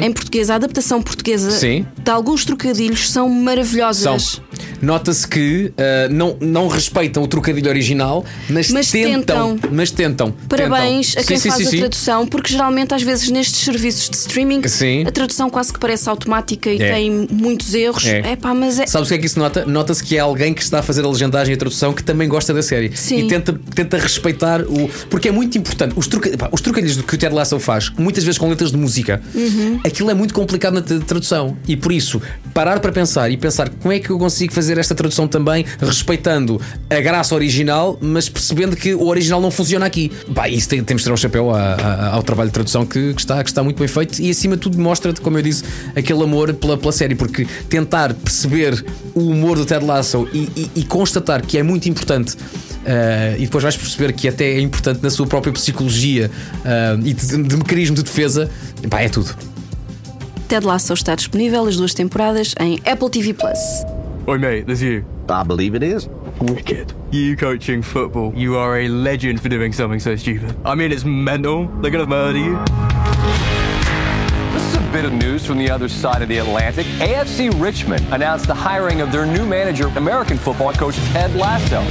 Em 0.00 0.12
português, 0.12 0.48
a 0.48 0.54
adaptação 0.54 1.02
portuguesa 1.02 1.50
Uhum. 1.50 1.58
Sim. 1.58 1.86
de 1.98 2.08
alguns 2.08 2.44
trocadilhos 2.44 3.10
são 3.10 3.28
maravilhosas. 3.28 4.22
São. 4.22 4.44
Nota-se 4.82 5.26
que 5.26 5.72
ah, 5.78 6.08
não, 6.10 6.36
não 6.40 6.68
respeitam 6.68 7.22
o 7.22 7.26
trocadilho 7.26 7.68
original, 7.68 8.24
mas, 8.48 8.70
Mas 8.70 8.90
tentam, 8.90 9.56
tentam. 9.56 9.70
Mas 9.72 9.90
tentam. 9.90 10.34
Parabéns 10.48 11.08
tentam. 11.14 11.22
a 11.22 11.26
quem 11.26 11.36
Sim, 11.38 11.48
faz 11.48 11.62
sim, 11.62 11.66
a 11.66 11.70
sim. 11.70 11.78
tradução, 11.78 12.26
porque 12.26 12.52
geralmente, 12.52 12.94
às 12.94 13.02
vezes, 13.02 13.30
nestes 13.30 13.60
serviços 13.62 14.08
de 14.10 14.16
streaming, 14.16 14.62
a 15.06 15.10
tradução 15.10 15.48
quase 15.50 15.72
que 15.72 15.78
parece 15.78 16.08
automática 16.08 16.70
e 16.70 16.80
É. 16.80 16.92
tem 16.94 17.28
muitos 17.30 17.74
erros. 17.74 18.04
É. 18.06 18.32
Epá, 18.32 18.54
mas 18.54 18.78
é, 18.78 18.86
Sabes 18.86 19.08
o 19.08 19.10
que 19.10 19.14
é 19.14 19.18
que 19.18 19.26
isso 19.26 19.38
nota? 19.38 19.64
Nota-se 19.64 20.02
que 20.02 20.16
é 20.16 20.20
alguém 20.20 20.52
que 20.54 20.62
está 20.62 20.78
a 20.80 20.82
fazer 20.82 21.04
a 21.04 21.08
legendagem 21.08 21.52
e 21.52 21.56
a 21.56 21.58
tradução 21.58 21.92
que 21.92 22.02
também 22.02 22.28
gosta 22.28 22.52
da 22.54 22.62
série 22.62 22.92
e 23.10 23.22
tenta, 23.24 23.58
tenta 23.74 23.96
respeitar 23.98 24.62
o. 24.62 24.88
Porque 25.10 25.28
é 25.28 25.32
muito 25.32 25.56
importante. 25.58 25.94
Os, 25.96 26.06
troca... 26.06 26.36
pá, 26.36 26.48
os 26.52 26.60
trocadilhos 26.60 27.00
que 27.02 27.14
o 27.14 27.18
Ted 27.18 27.34
Lasso 27.34 27.58
faz, 27.58 27.90
muitas 27.98 28.24
vezes 28.24 28.38
com 28.38 28.48
letras 28.48 28.70
de 28.70 28.76
música, 28.76 29.20
Uhum. 29.34 29.80
aquilo 29.84 30.10
é 30.10 30.14
muito 30.14 30.32
complicado 30.34 30.74
na 30.74 30.82
tra- 30.82 30.98
tradução. 31.00 31.56
E 31.66 31.76
por 31.76 31.92
isso, 31.92 32.20
parar 32.54 32.80
para 32.80 32.92
pensar 32.92 33.30
e 33.30 33.36
pensar 33.36 33.68
como 33.68 33.92
é 33.92 33.98
que 33.98 34.10
eu 34.10 34.18
consigo 34.18 34.45
fazer 34.54 34.78
esta 34.78 34.94
tradução 34.94 35.26
também, 35.28 35.64
respeitando 35.80 36.60
a 36.90 37.00
graça 37.00 37.34
original, 37.34 37.98
mas 38.00 38.28
percebendo 38.28 38.76
que 38.76 38.94
o 38.94 39.06
original 39.06 39.40
não 39.40 39.50
funciona 39.50 39.86
aqui. 39.86 40.10
Pá, 40.34 40.48
isso 40.48 40.68
tem- 40.68 40.82
temos 40.84 41.02
de 41.02 41.04
tirar 41.04 41.14
o 41.14 41.18
chapéu 41.18 41.54
a- 41.54 41.74
a- 41.74 42.08
ao 42.14 42.22
trabalho 42.22 42.48
de 42.48 42.54
tradução 42.54 42.84
que, 42.86 43.14
que 43.14 43.20
está, 43.20 43.42
que 43.42 43.50
está 43.50 43.62
muito 43.62 43.78
bem 43.78 43.88
feito 43.88 44.20
e 44.20 44.30
acima 44.30 44.56
de 44.56 44.62
tudo 44.62 44.78
mostra-te, 44.78 45.20
como 45.20 45.38
eu 45.38 45.42
disse, 45.42 45.64
aquele 45.94 46.22
amor 46.22 46.52
pela, 46.54 46.76
pela 46.76 46.92
série, 46.92 47.14
porque 47.14 47.46
tentar 47.68 48.14
perceber 48.14 48.84
o 49.14 49.20
humor 49.30 49.56
do 49.56 49.64
Ted 49.64 49.84
Lasso 49.84 50.28
e, 50.32 50.48
e- 50.56 50.70
e 50.76 50.84
constatar 50.84 51.42
que 51.44 51.58
é 51.58 51.62
muito 51.62 51.88
importante. 51.88 52.36
ah, 52.88 53.36
e 53.36 53.40
depois 53.42 53.62
vais 53.64 53.76
perceber 53.76 54.12
que 54.12 54.28
até 54.28 54.44
é 54.52 54.60
importante 54.60 55.00
na 55.02 55.10
sua 55.10 55.26
própria 55.26 55.52
psicologia 55.52 56.30
ah, 56.64 56.96
e 57.04 57.12
de, 57.12 57.42
de 57.42 57.56
mecanismo 57.56 57.96
de 57.96 58.02
defesa, 58.04 58.48
pá, 58.88 59.00
é 59.00 59.08
tudo. 59.08 59.34
Ted 60.46 60.64
Lasso 60.64 60.92
está 60.92 61.16
disponível 61.16 61.66
as 61.66 61.76
duas 61.76 61.92
temporadas 61.92 62.54
em 62.60 62.80
Apple 62.86 63.10
TV 63.10 63.34
Plus. 63.34 63.58
Oi, 64.28 64.38
mate, 64.38 64.66
there's 64.66 64.82
you. 64.82 65.04
I 65.28 65.44
believe 65.44 65.76
it 65.76 65.84
is. 65.84 66.08
Wicked. 66.40 66.92
You 67.12 67.36
coaching 67.36 67.80
football. 67.80 68.32
You 68.34 68.56
are 68.56 68.80
a 68.80 68.88
legend 68.88 69.40
for 69.40 69.48
doing 69.48 69.72
something 69.72 70.00
so 70.00 70.16
stupid. 70.16 70.56
I 70.64 70.74
mean, 70.74 70.90
it's 70.90 71.04
mental. 71.04 71.68
They're 71.80 71.92
gonna 71.92 72.06
murder 72.06 72.38
you. 72.38 72.56
This 74.52 74.64
is 74.64 74.74
a 74.74 74.90
bit 74.90 75.04
of 75.04 75.12
news 75.12 75.46
from 75.46 75.58
the 75.58 75.70
other 75.70 75.88
side 75.88 76.22
of 76.22 76.28
the 76.28 76.38
Atlantic. 76.38 76.86
AFC 76.98 77.50
Richmond 77.60 78.04
announced 78.12 78.48
the 78.48 78.54
hiring 78.54 79.00
of 79.00 79.12
their 79.12 79.26
new 79.26 79.46
manager, 79.46 79.86
American 79.94 80.38
football 80.38 80.72
coach 80.72 80.96
Ted 81.12 81.32
Lasso. 81.36 81.82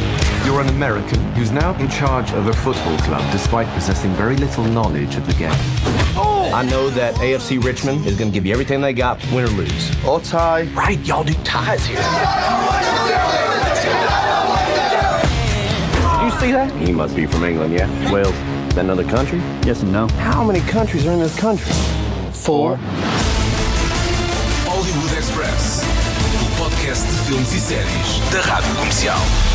You're 0.46 0.60
an 0.60 0.68
American 0.68 1.22
who's 1.36 1.52
now 1.52 1.74
in 1.80 1.88
charge 1.88 2.34
of 2.34 2.48
a 2.48 2.54
football 2.54 2.98
club 3.00 3.24
despite 3.32 3.68
possessing 3.74 4.12
very 4.16 4.36
little 4.36 4.66
knowledge 4.66 5.16
of 5.16 5.26
the 5.26 5.34
game. 5.36 5.54
Oh, 6.18 6.35
I 6.56 6.64
know 6.64 6.90
that 6.92 7.16
AFC 7.16 7.62
Richmond 7.62 8.06
is 8.06 8.18
going 8.18 8.32
to 8.32 8.34
give 8.34 8.46
you 8.46 8.54
everything 8.54 8.80
they 8.80 8.94
got, 8.94 9.20
win 9.34 9.44
or 9.44 9.50
lose. 9.50 10.06
All 10.06 10.22
tie. 10.22 10.64
Right, 10.74 10.98
y'all 11.06 11.26
do 11.26 11.34
ties 11.44 11.86
here. 11.86 11.98
Did 11.98 12.06
you 16.24 16.40
see 16.40 16.54
that? 16.54 16.72
He 16.80 16.94
must 16.94 17.14
be 17.14 17.26
from 17.26 17.44
England, 17.44 17.74
yeah? 17.74 17.90
Wales. 18.10 18.30
Is 18.70 18.76
that 18.76 18.86
another 18.86 19.04
country? 19.04 19.40
Yes 19.66 19.84
and 19.84 19.92
no. 19.92 20.08
How 20.08 20.46
many 20.46 20.62
countries 20.62 21.06
are 21.06 21.12
in 21.12 21.20
this 21.20 21.38
country? 21.38 21.74
Four. 22.32 22.78
Hollywood 24.64 25.18
Express. 25.18 25.84
O 26.42 26.64
podcast 26.64 27.06
de 27.06 27.18
filmes 27.26 27.52
e 27.54 27.60
séries 27.60 28.32
da 28.32 28.40
Rádio 28.40 28.74
Comercial. 28.76 29.55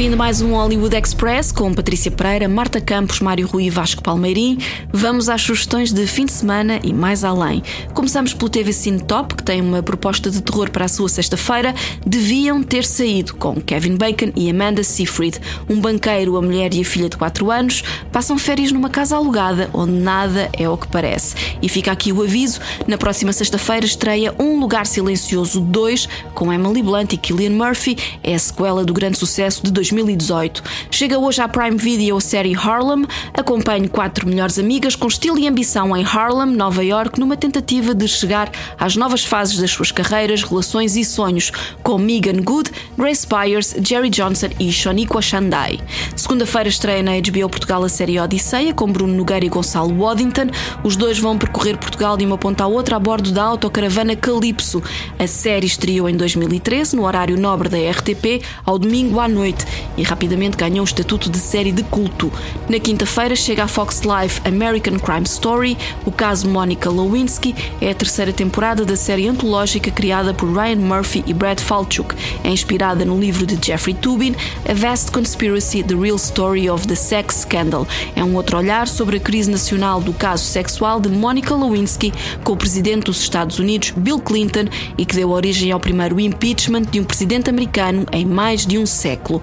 Fim 0.00 0.08
de 0.08 0.16
mais 0.16 0.40
um 0.40 0.54
Hollywood 0.54 0.96
Express 0.96 1.52
com 1.52 1.74
Patrícia 1.74 2.10
Pereira, 2.10 2.48
Marta 2.48 2.80
Campos, 2.80 3.20
Mário 3.20 3.46
Rui 3.46 3.64
e 3.64 3.70
Vasco 3.70 4.02
Palmeirim. 4.02 4.56
Vamos 4.90 5.28
às 5.28 5.42
sugestões 5.42 5.92
de 5.92 6.06
fim 6.06 6.24
de 6.24 6.32
semana 6.32 6.80
e 6.82 6.90
mais 6.90 7.22
além. 7.22 7.62
Começamos 7.92 8.32
pelo 8.32 8.48
TV 8.48 8.72
Cine 8.72 9.02
Top, 9.02 9.34
que 9.34 9.42
tem 9.42 9.60
uma 9.60 9.82
proposta 9.82 10.30
de 10.30 10.40
terror 10.40 10.70
para 10.70 10.86
a 10.86 10.88
sua 10.88 11.06
sexta-feira. 11.06 11.74
Deviam 12.06 12.62
ter 12.62 12.82
saído 12.82 13.34
com 13.34 13.60
Kevin 13.60 13.96
Bacon 13.96 14.32
e 14.34 14.48
Amanda 14.48 14.82
Seyfried. 14.82 15.38
Um 15.68 15.78
banqueiro, 15.78 16.34
a 16.38 16.40
mulher 16.40 16.72
e 16.72 16.80
a 16.80 16.84
filha 16.84 17.10
de 17.10 17.18
4 17.18 17.50
anos 17.50 17.84
passam 18.10 18.38
férias 18.38 18.72
numa 18.72 18.88
casa 18.88 19.16
alugada 19.16 19.68
onde 19.74 19.92
nada 19.92 20.48
é 20.54 20.66
o 20.66 20.78
que 20.78 20.88
parece. 20.88 21.34
E 21.60 21.68
fica 21.68 21.92
aqui 21.92 22.10
o 22.10 22.22
aviso: 22.22 22.58
na 22.86 22.96
próxima 22.96 23.34
sexta-feira 23.34 23.84
estreia 23.84 24.34
Um 24.38 24.60
Lugar 24.60 24.86
Silencioso 24.86 25.60
2 25.60 26.08
com 26.34 26.50
Emily 26.50 26.82
Blunt 26.82 27.12
e 27.12 27.18
Killian 27.18 27.50
Murphy. 27.50 27.98
É 28.22 28.34
a 28.34 28.38
sequela 28.38 28.82
do 28.82 28.94
grande 28.94 29.18
sucesso 29.18 29.62
de 29.62 29.70
2018. 29.90 30.62
Chega 30.90 31.18
hoje 31.18 31.40
à 31.40 31.48
Prime 31.48 31.76
Video 31.76 32.16
a 32.16 32.20
série 32.20 32.54
Harlem. 32.54 33.06
Acompanhe 33.34 33.88
quatro 33.88 34.28
melhores 34.28 34.58
amigas 34.58 34.94
com 34.94 35.06
estilo 35.06 35.38
e 35.38 35.48
ambição 35.48 35.96
em 35.96 36.04
Harlem, 36.04 36.54
Nova 36.54 36.84
York, 36.84 37.18
numa 37.18 37.36
tentativa 37.36 37.94
de 37.94 38.06
chegar 38.06 38.50
às 38.78 38.96
novas 38.96 39.24
fases 39.24 39.58
das 39.58 39.70
suas 39.70 39.90
carreiras, 39.90 40.42
relações 40.42 40.96
e 40.96 41.04
sonhos, 41.04 41.50
com 41.82 41.98
Megan 41.98 42.42
Good, 42.42 42.70
Grace 42.96 43.26
Byers, 43.26 43.74
Jerry 43.82 44.10
Johnson 44.10 44.48
e 44.58 44.70
Shoniqua 44.72 45.20
Shandai. 45.20 45.80
Segunda-feira 46.14 46.68
estreia 46.68 47.02
na 47.02 47.12
HBO 47.12 47.48
Portugal 47.48 47.82
a 47.84 47.88
série 47.88 48.18
Odisseia, 48.18 48.72
com 48.72 48.90
Bruno 48.90 49.14
Nogueira 49.14 49.44
e 49.44 49.48
Gonçalo 49.48 49.94
Waddington. 49.96 50.48
Os 50.84 50.96
dois 50.96 51.18
vão 51.18 51.36
percorrer 51.36 51.76
Portugal 51.76 52.16
de 52.16 52.24
uma 52.24 52.38
ponta 52.38 52.64
à 52.64 52.66
outra 52.66 52.96
a 52.96 52.98
bordo 52.98 53.32
da 53.32 53.42
autocaravana 53.42 54.14
Calypso. 54.16 54.82
A 55.18 55.26
série 55.26 55.66
estreou 55.66 56.08
em 56.08 56.16
2013, 56.16 56.96
no 56.96 57.04
horário 57.04 57.38
nobre 57.38 57.68
da 57.68 57.78
RTP, 57.78 58.42
ao 58.64 58.78
domingo 58.78 59.20
à 59.20 59.28
noite, 59.28 59.64
e 59.96 60.02
rapidamente 60.02 60.56
ganhou 60.56 60.80
o 60.80 60.84
estatuto 60.84 61.30
de 61.30 61.38
série 61.38 61.72
de 61.72 61.82
culto. 61.82 62.32
Na 62.68 62.78
quinta-feira 62.78 63.34
chega 63.34 63.64
à 63.64 63.68
Fox 63.68 64.02
Live 64.02 64.40
American 64.44 64.98
Crime 64.98 65.24
Story. 65.24 65.76
O 66.04 66.10
caso 66.10 66.48
Monica 66.48 66.90
Lewinsky 66.90 67.54
é 67.80 67.90
a 67.90 67.94
terceira 67.94 68.32
temporada 68.32 68.84
da 68.84 68.96
série 68.96 69.28
antológica 69.28 69.90
criada 69.90 70.32
por 70.34 70.52
Ryan 70.52 70.76
Murphy 70.76 71.24
e 71.26 71.32
Brad 71.32 71.60
Falchuk. 71.60 72.14
É 72.44 72.50
inspirada 72.50 73.04
no 73.04 73.18
livro 73.18 73.46
de 73.46 73.58
Jeffrey 73.64 73.94
Tubin, 73.94 74.34
A 74.68 74.74
Vast 74.74 75.10
Conspiracy: 75.10 75.82
The 75.82 75.94
Real 75.94 76.16
Story 76.16 76.68
of 76.68 76.86
the 76.86 76.94
Sex 76.94 77.42
Scandal. 77.42 77.86
É 78.14 78.22
um 78.22 78.34
outro 78.36 78.58
olhar 78.58 78.88
sobre 78.88 79.16
a 79.16 79.20
crise 79.20 79.50
nacional 79.50 80.00
do 80.00 80.12
caso 80.12 80.44
sexual 80.44 81.00
de 81.00 81.08
Monica 81.08 81.54
Lewinsky 81.54 82.12
com 82.44 82.52
o 82.52 82.56
presidente 82.56 83.04
dos 83.04 83.20
Estados 83.20 83.58
Unidos, 83.58 83.92
Bill 83.96 84.18
Clinton, 84.20 84.64
e 84.96 85.04
que 85.04 85.14
deu 85.14 85.30
origem 85.30 85.72
ao 85.72 85.80
primeiro 85.80 86.18
impeachment 86.20 86.82
de 86.82 87.00
um 87.00 87.04
presidente 87.04 87.50
americano 87.50 88.06
em 88.12 88.24
mais 88.24 88.66
de 88.66 88.78
um 88.78 88.86
século. 88.86 89.42